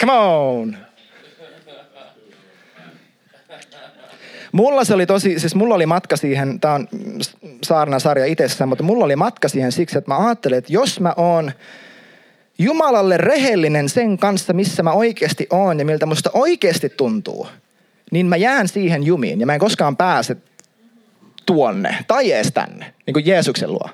Come 0.00 0.12
on! 0.12 0.76
Mulla 4.52 4.84
se 4.84 4.94
oli 4.94 5.06
tosi, 5.06 5.38
siis 5.38 5.54
mulla 5.54 5.74
oli 5.74 5.86
matka 5.86 6.16
siihen, 6.16 6.60
tää 6.60 6.74
on 6.74 6.88
saarna-sarja 7.62 8.26
itsessään, 8.26 8.68
mutta 8.68 8.84
mulla 8.84 9.04
oli 9.04 9.16
matka 9.16 9.48
siihen 9.48 9.72
siksi, 9.72 9.98
että 9.98 10.10
mä 10.10 10.26
ajattelin, 10.26 10.58
että 10.58 10.72
jos 10.72 11.00
mä 11.00 11.14
oon 11.16 11.52
Jumalalle 12.58 13.16
rehellinen 13.16 13.88
sen 13.88 14.18
kanssa, 14.18 14.52
missä 14.52 14.82
mä 14.82 14.92
oikeasti 14.92 15.46
oon 15.50 15.78
ja 15.78 15.84
miltä 15.84 16.06
musta 16.06 16.30
oikeasti 16.32 16.88
tuntuu, 16.88 17.48
niin 18.10 18.26
mä 18.26 18.36
jään 18.36 18.68
siihen 18.68 19.02
jumiin 19.02 19.40
ja 19.40 19.46
mä 19.46 19.54
en 19.54 19.60
koskaan 19.60 19.96
pääse 19.96 20.36
tuonne 21.46 21.96
tai 22.08 22.32
edes 22.32 22.52
tänne, 22.52 22.94
niin 23.06 23.12
kuin 23.14 23.26
Jeesuksen 23.26 23.72
luo. 23.72 23.88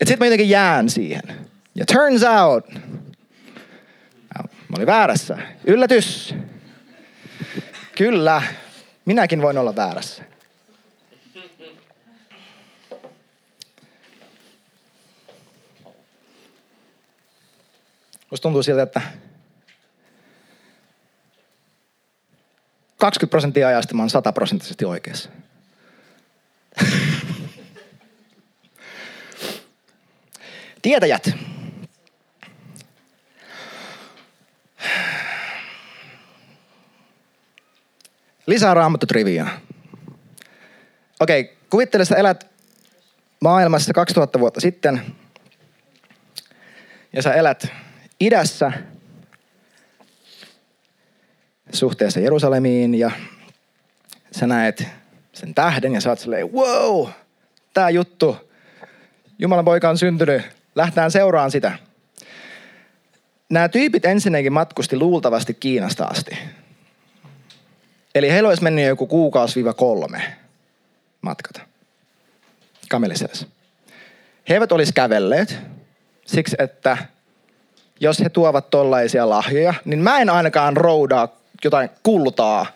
Et 0.00 0.08
sit 0.08 0.18
mä 0.18 0.26
jotenkin 0.26 0.48
jään 0.48 0.90
siihen. 0.90 1.22
Ja 1.74 1.86
turns 1.86 2.22
out, 2.22 2.74
mä 4.70 4.76
olin 4.76 4.86
väärässä. 4.86 5.38
Yllätys. 5.64 6.34
Kyllä, 7.96 8.42
minäkin 9.04 9.42
voin 9.42 9.58
olla 9.58 9.76
väärässä. 9.76 10.24
Musta 18.30 18.42
tuntuu 18.42 18.62
siltä, 18.62 18.82
että 18.82 19.00
20 22.96 23.30
prosenttia 23.30 23.68
ajasta 23.68 23.94
mä 23.94 24.02
oon 24.02 24.10
100 24.10 24.32
prosenttisesti 24.32 24.84
oikeassa. 24.84 25.30
Tietäjät. 30.82 31.30
Lisää 38.46 38.74
raamattu 38.74 39.06
triviaa. 39.06 39.48
Okei, 41.20 41.56
kuvittele 41.70 42.04
sä 42.04 42.16
elät 42.16 42.50
maailmassa 43.40 43.92
2000 43.92 44.40
vuotta 44.40 44.60
sitten 44.60 45.02
ja 47.12 47.22
sä 47.22 47.34
elät 47.34 47.66
idässä 48.20 48.72
suhteessa 51.72 52.20
Jerusalemiin 52.20 52.94
ja 52.94 53.10
sä 54.32 54.46
näet 54.46 54.84
sen 55.32 55.54
tähden 55.54 55.94
ja 55.94 56.00
sä 56.00 56.10
oot 56.10 56.18
silleen, 56.18 56.52
wow, 56.52 57.08
tää 57.74 57.90
juttu, 57.90 58.36
Jumalan 59.38 59.64
poika 59.64 59.90
on 59.90 59.98
syntynyt, 59.98 60.59
lähtään 60.74 61.10
seuraan 61.10 61.50
sitä. 61.50 61.72
Nämä 63.50 63.68
tyypit 63.68 64.04
ensinnäkin 64.04 64.52
matkusti 64.52 64.96
luultavasti 64.96 65.54
Kiinasta 65.54 66.04
asti. 66.04 66.38
Eli 68.14 68.30
heillä 68.30 68.48
olisi 68.48 68.62
mennyt 68.62 68.86
joku 68.86 69.06
kuukausi-kolme 69.06 70.22
matkata 71.22 71.60
kameliseessa. 72.88 73.46
He 74.48 74.54
eivät 74.54 74.72
olisi 74.72 74.92
kävelleet 74.92 75.58
siksi, 76.26 76.56
että 76.58 76.98
jos 78.00 78.20
he 78.20 78.28
tuovat 78.28 78.70
tollaisia 78.70 79.28
lahjoja, 79.28 79.74
niin 79.84 79.98
mä 79.98 80.18
en 80.18 80.30
ainakaan 80.30 80.76
roudaa 80.76 81.28
jotain 81.64 81.90
kultaa 82.02 82.66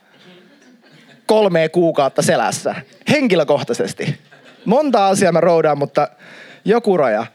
kolme 1.26 1.68
kuukautta 1.68 2.22
selässä. 2.22 2.74
Henkilökohtaisesti. 3.10 4.20
Monta 4.64 5.08
asiaa 5.08 5.32
mä 5.32 5.40
roudaan, 5.40 5.78
mutta 5.78 6.08
joku 6.64 6.96
raja. 6.96 7.26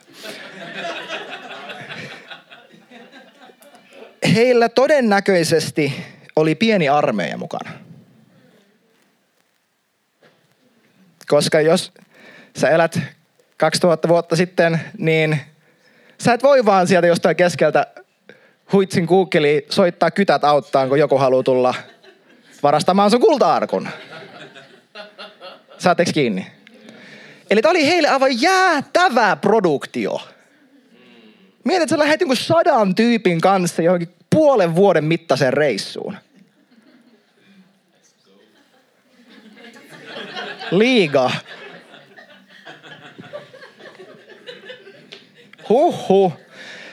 Heillä 4.36 4.70
todennäköisesti 4.70 5.94
oli 6.36 6.56
pieni 6.56 6.90
armeija 6.90 7.38
mukana. 7.38 7.72
Koska 11.28 11.62
jos 11.62 11.94
sä 12.58 12.70
elät 12.70 13.00
2000 13.58 14.08
vuotta 14.08 14.36
sitten, 14.36 14.82
niin 14.98 15.40
sä 16.22 16.34
et 16.34 16.44
voi 16.44 16.66
vaan 16.66 16.88
sieltä 16.88 17.08
jostain 17.08 17.36
keskeltä 17.36 17.88
huitsin 18.74 19.08
kuukkeli 19.08 19.66
soittaa 19.70 20.12
kytät 20.12 20.44
auttaan, 20.44 20.90
kun 20.90 21.00
joku 21.00 21.18
haluaa 21.18 21.44
tulla 21.44 21.76
varastamaan 22.64 23.12
sun 23.12 23.22
kulta-arkun. 23.22 23.90
Saatteko 25.78 26.12
kiinni? 26.14 26.48
Eli 27.50 27.62
tämä 27.62 27.72
oli 27.72 27.88
heille 27.88 28.08
aivan 28.08 28.42
jäätävä 28.42 29.36
produktio. 29.36 30.22
Mietit, 31.64 31.84
että 31.84 31.96
sä 31.96 32.00
lähdet 32.00 32.22
jonkun 32.22 32.38
sadan 32.38 32.96
tyypin 32.96 33.42
kanssa 33.42 33.82
johonkin 33.82 34.19
puolen 34.30 34.76
vuoden 34.76 35.04
mittaiseen 35.04 35.54
reissuun. 35.54 36.18
Liiga. 40.72 41.32
Huhhuh. 45.70 46.34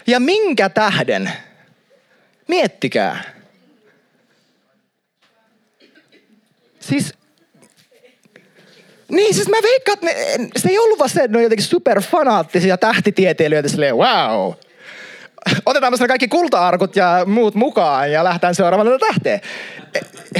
Ja 0.06 0.20
minkä 0.20 0.68
tähden? 0.68 1.32
Miettikää. 2.48 3.22
Siis 6.80 7.14
niin, 9.08 9.34
siis 9.34 9.48
mä 9.48 9.56
veikkaan, 9.62 9.98
että 9.98 10.06
ne, 10.06 10.48
se 10.56 10.68
ei 10.68 10.78
ollut 10.78 10.98
vaan 10.98 11.10
se, 11.10 11.20
että 11.20 11.32
ne 11.32 11.36
on 11.36 11.42
jotenkin 11.42 11.66
superfanaattisia 11.66 12.78
tähtitieteilijöitä 12.78 13.68
silleen, 13.68 13.96
wow. 13.96 14.52
Otetaan 15.66 15.92
me 16.00 16.08
kaikki 16.08 16.28
kulta-arkut 16.28 16.96
ja 16.96 17.22
muut 17.26 17.54
mukaan 17.54 18.12
ja 18.12 18.24
lähdetään 18.24 18.54
seuraavalle 18.54 18.90
tätä 18.90 19.06
tähteen. 19.06 19.40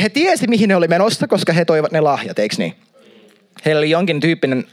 He 0.02 0.08
tiesi, 0.08 0.46
mihin 0.46 0.68
ne 0.68 0.76
oli 0.76 0.88
menossa, 0.88 1.26
koska 1.26 1.52
he 1.52 1.64
toivat 1.64 1.92
ne 1.92 2.00
lahjat, 2.00 2.38
eikö 2.38 2.54
niin? 2.58 2.76
Heillä 3.64 3.78
oli 3.78 3.90
jonkin 3.90 4.20
tyyppinen 4.20 4.64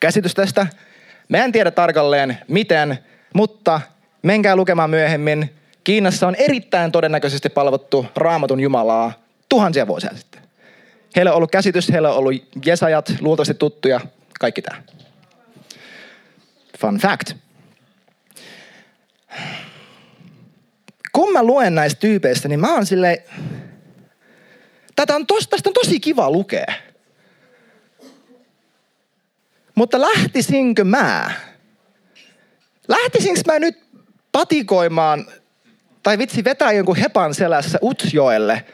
käsitys 0.00 0.34
tästä. 0.34 0.66
Mä 1.28 1.38
en 1.38 1.52
tiedä 1.52 1.70
tarkalleen 1.70 2.38
miten, 2.48 2.98
mutta 3.34 3.80
menkää 4.22 4.56
lukemaan 4.56 4.90
myöhemmin. 4.90 5.54
Kiinassa 5.84 6.26
on 6.28 6.34
erittäin 6.34 6.92
todennäköisesti 6.92 7.48
palvottu 7.48 8.06
raamatun 8.16 8.60
Jumalaa 8.60 9.12
tuhansia 9.48 9.86
vuosia 9.86 10.10
sitten. 10.14 10.42
Heillä 11.16 11.30
on 11.30 11.36
ollut 11.36 11.50
käsitys, 11.50 11.92
heillä 11.92 12.10
on 12.10 12.16
ollut 12.16 12.34
jesajat, 12.64 13.12
luultavasti 13.20 13.54
tuttuja, 13.54 14.00
kaikki 14.40 14.62
tämä. 14.62 14.82
Fun 16.78 16.98
fact. 16.98 17.32
Kun 21.16 21.32
mä 21.32 21.42
luen 21.42 21.74
näistä 21.74 22.00
tyypeistä, 22.00 22.48
niin 22.48 22.60
mä 22.60 22.74
oon 22.74 22.86
silleen, 22.86 23.18
tätä 24.96 25.14
on 25.14 25.26
tos, 25.26 25.48
tästä 25.48 25.70
on 25.70 25.74
tosi 25.74 26.00
kiva 26.00 26.30
lukea. 26.30 26.72
Mutta 29.74 30.00
lähtisinkö 30.00 30.84
mä? 30.84 31.30
Lähtisinkö 32.88 33.40
mä 33.46 33.58
nyt 33.58 33.78
patikoimaan 34.32 35.26
tai 36.02 36.18
vitsi 36.18 36.44
vetää 36.44 36.72
jonkun 36.72 36.96
hepan 36.96 37.34
selässä 37.34 37.78
Utsjoelle 37.82 38.64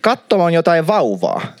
katsomaan 0.00 0.54
jotain 0.54 0.86
vauvaa? 0.86 1.56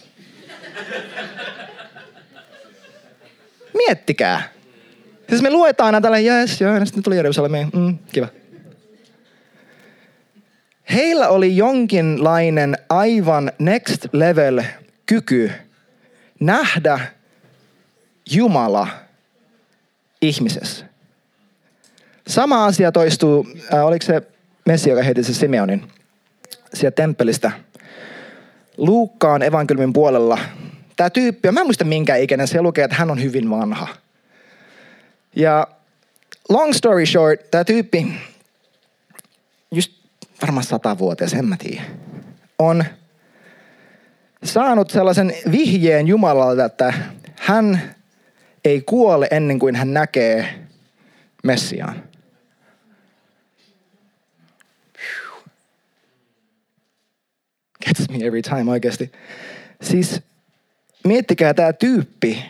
Miettikää. 3.74 4.48
Siis 5.28 5.42
me 5.42 5.50
luetaan 5.50 5.86
aina 5.86 6.00
tällä, 6.00 6.18
jes, 6.18 6.60
joo, 6.60 6.74
ja 6.74 6.84
sitten 6.84 7.02
tuli 7.02 7.16
Jerusalemiin. 7.16 7.70
Mm, 7.74 7.98
kiva. 8.12 8.28
Heillä 10.92 11.28
oli 11.28 11.56
jonkinlainen 11.56 12.78
aivan 12.88 13.52
next 13.58 14.06
level 14.12 14.62
kyky 15.06 15.52
nähdä 16.40 17.00
Jumala 18.30 18.88
ihmisessä. 20.22 20.84
Sama 22.28 22.64
asia 22.64 22.92
toistuu, 22.92 23.46
äh, 23.74 23.86
oliko 23.86 24.06
se 24.06 24.22
Messi, 24.66 24.90
joka 24.90 25.02
heiti 25.02 25.24
se 25.24 25.34
Simeonin 25.34 25.88
sieltä 26.74 26.94
temppelistä. 26.94 27.52
Luukkaan 28.76 29.42
evankeliumin 29.42 29.92
puolella 29.92 30.38
tämä 30.96 31.10
tyyppi, 31.10 31.50
mä 31.50 31.60
en 31.60 31.66
muista 31.66 31.84
minkä 31.84 32.16
ikäinen, 32.16 32.48
se 32.48 32.62
lukee, 32.62 32.84
että 32.84 32.96
hän 32.96 33.10
on 33.10 33.22
hyvin 33.22 33.50
vanha. 33.50 33.88
Ja 35.36 35.66
long 36.48 36.72
story 36.72 37.06
short, 37.06 37.50
tämä 37.50 37.64
tyyppi, 37.64 38.06
varmaan 40.42 40.64
satavuotias, 40.64 41.34
en 41.34 41.44
mä 41.44 41.56
tiedä, 41.56 41.82
on 42.58 42.84
saanut 44.44 44.90
sellaisen 44.90 45.34
vihjeen 45.52 46.06
Jumalalta, 46.06 46.64
että 46.64 46.94
hän 47.36 47.94
ei 48.64 48.80
kuole 48.80 49.28
ennen 49.30 49.58
kuin 49.58 49.76
hän 49.76 49.94
näkee 49.94 50.64
Messiaan. 51.44 52.02
Gets 57.86 58.08
me 58.10 58.26
every 58.26 58.42
time 58.42 58.70
oikeasti. 58.70 59.12
Siis 59.82 60.20
miettikää 61.04 61.54
tämä 61.54 61.72
tyyppi 61.72 62.44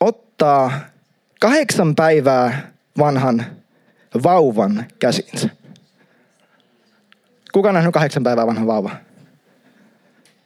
ottaa 0.00 0.80
kahdeksan 1.40 1.94
päivää 1.94 2.72
vanhan 2.98 3.46
vauvan 4.22 4.86
käsinsä. 4.98 5.57
Kuka 7.52 7.68
on 7.68 7.74
nähnyt 7.74 7.92
kahdeksan 7.92 8.22
päivää 8.22 8.46
vanhan 8.46 8.66
vauvan? 8.66 8.98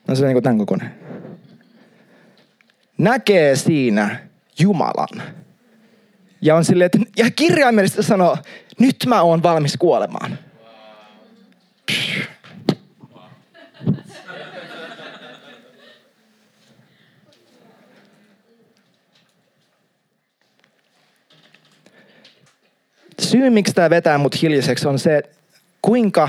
No 0.09 0.15
se 0.15 0.27
on 0.27 0.33
niin 0.33 0.43
tämän 0.43 0.59
kokoinen. 0.59 0.95
Näkee 2.99 3.57
siinä 3.57 4.17
Jumalan. 4.59 5.23
Ja 6.41 6.57
on 6.57 6.65
silleen, 6.65 6.87
että 6.87 6.99
ja 7.17 7.31
kirjaimellisesti 7.31 8.03
sanoo, 8.03 8.37
nyt 8.79 8.97
mä 9.07 9.23
oon 9.23 9.43
valmis 9.43 9.77
kuolemaan. 9.77 10.39
syy, 23.33 23.51
miksi 23.51 23.75
tämä 23.75 23.91
vetää 23.91 24.19
mut 24.19 24.43
hiljaiseksi, 24.43 24.89
on 24.89 24.99
se, 24.99 25.23
kuinka 25.83 26.29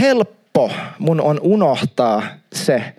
helppo 0.00 0.72
mun 0.98 1.20
on 1.20 1.40
unohtaa 1.42 2.22
se, 2.52 2.94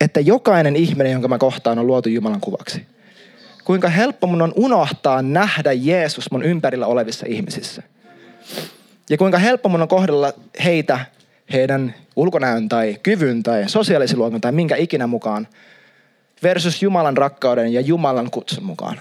että 0.00 0.20
jokainen 0.20 0.76
ihminen, 0.76 1.12
jonka 1.12 1.28
mä 1.28 1.38
kohtaan, 1.38 1.78
on 1.78 1.86
luotu 1.86 2.08
Jumalan 2.08 2.40
kuvaksi. 2.40 2.86
Kuinka 3.64 3.88
helppo 3.88 4.26
mun 4.26 4.42
on 4.42 4.52
unohtaa 4.56 5.22
nähdä 5.22 5.72
Jeesus 5.72 6.30
mun 6.30 6.42
ympärillä 6.42 6.86
olevissa 6.86 7.26
ihmisissä. 7.28 7.82
Ja 9.10 9.18
kuinka 9.18 9.38
helppo 9.38 9.68
mun 9.68 9.82
on 9.82 9.88
kohdella 9.88 10.32
heitä 10.64 10.98
heidän 11.52 11.94
ulkonäön 12.16 12.68
tai 12.68 12.96
kyvyn 13.02 13.42
tai 13.42 13.68
sosiaalisen 13.68 14.40
tai 14.40 14.52
minkä 14.52 14.76
ikinä 14.76 15.06
mukaan 15.06 15.48
versus 16.42 16.82
Jumalan 16.82 17.16
rakkauden 17.16 17.72
ja 17.72 17.80
Jumalan 17.80 18.30
kutsun 18.30 18.64
mukaan 18.64 19.00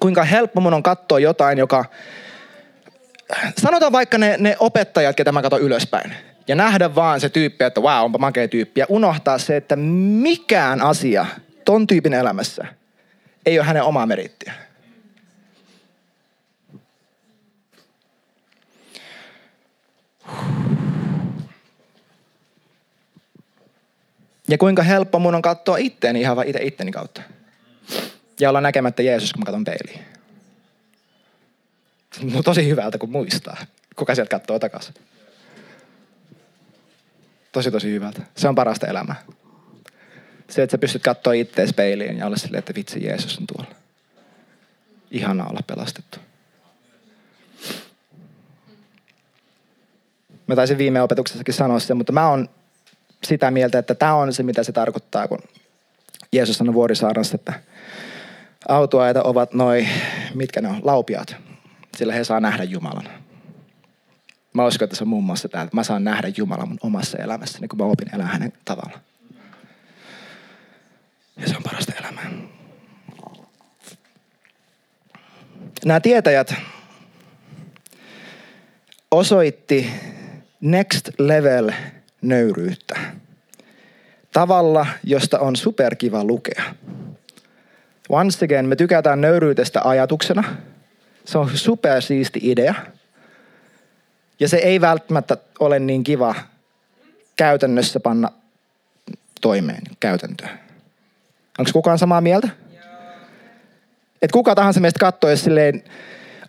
kuinka 0.00 0.24
helppo 0.24 0.60
mun 0.60 0.74
on 0.74 0.82
katsoa 0.82 1.18
jotain, 1.18 1.58
joka... 1.58 1.84
Sanotaan 3.58 3.92
vaikka 3.92 4.18
ne, 4.18 4.36
ne 4.38 4.56
opettajat, 4.60 5.16
ketä 5.16 5.32
mä 5.32 5.42
katson 5.42 5.60
ylöspäin. 5.60 6.14
Ja 6.48 6.54
nähdä 6.54 6.94
vaan 6.94 7.20
se 7.20 7.28
tyyppi, 7.28 7.64
että 7.64 7.80
wow, 7.80 8.04
onpa 8.04 8.18
makea 8.18 8.48
tyyppi. 8.48 8.80
Ja 8.80 8.86
unohtaa 8.88 9.38
se, 9.38 9.56
että 9.56 9.76
mikään 9.76 10.82
asia 10.82 11.26
ton 11.64 11.86
tyypin 11.86 12.14
elämässä 12.14 12.66
ei 13.46 13.58
ole 13.58 13.66
hänen 13.66 13.82
omaa 13.82 14.06
merittiä. 14.06 14.52
Ja 24.48 24.58
kuinka 24.58 24.82
helppo 24.82 25.18
mun 25.18 25.34
on 25.34 25.42
katsoa 25.42 25.76
itteeni 25.76 26.20
ihan 26.20 26.36
vaan 26.36 26.48
itse 26.48 26.62
itteni 26.62 26.92
kautta 26.92 27.22
ja 28.40 28.48
olla 28.48 28.60
näkemättä 28.60 29.02
Jeesus, 29.02 29.32
kun 29.32 29.40
mä 29.40 29.44
katson 29.44 29.64
peiliin. 29.64 30.05
No 32.22 32.42
tosi 32.42 32.68
hyvältä, 32.68 32.98
kun 32.98 33.10
muistaa. 33.10 33.56
Kuka 33.96 34.14
sieltä 34.14 34.30
katsoo 34.30 34.58
takaisin. 34.58 34.94
Tosi, 37.52 37.70
tosi 37.70 37.90
hyvältä. 37.90 38.22
Se 38.36 38.48
on 38.48 38.54
parasta 38.54 38.86
elämää. 38.86 39.22
Se, 40.50 40.62
että 40.62 40.70
sä 40.70 40.78
pystyt 40.78 41.02
katsoa 41.02 41.32
ittees 41.32 41.72
peiliin 41.72 42.18
ja 42.18 42.26
olla 42.26 42.36
silleen, 42.36 42.58
että 42.58 42.74
vitsi 42.74 43.04
Jeesus 43.04 43.38
on 43.38 43.46
tuolla. 43.46 43.74
Ihana 45.10 45.46
olla 45.46 45.60
pelastettu. 45.66 46.18
Mä 50.46 50.56
taisin 50.56 50.78
viime 50.78 51.02
opetuksessakin 51.02 51.54
sanoa 51.54 51.78
sen, 51.78 51.96
mutta 51.96 52.12
mä 52.12 52.28
oon 52.28 52.48
sitä 53.24 53.50
mieltä, 53.50 53.78
että 53.78 53.94
tämä 53.94 54.14
on 54.14 54.32
se, 54.32 54.42
mitä 54.42 54.62
se 54.62 54.72
tarkoittaa, 54.72 55.28
kun 55.28 55.38
Jeesus 56.32 56.58
sanoi 56.58 56.74
Vuorisaarassa, 56.74 57.34
että 57.34 57.52
autoaita 58.68 59.22
ovat 59.22 59.54
noi, 59.54 59.88
mitkä 60.34 60.60
ne 60.60 60.68
on, 60.68 60.80
laupiat, 60.82 61.36
sillä 61.96 62.12
he 62.12 62.24
saa 62.24 62.40
nähdä 62.40 62.64
Jumalan. 62.64 63.08
Mä 64.52 64.66
uskon, 64.66 64.86
että 64.86 64.96
se 64.96 65.04
on 65.04 65.08
muun 65.08 65.24
muassa 65.24 65.48
tämä, 65.48 65.64
että 65.64 65.76
mä 65.76 65.82
saan 65.82 66.04
nähdä 66.04 66.28
Jumalan 66.36 66.68
mun 66.68 66.78
omassa 66.82 67.18
elämässäni, 67.18 67.68
kun 67.68 67.78
mä 67.78 67.84
opin 67.84 68.14
elää 68.14 68.26
hänen 68.26 68.52
tavalla. 68.64 69.00
Ja 71.36 71.48
se 71.48 71.56
on 71.56 71.62
parasta 71.62 71.92
elämää. 72.00 72.30
Nämä 75.84 76.00
tietäjät 76.00 76.54
osoitti 79.10 79.90
next 80.60 81.08
level 81.18 81.72
nöyryyttä. 82.22 82.98
Tavalla, 84.32 84.86
josta 85.04 85.38
on 85.38 85.56
superkiva 85.56 86.24
lukea. 86.24 86.62
Once 88.08 88.44
again, 88.44 88.66
me 88.66 88.76
tykätään 88.76 89.20
nöyryydestä 89.20 89.80
ajatuksena. 89.84 90.44
Se 91.26 91.38
on 91.38 91.50
supersiisti 91.54 92.40
idea. 92.42 92.74
Ja 94.40 94.48
se 94.48 94.56
ei 94.56 94.80
välttämättä 94.80 95.36
ole 95.60 95.78
niin 95.78 96.04
kiva 96.04 96.34
käytännössä 97.36 98.00
panna 98.00 98.28
toimeen 99.40 99.82
käytäntöön. 100.00 100.58
Onko 101.58 101.70
kukaan 101.72 101.98
samaa 101.98 102.20
mieltä? 102.20 102.48
Et 104.22 104.32
kuka 104.32 104.54
tahansa 104.54 104.80
meistä 104.80 104.98
katsoo 104.98 105.36
silleen, 105.36 105.84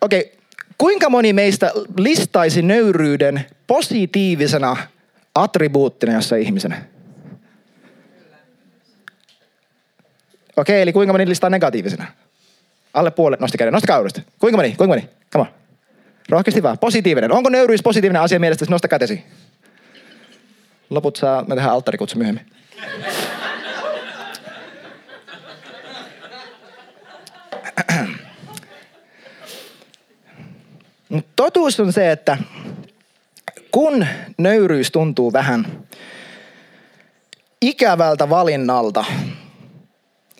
okei, 0.01 0.21
okay, 0.21 0.37
kuinka 0.77 1.09
moni 1.09 1.33
meistä 1.33 1.71
listaisi 1.97 2.61
nöyryyden 2.61 3.45
positiivisena 3.67 4.77
attribuuttina 5.35 6.13
jossain 6.13 6.41
ihmisenä? 6.41 6.75
Okei, 10.57 10.75
okay, 10.75 10.81
eli 10.81 10.93
kuinka 10.93 11.13
moni 11.13 11.27
listaa 11.27 11.49
negatiivisena? 11.49 12.05
Alle 12.93 13.11
puolet, 13.11 13.39
nosti 13.39 13.57
käden, 13.57 13.73
nostakaa 13.73 13.97
uudestaan. 13.97 14.27
Kuinka 14.39 14.57
moni, 14.57 14.75
kuinka 14.75 14.95
moni? 14.95 15.09
Come 15.33 15.41
on. 15.41 15.47
Rohkeasti 16.29 16.63
vaan. 16.63 16.77
Positiivinen. 16.77 17.31
Onko 17.31 17.49
nöyryys 17.49 17.81
positiivinen 17.83 18.21
asia 18.21 18.39
mielestä? 18.39 18.65
Nosta 18.69 18.87
kätesi. 18.87 19.23
Loput 20.89 21.15
saa, 21.15 21.43
me 21.43 21.55
tehdään 21.55 21.73
alttarikutsu 21.73 22.17
myöhemmin. 22.17 22.45
Mutta 31.09 31.31
totuus 31.35 31.79
on 31.79 31.93
se, 31.93 32.11
että 32.11 32.37
kun 33.71 34.07
nöyryys 34.37 34.91
tuntuu 34.91 35.33
vähän 35.33 35.83
ikävältä 37.61 38.29
valinnalta, 38.29 39.05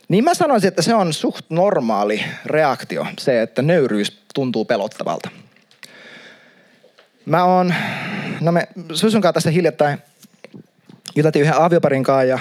niin 0.08 0.24
mä 0.24 0.34
sanoisin, 0.34 0.68
että 0.68 0.82
se 0.82 0.96
on 0.96 1.14
suht 1.14 1.46
normaali 1.50 2.24
reaktio, 2.46 3.08
se, 3.20 3.42
että 3.42 3.62
nöyryys 3.62 4.22
tuntuu 4.34 4.66
pelottavalta. 4.66 5.30
Mä 7.26 7.44
oon, 7.44 7.74
no 8.42 8.52
me 8.52 8.68
Susun 8.94 9.22
kanssa 9.22 9.34
tässä 9.34 9.52
hiljattain 9.52 9.98
juteltiin 11.16 11.44
yhden 11.44 11.62
avioparin 11.62 12.04
kanssa 12.04 12.24
ja 12.24 12.40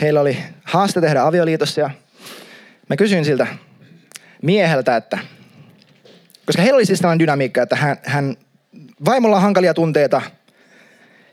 heillä 0.00 0.20
oli 0.20 0.38
haaste 0.64 1.00
tehdä 1.00 1.22
avioliitossa 1.22 1.80
ja 1.80 1.90
mä 2.88 2.96
kysyin 2.96 3.24
siltä 3.24 3.46
mieheltä, 4.42 4.96
että 4.96 5.18
koska 6.46 6.62
heillä 6.62 6.76
oli 6.76 6.86
siis 6.86 7.00
tällainen 7.00 7.18
dynamiikka, 7.18 7.62
että 7.62 7.76
hän, 7.76 7.96
hän 8.02 8.36
vaimolla 9.04 9.36
on 9.36 9.42
hankalia 9.42 9.74
tunteita 9.74 10.22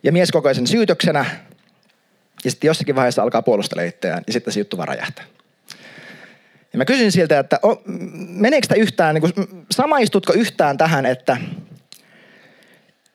ja 0.03 0.11
mies 0.11 0.31
kokee 0.31 0.53
sen 0.53 0.67
syytöksenä 0.67 1.25
ja 2.47 2.51
sitten 2.51 2.67
jossakin 2.67 2.95
vaiheessa 2.95 3.23
alkaa 3.23 3.41
puolustella 3.41 3.83
itseään 3.83 4.23
ja 4.27 4.33
sitten 4.33 4.53
se 4.53 4.59
juttu 4.59 4.77
vaan 4.77 4.87
räjähtää. 4.87 5.25
Ja 6.73 6.77
mä 6.77 6.85
kysyin 6.85 7.11
siltä, 7.11 7.39
että 7.39 7.59
o, 7.63 7.81
meneekö 8.27 8.75
yhtään, 8.77 9.15
niin 9.15 9.21
kuin, 9.21 9.65
samaistutko 9.71 10.33
yhtään 10.33 10.77
tähän, 10.77 11.05
että, 11.05 11.37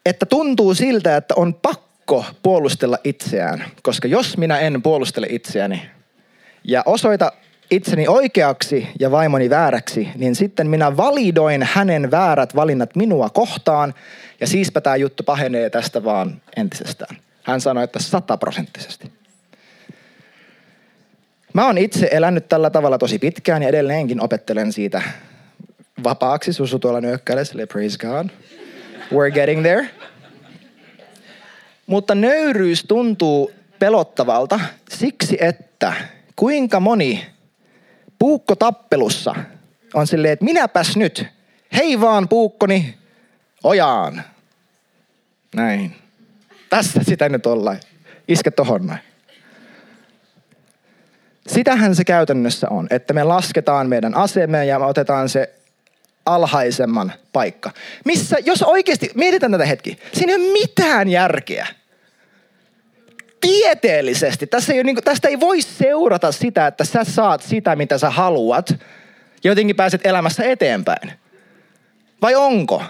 että 0.07 0.27
tuntuu 0.27 0.75
siltä, 0.75 1.17
että 1.17 1.35
on 1.37 1.55
pakko 1.55 2.25
puolustella 2.43 2.99
itseään, 3.05 3.65
koska 3.83 4.09
jos 4.09 4.37
minä 4.37 4.59
en 4.59 4.83
puolustele 4.83 5.27
itseäni 5.31 5.83
ja 6.65 6.83
osoita 6.87 7.33
itseni 7.71 8.09
oikeaksi 8.09 8.89
ja 9.01 9.11
vaimoni 9.11 9.51
vääräksi, 9.51 10.09
niin 10.15 10.35
sitten 10.35 10.67
minä 10.67 10.97
validoin 10.97 11.63
hänen 11.63 12.11
väärät 12.11 12.57
valinnat 12.57 12.97
minua 12.97 13.31
kohtaan 13.31 13.95
ja 14.41 14.47
siispä 14.47 14.81
tämä 14.81 14.97
juttu 14.97 15.23
pahenee 15.23 15.71
tästä 15.71 16.05
vaan 16.05 16.43
entisestään. 16.57 17.17
Hän 17.43 17.61
sanoi, 17.61 17.85
että 17.85 17.99
sataprosenttisesti. 18.03 19.22
Mä 21.53 21.67
oon 21.67 21.79
itse 21.79 22.09
elänyt 22.13 22.49
tällä 22.49 22.71
tavalla 22.71 22.99
tosi 22.99 23.19
pitkään 23.19 23.63
ja 23.63 23.69
edelleenkin 23.69 24.21
opettelen 24.21 24.73
siitä 24.73 25.03
vapaaksi. 26.05 26.53
Susu 26.53 26.79
tuolla 26.79 27.01
nyökkäilee, 27.01 27.67
praise 27.73 27.99
God. 27.99 28.29
We're 29.13 29.31
getting 29.35 29.63
there. 29.63 29.89
Mutta 31.87 32.15
nöyryys 32.15 32.85
tuntuu 32.85 33.53
pelottavalta 33.79 34.61
siksi, 34.91 35.37
että 35.41 35.93
kuinka 36.37 36.81
moni 36.81 37.27
puukko 38.19 38.57
tappelussa 38.57 39.35
on 39.95 40.07
silleen, 40.07 40.33
että 40.33 40.45
minäpäs 40.45 40.97
nyt, 40.97 41.27
hei 41.77 42.01
vaan 42.01 42.29
puukkoni, 42.29 42.99
ojaan. 43.65 44.23
Näin. 45.55 45.97
Tässä 46.71 47.01
sitä 47.03 47.29
nyt 47.29 47.47
ollaan. 47.47 47.81
Iske 48.29 48.51
tohon 48.51 48.87
näin. 48.87 49.12
Sitähän 51.47 51.95
se 51.95 52.05
käytännössä 52.05 52.67
on, 52.71 52.87
että 52.91 53.15
me 53.15 53.25
lasketaan 53.25 53.89
meidän 53.89 54.15
asemeen 54.15 54.69
ja 54.69 54.79
me 54.79 54.85
otetaan 54.85 55.29
se 55.29 55.55
alhaisemman 56.27 57.13
paikka. 57.33 57.71
Missä, 58.05 58.37
jos 58.45 58.63
oikeasti, 58.63 59.11
mietitään 59.15 59.53
tätä 59.53 59.67
hetki, 59.67 59.99
siinä 60.13 60.33
ei 60.33 60.37
ole 60.37 60.53
mitään 60.53 61.09
järkeä. 61.09 61.67
Tieteellisesti, 63.41 64.47
tässä 64.47 64.73
ei 64.73 64.79
ole, 64.79 64.85
niin 64.85 64.97
kuin, 64.97 65.05
tästä 65.05 65.29
ei 65.29 65.41
voi 65.41 65.63
seurata 65.63 66.33
sitä, 66.33 66.67
että 66.67 66.85
sä 66.85 67.05
saat 67.05 67.43
sitä, 67.43 67.77
mitä 67.77 67.99
sä 67.99 68.11
haluat, 68.11 68.71
ja 69.45 69.51
jotenkin 69.51 69.77
pääset 69.77 70.07
elämässä 70.07 70.45
eteenpäin. 70.45 71.13
Vai 72.23 72.35
onko? 72.35 72.83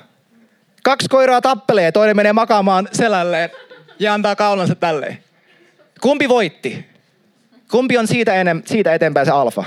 Kaksi 0.83 1.09
koiraa 1.09 1.41
tappelee, 1.41 1.93
toinen 1.93 2.17
menee 2.17 2.33
makaamaan 2.33 2.89
selälleen 2.93 3.51
ja 3.99 4.15
antaa 4.15 4.37
kaulansa 4.37 4.75
tälleen. 4.75 5.19
Kumpi 6.01 6.29
voitti? 6.29 6.91
Kumpi 7.73 7.99
on 7.99 8.07
siitä, 8.07 8.35
enem, 8.35 8.62
siitä 8.64 8.95
eteenpäin 8.95 9.27
se 9.27 9.33
alfa? 9.33 9.64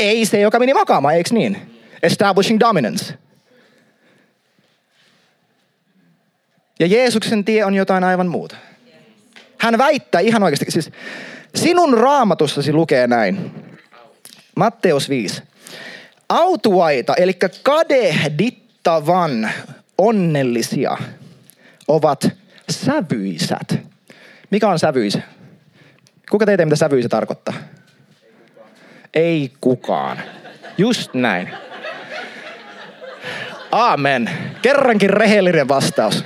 Ei 0.00 0.26
se, 0.26 0.40
joka 0.40 0.58
meni 0.58 0.74
makaamaan, 0.74 1.14
eikö 1.14 1.30
niin? 1.32 1.78
Establishing 2.02 2.60
dominance. 2.60 3.14
Ja 6.80 6.86
Jeesuksen 6.86 7.44
tie 7.44 7.64
on 7.64 7.74
jotain 7.74 8.04
aivan 8.04 8.26
muuta. 8.26 8.56
Hän 9.58 9.78
väittää 9.78 10.20
ihan 10.20 10.42
oikeasti, 10.42 10.70
siis 10.70 10.90
sinun 11.54 11.98
raamatussasi 11.98 12.72
lukee 12.72 13.06
näin. 13.06 13.50
Matteus 14.56 15.08
5. 15.08 15.42
Autuaita, 16.28 17.14
eli 17.14 17.32
kadehdittavan 17.62 19.50
onnellisia 19.98 20.96
ovat 21.88 22.28
sävyisät. 22.70 23.78
Mikä 24.50 24.68
on 24.68 24.78
sävyisä? 24.78 25.37
Kuka 26.30 26.46
teitä 26.46 26.64
mitä 26.64 26.76
sävyisä 26.76 27.08
tarkoittaa? 27.08 27.54
Ei 29.14 29.52
kukaan. 29.60 30.18
Just 30.78 31.14
näin. 31.14 31.50
Aamen. 33.72 34.30
Kerrankin 34.62 35.10
rehellinen 35.10 35.68
vastaus. 35.68 36.24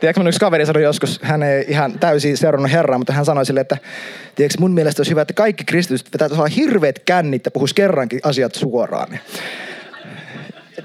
Tiedätkö, 0.00 0.20
mun 0.20 0.28
yksi 0.28 0.40
kaveri 0.40 0.66
sanoi 0.66 0.82
joskus, 0.82 1.20
hän 1.22 1.42
ei 1.42 1.64
ihan 1.68 1.98
täysin 1.98 2.36
seurannut 2.36 2.72
Herraa, 2.72 2.98
mutta 2.98 3.12
hän 3.12 3.24
sanoi 3.24 3.46
sille, 3.46 3.60
että 3.60 3.76
tiedätkö, 4.34 4.60
mun 4.60 4.72
mielestä 4.72 5.00
olisi 5.00 5.10
hyvä, 5.10 5.22
että 5.22 5.34
kaikki 5.34 5.64
kristityt 5.64 6.12
vetäisi 6.12 6.34
olla 6.34 6.46
hirveät 6.46 6.98
kännit 6.98 7.44
ja 7.44 7.50
puhuisi 7.50 7.74
kerrankin 7.74 8.20
asiat 8.22 8.54
suoraan. 8.54 9.18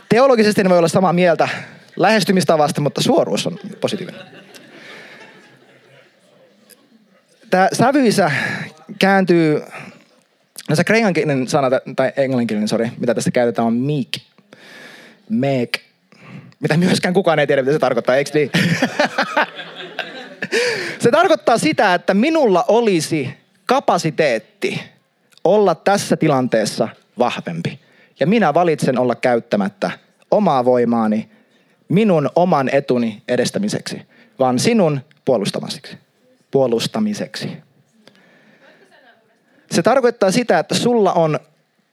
Teologisesti 0.10 0.64
ne 0.64 0.70
voi 0.70 0.78
olla 0.78 0.88
samaa 0.88 1.14
mieltä 1.14 1.50
lähestymistavasta, 1.96 2.82
mutta 2.82 3.02
suoruus 3.02 3.48
on 3.48 3.60
positiivinen. 3.82 4.22
Tämä 7.50 7.70
sävyisä 7.74 8.32
kääntyy, 9.00 9.62
no 10.70 10.76
se 10.76 10.84
kreikankielinen 10.84 11.48
sana, 11.48 11.68
tai 11.96 12.12
englanninkielinen, 12.18 12.68
sorry, 12.68 12.90
mitä 13.00 13.16
tässä 13.16 13.32
käytetään 13.32 13.68
on 13.68 13.74
meek. 13.74 14.18
Meek. 15.30 15.80
Mitä 16.60 16.78
myöskään 16.78 17.14
kukaan 17.14 17.40
ei 17.40 17.48
tiedä, 17.48 17.62
mitä 17.62 17.74
se 17.74 17.80
tarkoittaa, 17.80 18.16
eikö 18.16 18.32
niin? 18.34 18.52
se 21.04 21.12
tarkoittaa 21.12 21.58
sitä, 21.58 21.94
että 21.94 22.14
minulla 22.14 22.66
olisi 22.68 23.30
kapasiteetti 23.66 24.82
olla 25.44 25.76
tässä 25.76 26.18
tilanteessa 26.18 26.90
vahvempi. 27.20 27.80
Ja 28.20 28.28
minä 28.28 28.54
valitsen 28.54 29.00
olla 29.00 29.16
käyttämättä 29.16 29.92
omaa 30.32 30.66
voimaani 30.66 31.30
minun 31.90 32.30
oman 32.36 32.70
etuni 32.72 33.24
edestämiseksi, 33.28 34.02
vaan 34.40 34.60
sinun 34.60 35.02
puolustamiseksi. 35.26 35.98
Puolustamiseksi. 36.52 37.58
Se 39.72 39.84
tarkoittaa 39.84 40.32
sitä, 40.32 40.60
että 40.60 40.76
sulla 40.76 41.14
on 41.14 41.40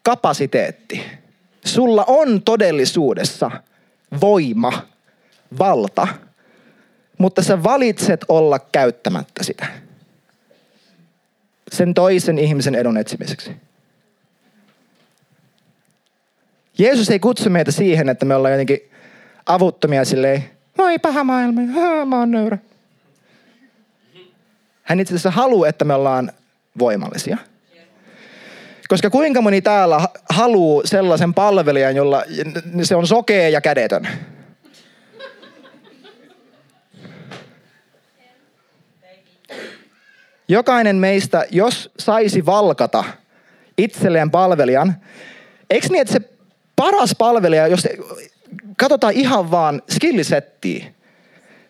kapasiteetti. 0.02 1.02
Sulla 1.64 2.04
on 2.06 2.42
todellisuudessa 2.42 3.50
voima, 4.20 4.72
valta, 5.58 6.08
mutta 7.18 7.42
sä 7.42 7.62
valitset 7.62 8.24
olla 8.28 8.58
käyttämättä 8.58 9.44
sitä. 9.44 9.66
Sen 11.72 11.94
toisen 11.94 12.38
ihmisen 12.38 12.74
edun 12.74 12.96
etsimiseksi. 12.96 13.50
Jeesus 16.78 17.10
ei 17.10 17.18
kutsu 17.18 17.50
meitä 17.50 17.70
siihen, 17.70 18.08
että 18.08 18.24
me 18.24 18.34
ollaan 18.34 18.52
jotenkin 18.52 18.90
avuttomia 19.46 20.04
silleen, 20.04 20.44
voi 20.78 20.98
paha 20.98 21.24
maailma, 21.24 21.60
mä 22.06 22.18
oon 22.18 22.30
nöyrä. 22.30 22.58
Hän 24.84 25.00
itse 25.00 25.14
asiassa 25.14 25.30
haluaa, 25.30 25.68
että 25.68 25.84
me 25.84 25.94
ollaan 25.94 26.32
voimallisia. 26.78 27.36
Koska 28.88 29.10
kuinka 29.10 29.40
moni 29.40 29.62
täällä 29.62 30.08
haluaa 30.28 30.86
sellaisen 30.86 31.34
palvelijan, 31.34 31.96
jolla 31.96 32.22
se 32.82 32.96
on 32.96 33.06
sokea 33.06 33.48
ja 33.48 33.60
kädetön? 33.60 34.08
Jokainen 40.48 40.96
meistä, 40.96 41.46
jos 41.50 41.90
saisi 41.98 42.46
valkata 42.46 43.04
itselleen 43.78 44.30
palvelijan, 44.30 44.96
eikö 45.70 45.86
niin, 45.90 46.00
että 46.00 46.12
se 46.12 46.20
paras 46.76 47.14
palvelija, 47.18 47.66
jos 47.66 47.88
katsotaan 48.76 49.12
ihan 49.12 49.50
vaan 49.50 49.82
skillisettiä, 49.90 50.84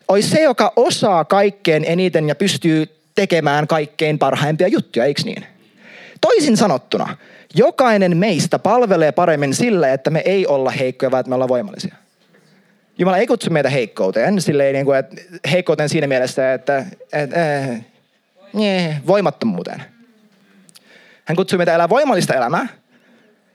olisi 0.08 0.30
se, 0.30 0.42
joka 0.42 0.72
osaa 0.76 1.24
kaikkein 1.24 1.84
eniten 1.86 2.28
ja 2.28 2.34
pystyy 2.34 3.03
tekemään 3.14 3.66
kaikkein 3.66 4.18
parhaimpia 4.18 4.68
juttuja, 4.68 5.04
eikö 5.04 5.22
niin? 5.24 5.46
Toisin 6.20 6.56
sanottuna, 6.56 7.16
jokainen 7.54 8.16
meistä 8.16 8.58
palvelee 8.58 9.12
paremmin 9.12 9.54
sillä, 9.54 9.92
että 9.92 10.10
me 10.10 10.22
ei 10.24 10.46
olla 10.46 10.70
heikkoja, 10.70 11.10
vaan 11.10 11.20
että 11.20 11.28
me 11.28 11.34
ollaan 11.34 11.48
voimallisia. 11.48 11.94
Jumala 12.98 13.18
ei 13.18 13.26
kutsu 13.26 13.50
meitä 13.50 13.70
heikkouteen, 13.70 14.40
silleen 14.40 14.74
niin 14.74 14.84
kuin, 14.84 14.98
että 14.98 15.16
heikkouteen 15.50 15.88
siinä 15.88 16.06
mielessä, 16.06 16.54
että, 16.54 16.86
että 17.12 17.68
äh, 17.70 17.84
voimattomuuteen. 19.06 19.82
Hän 21.24 21.36
kutsuu 21.36 21.56
meitä 21.56 21.74
elää 21.74 21.88
voimallista 21.88 22.34
elämää 22.34 22.68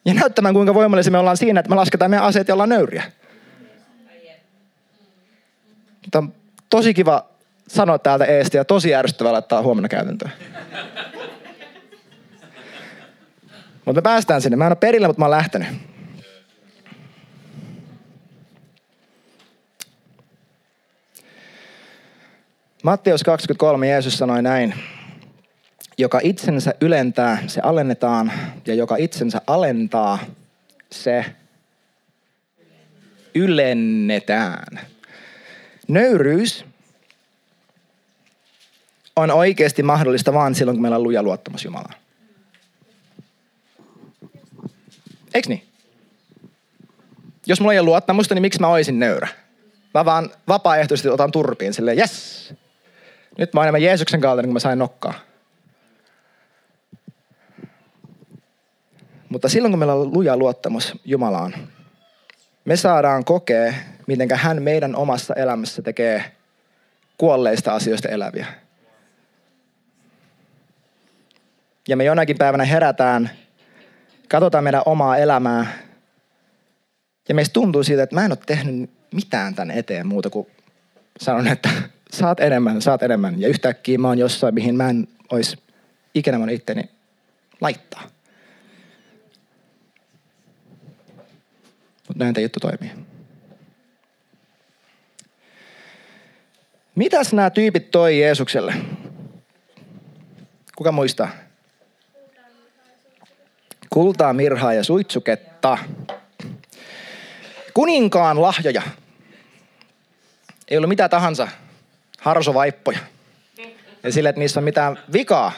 ja 0.05 0.14
näyttämään, 0.14 0.53
kuinka 0.53 0.74
voimallisia 0.74 1.12
me 1.12 1.18
ollaan 1.18 1.38
siinä, 1.38 1.60
että 1.60 1.70
me 1.70 1.76
lasketaan 1.76 2.12
meidän 2.12 2.26
aseet 2.26 2.47
ja 2.47 2.53
ollaan 2.53 2.70
nöyriä. 2.70 3.03
Mutta 6.01 6.18
on 6.18 6.34
tosi 6.70 6.93
kiva 6.93 7.29
sanoa 7.76 7.99
täältä 7.99 8.26
eestä 8.26 8.57
ja 8.57 8.65
tosi 8.65 8.95
ärsyttävää 8.95 9.34
laittaa 9.34 9.61
huomenna 9.61 9.89
käytäntöön. 9.89 10.32
mutta 13.86 14.01
me 14.01 14.01
päästään 14.01 14.41
sinne. 14.41 14.57
Mä 14.57 14.65
en 14.65 14.72
ole 14.72 14.76
perillä, 14.76 15.07
mutta 15.07 15.20
mä 15.20 15.26
oon 15.26 15.32
lähtenyt. 15.32 15.67
Matteus 22.84 23.24
23 23.24 23.88
Jeesus 23.88 24.17
sanoi 24.17 24.41
näin. 24.41 24.74
Joka 25.97 26.20
itsensä 26.24 26.74
ylentää, 26.82 27.43
se 27.47 27.61
alennetaan. 27.63 28.32
Ja 28.65 28.74
joka 28.74 28.95
itsensä 28.95 29.41
alentaa, 29.47 30.20
se 30.91 31.26
ylennetään. 33.36 34.80
Nöyryys 35.88 36.68
on 39.20 39.32
oikeasti 39.32 39.84
mahdollista 39.84 40.34
vain 40.34 40.55
silloin, 40.55 40.76
kun 40.76 40.82
meillä 40.82 40.97
on 40.97 41.03
luja 41.03 41.24
luottamus 41.24 41.65
Jumalaan. 41.65 41.95
Eiks 45.34 45.49
niin? 45.49 45.63
Jos 47.45 47.59
mulla 47.59 47.74
ei 47.74 47.80
ole 47.80 47.86
luottamusta, 47.86 48.36
niin 48.36 48.41
miksi 48.41 48.59
mä 48.59 48.67
oisin 48.67 48.99
nöyrä? 48.99 49.28
Mä 49.93 50.05
vaan 50.05 50.30
vapaaehtoisesti 50.47 51.09
otan 51.09 51.32
turpiin 51.32 51.74
silleen, 51.74 51.97
yes. 51.97 52.53
Nyt 53.38 53.53
mä 53.53 53.59
oon 53.59 53.65
enemmän 53.65 53.82
Jeesuksen 53.82 54.22
kaltainen, 54.22 54.49
kun 54.49 54.53
mä 54.53 54.59
sain 54.59 54.80
nokkaa. 54.80 55.13
Mutta 59.30 59.49
silloin, 59.49 59.72
kun 59.72 59.80
meillä 59.80 59.93
on 59.93 60.13
luja 60.13 60.38
luottamus 60.38 60.93
Jumalaan, 61.05 61.55
me 62.65 62.76
saadaan 62.76 63.26
kokea, 63.26 63.74
miten 64.07 64.30
hän 64.34 64.61
meidän 64.61 64.95
omassa 64.95 65.34
elämässä 65.34 65.82
tekee 65.82 66.32
kuolleista 67.17 67.74
asioista 67.74 68.09
eläviä. 68.09 68.45
Ja 71.90 71.98
me 71.98 72.04
jonakin 72.04 72.38
päivänä 72.38 72.66
herätään, 72.66 73.30
katsotaan 74.28 74.64
meidän 74.64 74.82
omaa 74.86 75.18
elämää, 75.18 75.78
ja 77.30 77.36
meistä 77.36 77.54
tuntuu 77.54 77.84
siitä, 77.84 78.04
että 78.04 78.16
mä 78.16 78.26
en 78.26 78.32
ole 78.32 78.40
tehnyt 78.46 78.90
mitään 79.14 79.56
tämän 79.56 79.78
eteen 79.78 80.08
muuta 80.08 80.30
kuin 80.30 80.48
sanon, 81.20 81.48
että 81.48 81.70
saat 82.12 82.40
enemmän, 82.40 82.82
saat 82.82 83.04
enemmän. 83.04 83.42
Ja 83.42 83.48
yhtäkkiä 83.48 83.98
mä 83.98 84.08
oon 84.08 84.18
jossain, 84.18 84.54
mihin 84.54 84.76
mä 84.76 84.90
en 84.90 85.08
olisi 85.32 85.58
ikinä 86.14 86.40
voinut 86.40 86.56
itteni 86.56 86.90
laittaa. 87.62 88.04
Mutta 92.08 92.24
näin 92.24 92.34
tämä 92.34 92.44
juttu 92.44 92.60
toimii. 92.60 92.92
Mitäs 96.96 97.34
nämä 97.34 97.50
tyypit 97.50 97.92
toi 97.92 98.20
Jeesukselle? 98.20 98.74
Kuka 100.76 100.92
muistaa? 100.92 101.49
Kultaa, 103.90 104.34
mirhaa 104.34 104.74
ja 104.74 104.84
suitsuketta. 104.84 105.78
Kuninkaan 107.74 108.42
lahjoja. 108.42 108.82
Ei 110.68 110.78
ollut 110.78 110.90
mitä 110.90 111.10
tahansa. 111.10 111.48
Harsovaippoja. 112.20 113.00
Ja 114.04 114.12
sille, 114.12 114.30
että 114.30 114.40
niissä 114.40 114.60
on 114.60 114.64
mitään 114.64 115.00
vikaa. 115.14 115.52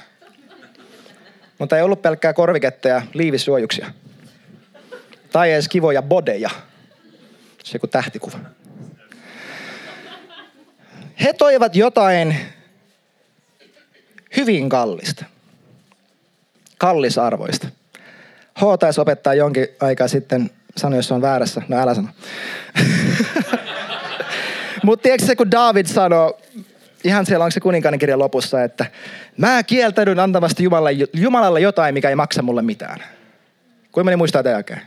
Mutta 1.59 1.77
ei 1.77 1.83
ollut 1.83 2.01
pelkkää 2.01 2.33
korviketta 2.33 2.87
ja 2.87 3.01
liivissuojuksia. 3.13 3.91
Tai 5.31 5.51
edes 5.51 5.67
kivoja 5.67 6.01
bodeja. 6.01 6.49
Se 7.63 7.79
kuin 7.79 7.89
tähtikuva. 7.89 8.37
He 11.21 11.33
toivat 11.33 11.75
jotain 11.75 12.35
hyvin 14.37 14.69
kallista. 14.69 15.25
Kallisarvoista. 16.77 17.67
H 18.55 18.61
taisi 18.79 19.01
opettaa 19.01 19.33
jonkin 19.33 19.67
aikaa 19.79 20.07
sitten, 20.07 20.49
sano 20.77 20.95
jos 20.95 21.11
on 21.11 21.21
väärässä, 21.21 21.61
no 21.67 21.77
älä 21.77 21.93
sano. 21.93 22.07
Mutta 24.83 25.03
tiedätkö 25.03 25.27
se, 25.27 25.35
kun 25.35 25.51
David 25.51 25.85
sanoo, 25.85 26.39
ihan 27.03 27.25
siellä 27.25 27.45
on 27.45 27.51
se 27.51 27.59
kuninkainen 27.59 27.99
kirja 27.99 28.19
lopussa, 28.19 28.63
että 28.63 28.85
mä 29.37 29.63
kieltäydyn 29.63 30.19
antamasta 30.19 30.63
Jumalalle, 30.63 31.07
Jumalalle 31.13 31.59
jotain, 31.59 31.93
mikä 31.93 32.09
ei 32.09 32.15
maksa 32.15 32.41
mulle 32.41 32.61
mitään. 32.61 32.99
Kuinka 33.91 34.03
moni 34.03 34.15
muistaa 34.15 34.43
tämän 34.43 34.55
jälkeen? 34.55 34.81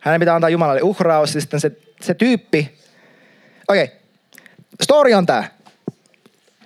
Hänen 0.00 0.20
pitää 0.20 0.34
antaa 0.34 0.50
Jumalalle 0.50 0.82
uhraus, 0.82 1.34
ja 1.34 1.40
sitten 1.40 1.60
se, 1.60 1.72
se 2.00 2.14
tyyppi, 2.14 2.78
okei, 3.68 3.84
okay. 3.84 3.96
story 4.82 5.14
on 5.14 5.26
tää. 5.26 5.50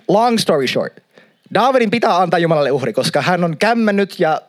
Long 0.07 0.37
story 0.37 0.67
short. 0.67 1.03
Davidin 1.53 1.91
pitää 1.91 2.17
antaa 2.17 2.39
Jumalalle 2.39 2.71
uhri, 2.71 2.93
koska 2.93 3.21
hän 3.21 3.43
on 3.43 3.57
kämmännyt 3.57 4.19
ja 4.19 4.41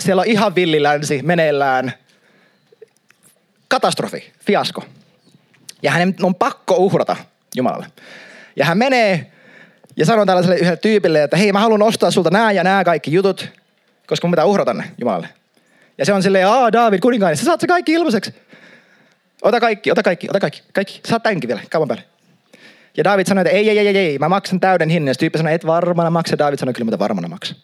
siellä 0.00 0.20
on 0.20 0.28
ihan 0.28 0.54
villilänsi 0.54 1.20
meneillään. 1.22 1.92
Katastrofi, 3.68 4.32
fiasko. 4.46 4.84
Ja 5.82 5.90
hänen 5.90 6.14
on 6.22 6.34
pakko 6.34 6.76
uhrata 6.76 7.16
Jumalalle. 7.56 7.86
Ja 8.56 8.64
hän 8.64 8.78
menee 8.78 9.32
ja 9.96 10.06
sanoo 10.06 10.26
tällaiselle 10.26 10.56
yhdelle 10.56 10.76
tyypille, 10.76 11.22
että 11.22 11.36
hei 11.36 11.52
mä 11.52 11.60
haluan 11.60 11.82
ostaa 11.82 12.10
sulta 12.10 12.30
nämä 12.30 12.52
ja 12.52 12.64
nämä 12.64 12.84
kaikki 12.84 13.12
jutut, 13.12 13.48
koska 14.06 14.26
mun 14.26 14.32
pitää 14.32 14.44
uhrata 14.44 14.74
ne 14.74 14.84
Jumalalle. 14.98 15.28
Ja 15.98 16.04
se 16.04 16.12
on 16.12 16.22
silleen, 16.22 16.48
aa 16.48 16.72
David, 16.72 17.00
kuninkaani, 17.00 17.36
sä 17.36 17.44
saat 17.44 17.60
se 17.60 17.66
kaikki 17.66 17.92
ilmaiseksi. 17.92 18.34
Ota 19.42 19.60
kaikki, 19.60 19.92
ota 19.92 20.02
kaikki, 20.02 20.26
ota 20.30 20.40
kaikki, 20.40 20.62
kaikki. 20.72 21.00
Saat 21.06 21.22
tämänkin 21.22 21.48
vielä, 21.48 21.60
kaupan 21.70 21.88
päälle. 21.88 22.04
Ja 22.96 23.04
David 23.04 23.26
sanoi, 23.26 23.42
että 23.42 23.56
ei, 23.56 23.70
ei, 23.70 23.78
ei, 23.78 23.88
ei, 23.88 23.98
ei, 23.98 24.18
mä 24.18 24.28
maksan 24.28 24.60
täyden 24.60 24.88
hinnan. 24.88 25.08
Ja 25.08 25.14
tyyppi 25.14 25.38
sanoi, 25.38 25.54
et 25.54 25.66
varmana 25.66 26.10
maksa. 26.10 26.38
David 26.38 26.58
sanoi, 26.58 26.74
kyllä 26.74 26.90
mä 26.90 26.98
varmana 26.98 27.28
maksa. 27.28 27.54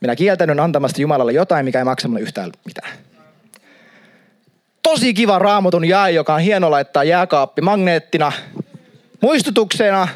Minä 0.00 0.16
kieltäydyn 0.16 0.60
antamasta 0.60 1.00
Jumalalle 1.00 1.32
jotain, 1.32 1.64
mikä 1.64 1.78
ei 1.78 1.84
maksa 1.84 2.08
mulle 2.08 2.20
yhtään 2.20 2.52
mitään. 2.64 2.92
Tosi 4.82 5.14
kiva 5.14 5.38
raamutun 5.38 5.84
jae, 5.84 6.10
joka 6.10 6.34
on 6.34 6.40
hieno 6.40 6.70
laittaa 6.70 7.04
jääkaappi 7.04 7.62
magneettina, 7.62 8.32
muistutuksena. 9.20 10.08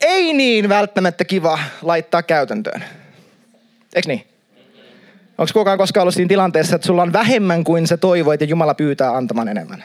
Ei 0.00 0.32
niin 0.32 0.68
välttämättä 0.68 1.24
kiva 1.24 1.58
laittaa 1.82 2.22
käytäntöön. 2.22 2.84
Eikö 3.94 4.08
niin? 4.08 4.26
Onko 5.38 5.50
kukaan 5.54 5.78
koskaan 5.78 6.02
ollut 6.02 6.14
siinä 6.14 6.28
tilanteessa, 6.28 6.76
että 6.76 6.86
sulla 6.86 7.02
on 7.02 7.12
vähemmän 7.12 7.64
kuin 7.64 7.86
sä 7.86 7.96
toivoit 7.96 8.40
ja 8.40 8.46
Jumala 8.46 8.74
pyytää 8.74 9.16
antamaan 9.16 9.48
enemmän? 9.48 9.84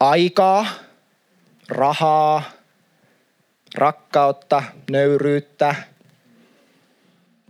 Aikaa, 0.00 0.66
rahaa, 1.68 2.42
rakkautta, 3.76 4.62
nöyryyttä. 4.90 5.74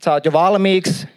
Sä 0.04 0.12
oot 0.12 0.24
jo 0.24 0.32
valmiiksi, 0.32 1.08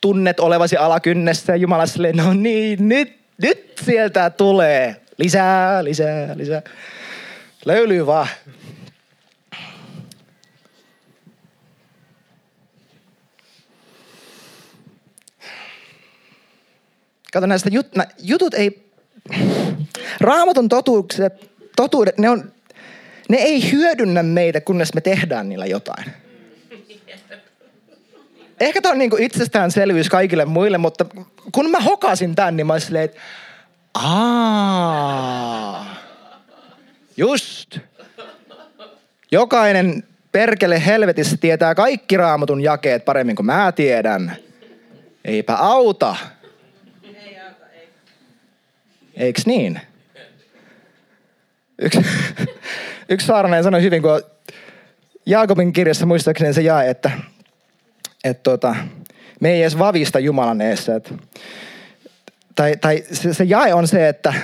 tunnet 0.00 0.40
olevasi 0.40 0.76
alakynnessä 0.76 1.52
ja 1.52 1.56
Jumala 1.56 1.86
silleen, 1.86 2.16
no 2.16 2.34
niin, 2.34 2.88
nyt, 2.88 3.18
nyt 3.42 3.72
sieltä 3.84 4.30
tulee. 4.30 4.96
Lisää, 5.18 5.84
lisää, 5.84 6.38
lisää. 6.38 6.62
Löylyy 7.64 8.06
vaan. 8.06 8.28
Kato 17.32 17.46
näistä 17.46 17.68
jut, 17.72 17.86
jutut 18.18 18.54
ei, 18.54 18.90
raamatun 20.20 20.68
totuukset, 20.68 21.50
totuudet, 21.76 22.18
ne, 22.18 22.30
on, 22.30 22.52
ne 23.30 23.36
ei 23.36 23.72
hyödynnä 23.72 24.22
meitä, 24.22 24.60
kunnes 24.60 24.94
me 24.94 25.00
tehdään 25.00 25.48
niillä 25.48 25.66
jotain. 25.66 26.04
Ehkä 28.60 28.82
tämä 28.82 28.92
on 28.92 28.98
niinku 28.98 29.16
itsestäänselvyys 29.20 30.08
kaikille 30.08 30.44
muille, 30.44 30.78
mutta 30.78 31.06
kun 31.52 31.70
mä 31.70 31.80
hokasin 31.80 32.34
tän, 32.34 32.56
niin 32.56 32.66
mä 32.66 32.72
olin 32.72 32.80
silleen, 32.80 33.04
että 33.04 33.20
just. 37.16 37.78
Jokainen 39.30 40.04
perkele 40.32 40.86
helvetissä 40.86 41.36
tietää 41.36 41.74
kaikki 41.74 42.16
raamatun 42.16 42.60
jakeet 42.60 43.04
paremmin 43.04 43.36
kuin 43.36 43.46
mä 43.46 43.72
tiedän. 43.72 44.36
Eipä 45.24 45.54
auta. 45.54 46.16
Eiks 49.16 49.46
niin? 49.46 49.80
Yksi, 51.78 52.00
yksi 53.10 53.26
saarnainen 53.26 53.64
sanoi 53.64 53.82
hyvin, 53.82 54.02
kun 54.02 54.22
Jaakobin 55.26 55.72
kirjassa 55.72 56.06
muistaakseni 56.06 56.54
se 56.54 56.62
jae, 56.62 56.90
että, 56.90 57.10
että 58.24 58.42
tota, 58.42 58.76
me 59.40 59.50
ei 59.50 59.62
edes 59.62 59.78
vavista 59.78 60.18
Jumalan 60.18 60.60
eessä. 60.60 60.96
Että, 60.96 61.14
tai, 62.54 62.76
tai 62.80 63.04
se, 63.12 63.34
se 63.34 63.44
jae 63.44 63.74
on 63.74 63.88
se, 63.88 64.08
että 64.08 64.34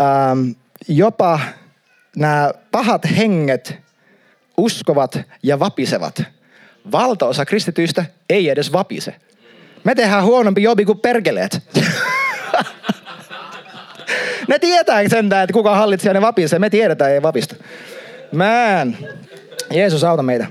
ähm, 0.00 0.50
jopa 0.88 1.40
nämä 2.16 2.50
pahat 2.70 3.02
henget 3.16 3.78
uskovat 4.56 5.20
ja 5.42 5.58
vapisevat. 5.58 6.22
Valtaosa 6.92 7.44
kristityistä 7.44 8.04
ei 8.30 8.48
edes 8.48 8.72
vapise. 8.72 9.14
Me 9.84 9.94
tehdään 9.94 10.24
huonompi 10.24 10.62
jobi 10.62 10.84
kuin 10.84 11.00
perkeleet. 11.00 11.58
Ne 14.52 14.58
tietää 14.58 15.08
sentään, 15.08 15.44
että 15.44 15.52
kuka 15.52 15.76
hallitsija 15.76 16.14
ne 16.14 16.20
vapisee. 16.20 16.58
Me 16.58 16.70
tiedetään, 16.70 17.10
ei 17.10 17.22
vapista. 17.22 17.54
Man. 18.32 18.96
Jeesus 19.70 20.04
auta 20.04 20.22
meitä. 20.22 20.46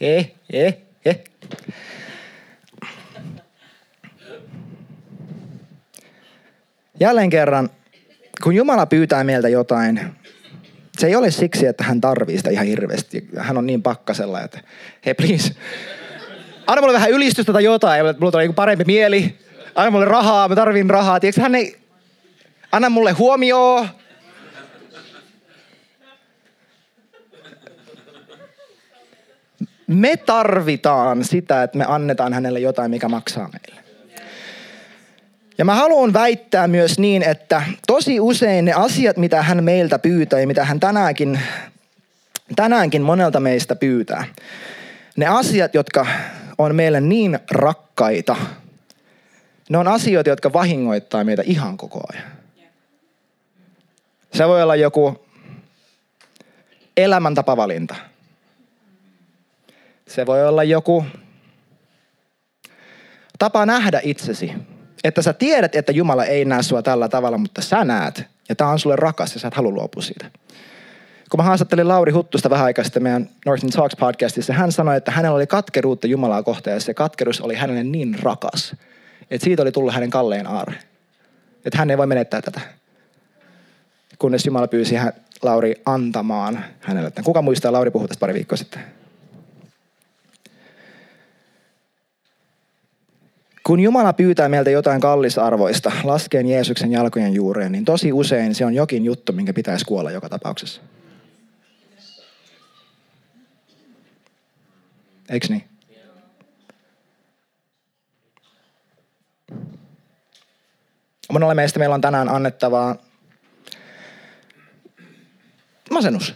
He, 0.00 0.30
he, 0.52 0.78
he. 1.04 1.24
Jälleen 7.00 7.30
kerran, 7.30 7.70
kun 8.42 8.54
Jumala 8.54 8.86
pyytää 8.86 9.24
meiltä 9.24 9.48
jotain, 9.48 10.00
se 10.98 11.06
ei 11.06 11.16
ole 11.16 11.30
siksi, 11.30 11.66
että 11.66 11.84
hän 11.84 12.00
tarvii 12.00 12.36
sitä 12.36 12.50
ihan 12.50 12.66
hirveästi. 12.66 13.28
Hän 13.36 13.58
on 13.58 13.66
niin 13.66 13.82
pakkasella, 13.82 14.40
että 14.40 14.60
hei 15.06 15.14
please, 15.14 15.54
anna 16.66 16.80
mulle 16.80 16.94
vähän 16.94 17.10
ylistystä 17.10 17.52
tai 17.52 17.64
jotain, 17.64 18.04
mulla 18.18 18.32
tulee 18.32 18.52
parempi 18.52 18.84
mieli 18.84 19.47
anna 19.78 19.90
mulle 19.90 20.04
rahaa, 20.04 20.48
mä 20.48 20.54
tarvin 20.54 20.90
rahaa. 20.90 21.20
Tiedätkö, 21.20 21.42
hän 21.42 21.54
ei, 21.54 21.76
anna 22.72 22.90
mulle 22.90 23.12
huomioon. 23.12 23.88
Me 29.86 30.16
tarvitaan 30.16 31.24
sitä, 31.24 31.62
että 31.62 31.78
me 31.78 31.84
annetaan 31.88 32.32
hänelle 32.32 32.60
jotain, 32.60 32.90
mikä 32.90 33.08
maksaa 33.08 33.48
meille. 33.52 33.82
Ja 35.58 35.64
mä 35.64 35.74
haluan 35.74 36.12
väittää 36.12 36.68
myös 36.68 36.98
niin, 36.98 37.22
että 37.22 37.62
tosi 37.86 38.20
usein 38.20 38.64
ne 38.64 38.72
asiat, 38.72 39.16
mitä 39.16 39.42
hän 39.42 39.64
meiltä 39.64 39.98
pyytää 39.98 40.40
ja 40.40 40.46
mitä 40.46 40.64
hän 40.64 40.80
tänäänkin, 40.80 41.40
tänäänkin 42.56 43.02
monelta 43.02 43.40
meistä 43.40 43.76
pyytää, 43.76 44.24
ne 45.16 45.26
asiat, 45.26 45.74
jotka 45.74 46.06
on 46.58 46.74
meille 46.74 47.00
niin 47.00 47.38
rakkaita– 47.50 48.36
ne 49.68 49.78
on 49.78 49.88
asioita, 49.88 50.30
jotka 50.30 50.52
vahingoittaa 50.52 51.24
meitä 51.24 51.42
ihan 51.46 51.76
koko 51.76 52.00
ajan. 52.12 52.38
Se 54.32 54.48
voi 54.48 54.62
olla 54.62 54.76
joku 54.76 55.26
elämäntapavalinta. 56.96 57.94
Se 60.08 60.26
voi 60.26 60.48
olla 60.48 60.64
joku 60.64 61.04
tapa 63.38 63.66
nähdä 63.66 64.00
itsesi. 64.02 64.52
Että 65.04 65.22
sä 65.22 65.32
tiedät, 65.32 65.74
että 65.74 65.92
Jumala 65.92 66.24
ei 66.24 66.44
näe 66.44 66.62
sua 66.62 66.82
tällä 66.82 67.08
tavalla, 67.08 67.38
mutta 67.38 67.62
sä 67.62 67.84
näet. 67.84 68.22
Ja 68.48 68.54
tää 68.54 68.68
on 68.68 68.78
sulle 68.78 68.96
rakas 68.96 69.34
ja 69.34 69.40
sä 69.40 69.48
et 69.48 69.54
halua 69.54 69.72
luopua 69.72 70.02
siitä. 70.02 70.30
Kun 71.30 71.40
mä 71.40 71.44
haastattelin 71.44 71.88
Lauri 71.88 72.12
Huttusta 72.12 72.50
vähän 72.50 72.64
aikaa 72.64 72.84
sitten 72.84 73.02
meidän 73.02 73.30
Northern 73.46 73.72
Talks 73.72 73.96
podcastissa, 73.96 74.52
hän 74.52 74.72
sanoi, 74.72 74.96
että 74.96 75.10
hänellä 75.10 75.36
oli 75.36 75.46
katkeruutta 75.46 76.06
Jumalaa 76.06 76.42
kohtaan 76.42 76.74
ja 76.74 76.80
se 76.80 76.94
katkeruus 76.94 77.40
oli 77.40 77.54
hänelle 77.54 77.84
niin 77.84 78.18
rakas, 78.22 78.76
että 79.30 79.44
siitä 79.44 79.62
oli 79.62 79.72
tullut 79.72 79.94
hänen 79.94 80.10
kalleen 80.10 80.46
aarre. 80.46 80.78
Että 81.64 81.78
hän 81.78 81.90
ei 81.90 81.98
voi 81.98 82.06
menettää 82.06 82.42
tätä. 82.42 82.60
Kunnes 84.18 84.46
Jumala 84.46 84.68
pyysi 84.68 84.94
hän, 84.94 85.12
Lauri 85.42 85.74
antamaan 85.86 86.64
hänelle. 86.80 87.12
Kuka 87.24 87.42
muistaa, 87.42 87.72
Lauri 87.72 87.90
puhui 87.90 88.08
tästä 88.08 88.20
pari 88.20 88.34
viikkoa 88.34 88.56
sitten. 88.56 88.84
Kun 93.68 93.80
Jumala 93.80 94.12
pyytää 94.12 94.48
meiltä 94.48 94.70
jotain 94.70 95.00
kallisarvoista, 95.00 95.92
laskeen 96.04 96.46
Jeesuksen 96.46 96.92
jalkojen 96.92 97.34
juureen, 97.34 97.72
niin 97.72 97.84
tosi 97.84 98.12
usein 98.12 98.54
se 98.54 98.64
on 98.64 98.74
jokin 98.74 99.04
juttu, 99.04 99.32
minkä 99.32 99.52
pitäisi 99.52 99.84
kuolla 99.84 100.10
joka 100.10 100.28
tapauksessa. 100.28 100.80
Eikö 105.28 105.46
niin? 105.50 105.64
Monella 111.32 111.54
meistä 111.54 111.78
meillä 111.78 111.94
on 111.94 112.00
tänään 112.00 112.28
annettavaa 112.28 112.96
masennus. 115.90 116.34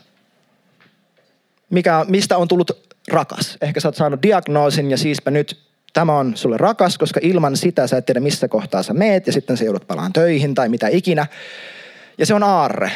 Mikä, 1.71 2.05
mistä 2.09 2.37
on 2.37 2.49
tullut 2.49 2.71
rakas. 3.09 3.59
Ehkä 3.61 3.81
sä 3.81 3.89
oot 3.89 3.97
saanut 3.97 4.23
diagnoosin 4.23 4.91
ja 4.91 4.99
siispä 4.99 5.31
nyt 5.31 5.63
tämä 5.93 6.19
on 6.19 6.37
sulle 6.37 6.57
rakas, 6.57 6.99
koska 6.99 7.21
ilman 7.23 7.57
sitä 7.57 7.87
sä 7.87 7.97
et 7.97 8.07
tiedä 8.07 8.21
missä 8.21 8.49
kohtaa 8.49 8.83
sä 8.83 8.95
meet 8.95 9.27
ja 9.27 9.33
sitten 9.33 9.57
sä 9.57 9.65
joudut 9.65 9.87
palaan 9.87 10.13
töihin 10.13 10.55
tai 10.55 10.69
mitä 10.69 10.89
ikinä. 10.89 11.27
Ja 12.19 12.27
se 12.27 12.35
on 12.35 12.43
aarre. 12.43 12.91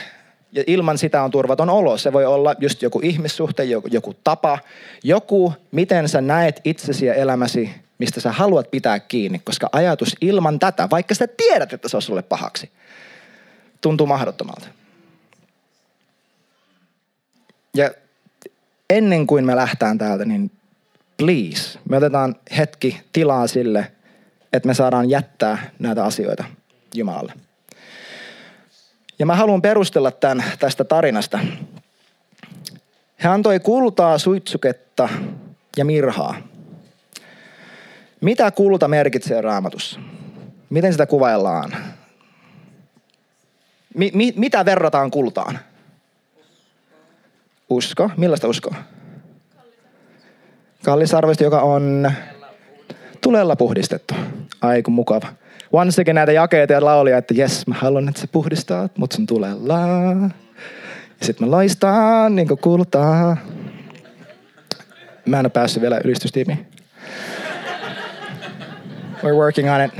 Ja 0.52 0.64
ilman 0.66 0.98
sitä 0.98 1.22
on 1.22 1.30
turvaton 1.30 1.70
olo. 1.70 1.98
Se 1.98 2.12
voi 2.12 2.24
olla 2.24 2.54
just 2.58 2.82
joku 2.82 3.00
ihmissuhte, 3.02 3.64
joku, 3.64 3.88
joku 3.90 4.14
tapa, 4.24 4.58
joku, 5.02 5.52
miten 5.72 6.08
sä 6.08 6.20
näet 6.20 6.60
itsesi 6.64 7.06
ja 7.06 7.14
elämäsi 7.14 7.74
mistä 7.98 8.20
sä 8.20 8.32
haluat 8.32 8.70
pitää 8.70 9.00
kiinni, 9.00 9.38
koska 9.38 9.68
ajatus 9.72 10.16
ilman 10.20 10.58
tätä, 10.58 10.88
vaikka 10.90 11.14
sä 11.14 11.26
tiedät, 11.26 11.72
että 11.72 11.88
se 11.88 11.96
on 11.96 12.02
sulle 12.02 12.22
pahaksi, 12.22 12.70
tuntuu 13.80 14.06
mahdottomalta. 14.06 14.68
Ja 17.74 17.90
ennen 18.90 19.26
kuin 19.26 19.46
me 19.46 19.56
lähtään 19.56 19.98
täältä, 19.98 20.24
niin 20.24 20.50
please, 21.16 21.78
me 21.88 21.96
otetaan 21.96 22.36
hetki 22.56 23.00
tilaa 23.12 23.46
sille, 23.46 23.92
että 24.52 24.66
me 24.66 24.74
saadaan 24.74 25.10
jättää 25.10 25.70
näitä 25.78 26.04
asioita 26.04 26.44
Jumalalle. 26.94 27.32
Ja 29.18 29.26
mä 29.26 29.36
haluan 29.36 29.62
perustella 29.62 30.10
tämän 30.10 30.44
tästä 30.58 30.84
tarinasta. 30.84 31.38
Hän 33.16 33.32
antoi 33.32 33.60
kultaa, 33.60 34.18
suitsuketta 34.18 35.08
ja 35.76 35.84
mirhaa 35.84 36.34
mitä 38.20 38.50
kulta 38.50 38.88
merkitsee 38.88 39.40
raamatussa? 39.40 40.00
Miten 40.70 40.92
sitä 40.92 41.06
kuvaillaan? 41.06 41.76
Mi- 43.94 44.10
mi- 44.14 44.34
mitä 44.36 44.64
verrataan 44.64 45.10
kultaan? 45.10 45.58
Usko. 47.70 48.10
Millaista 48.16 48.48
uskoa? 48.48 48.74
Kallisarvoista, 50.84 51.44
joka 51.44 51.60
on 51.60 52.12
tulella 53.20 53.56
puhdistettu. 53.56 54.14
Aiku 54.60 54.90
mukava. 54.90 55.28
Once 55.72 56.02
again 56.02 56.14
näitä 56.14 56.32
jakeita 56.32 56.72
ja 56.72 56.84
laulia, 56.84 57.18
että 57.18 57.34
jes, 57.34 57.66
mä 57.66 57.74
haluan, 57.74 58.08
että 58.08 58.20
sä 58.20 58.26
puhdistat 58.32 58.98
mut 58.98 59.12
sun 59.12 59.26
tulella. 59.26 59.78
Ja 61.20 61.26
sit 61.26 61.40
mä 61.40 61.50
loistan 61.50 62.36
niin 62.36 62.48
kuin 62.48 62.60
kultaa. 62.60 63.36
Mä 65.26 65.38
en 65.38 65.46
ole 65.46 65.50
päässyt 65.50 65.82
vielä 65.82 66.00
ylistystiimiin. 66.04 66.66
We're 69.26 69.34
working 69.34 69.74
on 69.74 69.80
it. 69.80 69.92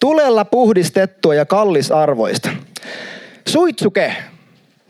tulella 0.00 0.44
puhdistettua 0.44 1.34
ja 1.34 1.46
kallisarvoista. 1.46 2.50
Suitsuke. 3.48 4.16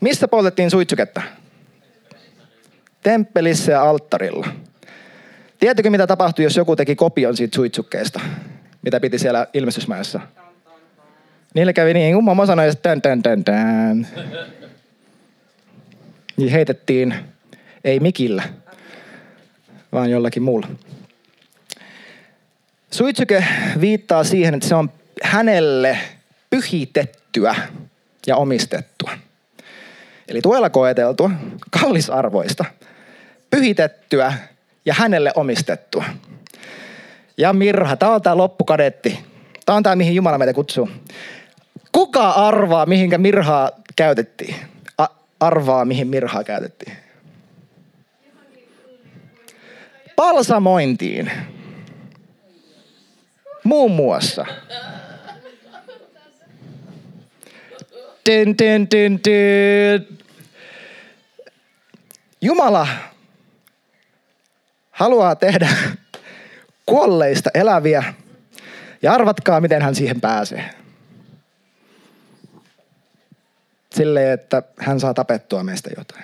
Missä 0.01 0.27
poltettiin 0.27 0.71
suitsuketta? 0.71 1.21
Temppelissä 3.03 3.71
ja 3.71 3.83
alttarilla. 3.83 4.47
Tiedätkö 5.59 5.89
mitä 5.89 6.07
tapahtui, 6.07 6.45
jos 6.45 6.55
joku 6.55 6.75
teki 6.75 6.95
kopion 6.95 7.37
siitä 7.37 7.55
suitsukkeesta, 7.55 8.19
mitä 8.81 8.99
piti 8.99 9.19
siellä 9.19 9.47
ilmestysmäessä? 9.53 10.19
Niille 11.53 11.73
kävi 11.73 11.93
niin, 11.93 12.15
kun 12.15 12.23
mamma 12.23 12.45
sanoi, 12.45 12.67
että 12.67 12.81
tän, 12.81 13.01
tän, 13.01 13.23
tän, 13.23 13.43
tän. 13.43 14.07
Niin 16.37 16.51
heitettiin, 16.51 17.15
ei 17.83 17.99
mikillä, 17.99 18.43
vaan 19.91 20.11
jollakin 20.11 20.43
muulla. 20.43 20.67
Suitsuke 22.95 23.45
viittaa 23.81 24.23
siihen, 24.23 24.53
että 24.53 24.67
se 24.67 24.75
on 24.75 24.91
hänelle 25.23 25.97
pyhitettyä 26.49 27.55
ja 28.27 28.35
omistettua. 28.35 29.11
Eli 30.27 30.41
tuella 30.41 30.69
koeteltua, 30.69 31.31
kallisarvoista, 31.79 32.65
pyhitettyä 33.49 34.33
ja 34.85 34.93
hänelle 34.93 35.31
omistettua. 35.35 36.03
Ja 37.37 37.53
mirha, 37.53 37.95
tämä 37.95 38.11
on 38.11 38.21
tämä 38.21 38.37
loppukadetti. 38.37 39.19
Tämä 39.65 39.75
on 39.75 39.83
tämä, 39.83 39.95
mihin 39.95 40.15
Jumala 40.15 40.37
meitä 40.37 40.53
kutsuu. 40.53 40.89
Kuka 41.91 42.29
arvaa, 42.29 42.85
mihinkä 42.85 43.17
mirhaa 43.17 43.71
käytettiin? 43.95 44.55
A- 44.97 45.15
arvaa, 45.39 45.85
mihin 45.85 46.07
mirhaa 46.07 46.43
käytettiin. 46.43 46.93
Palsamointiin. 50.15 51.31
Muun 53.65 53.91
muassa. 53.91 54.45
Dyn, 58.29 58.57
dyn, 58.57 58.87
dyn, 58.91 59.19
dyn. 59.27 60.17
Jumala 62.41 62.87
haluaa 64.91 65.35
tehdä 65.35 65.69
kuolleista 66.85 67.49
eläviä. 67.53 68.03
Ja 69.01 69.13
arvatkaa, 69.13 69.61
miten 69.61 69.81
hän 69.81 69.95
siihen 69.95 70.21
pääsee. 70.21 70.69
Silleen, 73.95 74.33
että 74.33 74.63
hän 74.79 74.99
saa 74.99 75.13
tapettua 75.13 75.63
meistä 75.63 75.89
jotain. 75.97 76.23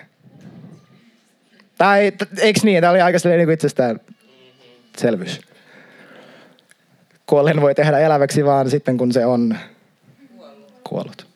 Tai 1.78 2.12
eikö 2.38 2.60
niin? 2.62 2.80
Tämä 2.80 2.90
oli 2.90 3.00
aika 3.00 3.18
niin 3.24 3.46
kuin 3.46 3.54
itsestään 3.54 4.00
selvyys. 4.98 5.51
Kuolleen 7.26 7.60
voi 7.60 7.74
tehdä 7.74 7.98
eläväksi 7.98 8.44
vaan 8.44 8.70
sitten, 8.70 8.98
kun 8.98 9.12
se 9.12 9.26
on 9.26 9.56
kuollut. 10.84 11.26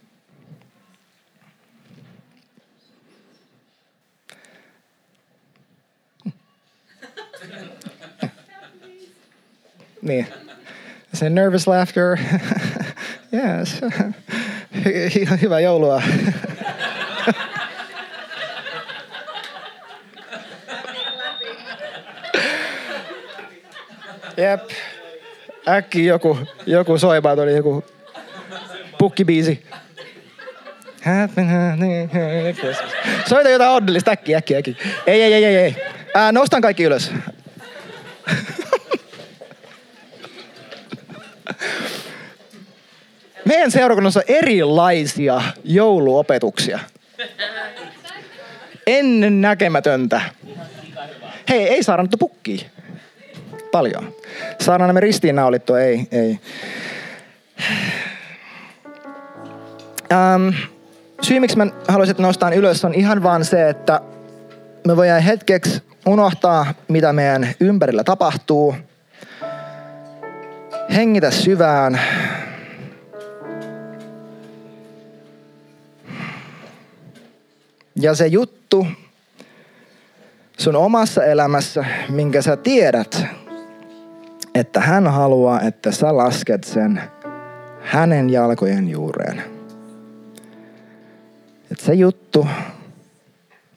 Niin. 10.02 10.26
Se 11.14 11.30
nervous 11.30 11.66
laughter. 11.66 12.18
yes. 13.34 13.80
Hyvää 15.42 15.60
joulua. 15.60 16.02
Jep. 24.36 24.70
Äkki 25.68 26.06
joku, 26.06 26.38
joku 26.66 26.98
soimaa, 26.98 27.36
tuli 27.36 27.56
joku 27.56 27.84
pukkibiisi. 28.98 29.66
Soita 33.28 33.50
jotain 33.50 33.70
onnellista, 33.70 34.10
äkki, 34.10 34.36
äkki, 34.36 34.56
äkki. 34.56 34.76
Ei, 35.06 35.22
ei, 35.22 35.34
ei, 35.34 35.44
ei, 35.44 35.56
ei. 35.56 35.76
Ää, 36.14 36.32
nostan 36.32 36.62
kaikki 36.62 36.82
ylös. 36.84 37.12
Meidän 43.44 43.70
seurakunnassa 43.70 44.20
on 44.20 44.24
erilaisia 44.28 45.42
jouluopetuksia. 45.64 46.78
Ennen 48.86 49.40
näkemätöntä. 49.40 50.20
Hei, 51.48 51.68
ei 51.68 51.82
saada 51.82 52.02
nyt 52.02 52.16
pukkiin. 52.18 52.60
Paljon. 53.76 54.12
Saadaan 54.60 54.88
nämä 54.88 55.00
ristiinnaulittu, 55.00 55.74
ei, 55.74 56.08
ei. 56.12 56.38
Ähm, 60.12 60.48
syy, 61.22 61.40
miksi 61.40 61.56
mä 61.56 61.66
haluaisin 61.88 62.16
nostaa 62.18 62.50
ylös, 62.50 62.84
on 62.84 62.94
ihan 62.94 63.22
vaan 63.22 63.44
se, 63.44 63.68
että 63.68 64.00
me 64.86 64.96
voidaan 64.96 65.22
hetkeksi 65.22 65.82
unohtaa, 66.06 66.74
mitä 66.88 67.12
meidän 67.12 67.48
ympärillä 67.60 68.04
tapahtuu. 68.04 68.74
Hengitä 70.94 71.30
syvään. 71.30 72.00
Ja 77.96 78.14
se 78.14 78.26
juttu 78.26 78.86
sun 80.58 80.76
omassa 80.76 81.24
elämässä, 81.24 81.84
minkä 82.08 82.42
sä 82.42 82.56
tiedät, 82.56 83.26
että 84.60 84.80
hän 84.80 85.06
haluaa, 85.06 85.60
että 85.60 85.90
sä 85.90 86.16
lasket 86.16 86.64
sen 86.64 87.02
hänen 87.80 88.30
jalkojen 88.30 88.88
juureen. 88.88 89.42
Että 91.70 91.84
se 91.84 91.94
juttu, 91.94 92.46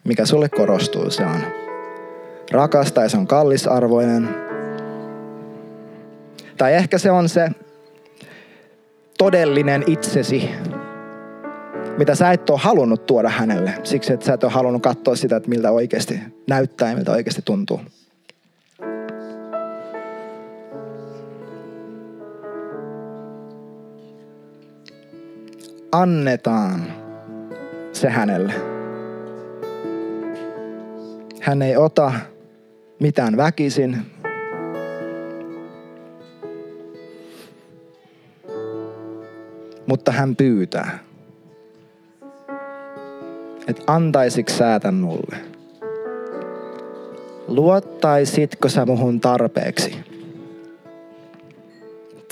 mikä 0.03 0.25
sulle 0.25 0.49
korostuu, 0.49 1.11
se 1.11 1.25
on 1.25 1.41
rakas 2.51 2.91
tai 2.91 3.09
se 3.09 3.17
on 3.17 3.27
kallisarvoinen. 3.27 4.29
Tai 6.57 6.73
ehkä 6.73 6.97
se 6.97 7.11
on 7.11 7.29
se 7.29 7.49
todellinen 9.17 9.83
itsesi, 9.87 10.49
mitä 11.97 12.15
sä 12.15 12.31
et 12.31 12.49
ole 12.49 12.59
halunnut 12.59 13.05
tuoda 13.05 13.29
hänelle. 13.29 13.73
Siksi, 13.83 14.13
että 14.13 14.25
sä 14.25 14.33
et 14.33 14.43
ole 14.43 14.51
halunnut 14.51 14.83
katsoa 14.83 15.15
sitä, 15.15 15.35
että 15.35 15.49
miltä 15.49 15.71
oikeasti 15.71 16.19
näyttää 16.47 16.89
ja 16.89 16.95
miltä 16.95 17.11
oikeasti 17.11 17.41
tuntuu. 17.45 17.81
Annetaan 25.91 26.83
se 27.91 28.09
hänelle. 28.09 28.53
Hän 31.41 31.61
ei 31.61 31.77
ota 31.77 32.11
mitään 32.99 33.37
väkisin. 33.37 33.97
Mutta 39.87 40.11
hän 40.11 40.35
pyytää 40.35 41.09
että 43.69 43.83
antaisitko 43.87 44.53
sä 44.53 44.79
tän 44.79 44.95
mulle? 44.95 45.37
Luottaisitko 47.47 48.69
sä 48.69 48.85
muhun 48.85 49.19
tarpeeksi? 49.19 49.95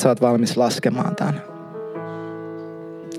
Sä 0.02 0.10
oot 0.10 0.22
valmis 0.22 0.58
laskemaan 0.58 1.16
tämän. 1.16 1.57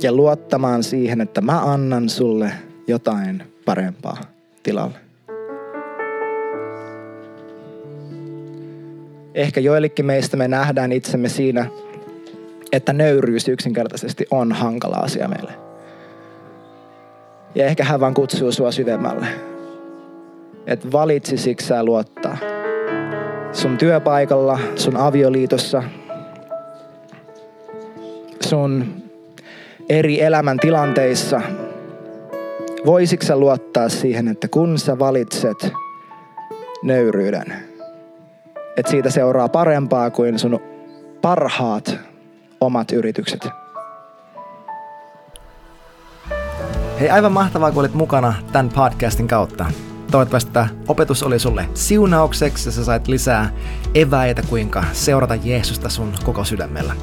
Ja 0.02 0.12
luottamaan 0.12 0.82
siihen, 0.82 1.20
että 1.20 1.40
mä 1.40 1.72
annan 1.72 2.08
sulle 2.08 2.52
jotain 2.86 3.42
parempaa 3.64 4.16
tilalle. 4.62 4.98
Ehkä 9.34 9.60
joillekin 9.60 10.06
meistä 10.06 10.36
me 10.36 10.48
nähdään 10.48 10.92
itsemme 10.92 11.28
siinä, 11.28 11.66
että 12.72 12.92
nöyryys 12.92 13.48
yksinkertaisesti 13.48 14.26
on 14.30 14.52
hankala 14.52 14.96
asia 14.96 15.28
meille. 15.28 15.52
Ja 17.54 17.66
ehkä 17.66 17.84
hän 17.84 18.00
vaan 18.00 18.14
kutsuu 18.14 18.52
sua 18.52 18.72
syvemmälle. 18.72 19.26
Että 20.66 20.92
valitsisitko 20.92 21.64
sä 21.64 21.84
luottaa. 21.84 22.36
Sun 23.52 23.78
työpaikalla, 23.78 24.58
sun 24.76 24.96
avioliitossa, 24.96 25.82
sun 28.40 28.97
eri 29.88 30.22
elämäntilanteissa. 30.22 31.40
Voisitko 32.86 33.26
sä 33.26 33.36
luottaa 33.36 33.88
siihen, 33.88 34.28
että 34.28 34.48
kun 34.48 34.78
sä 34.78 34.98
valitset 34.98 35.72
nöyryyden, 36.82 37.54
että 38.76 38.90
siitä 38.90 39.10
seuraa 39.10 39.48
parempaa 39.48 40.10
kuin 40.10 40.38
sun 40.38 40.60
parhaat 41.22 41.98
omat 42.60 42.92
yritykset. 42.92 43.48
Hei, 47.00 47.10
aivan 47.10 47.32
mahtavaa, 47.32 47.70
kun 47.70 47.80
olit 47.80 47.94
mukana 47.94 48.34
tämän 48.52 48.68
podcastin 48.68 49.28
kautta. 49.28 49.66
Toivottavasti 50.10 50.50
tämä 50.52 50.68
opetus 50.88 51.22
oli 51.22 51.38
sulle 51.38 51.68
siunaukseksi 51.74 52.68
ja 52.68 52.72
sä 52.72 52.84
sait 52.84 53.08
lisää 53.08 53.50
eväitä, 53.94 54.42
kuinka 54.48 54.84
seurata 54.92 55.34
Jeesusta 55.34 55.88
sun 55.88 56.12
koko 56.24 56.44
sydämellä. 56.44 56.94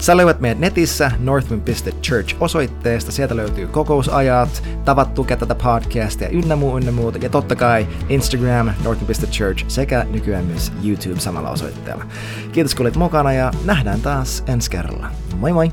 Sä 0.00 0.16
löydät 0.16 0.40
meidät 0.40 0.58
netissä 0.58 1.12
northwind.church 1.18 2.36
osoitteesta. 2.40 3.12
Sieltä 3.12 3.36
löytyy 3.36 3.66
kokousajat, 3.66 4.62
tavat 4.84 5.14
tukea 5.14 5.36
tätä 5.36 5.54
podcastia 5.54 6.28
ynnä 6.28 6.56
muu, 6.56 6.78
ynnä 6.78 6.92
muuta. 6.92 7.18
Ja 7.18 7.28
totta 7.28 7.56
kai 7.56 7.86
Instagram, 8.08 8.70
northwind.church 8.84 9.64
sekä 9.68 10.06
nykyään 10.10 10.44
myös 10.44 10.72
YouTube 10.84 11.20
samalla 11.20 11.50
osoitteella. 11.50 12.04
Kiitos 12.52 12.74
kun 12.74 12.86
olit 12.86 12.96
mukana 12.96 13.32
ja 13.32 13.52
nähdään 13.64 14.00
taas 14.00 14.44
ensi 14.46 14.70
kerralla. 14.70 15.10
Moi 15.36 15.52
moi! 15.52 15.72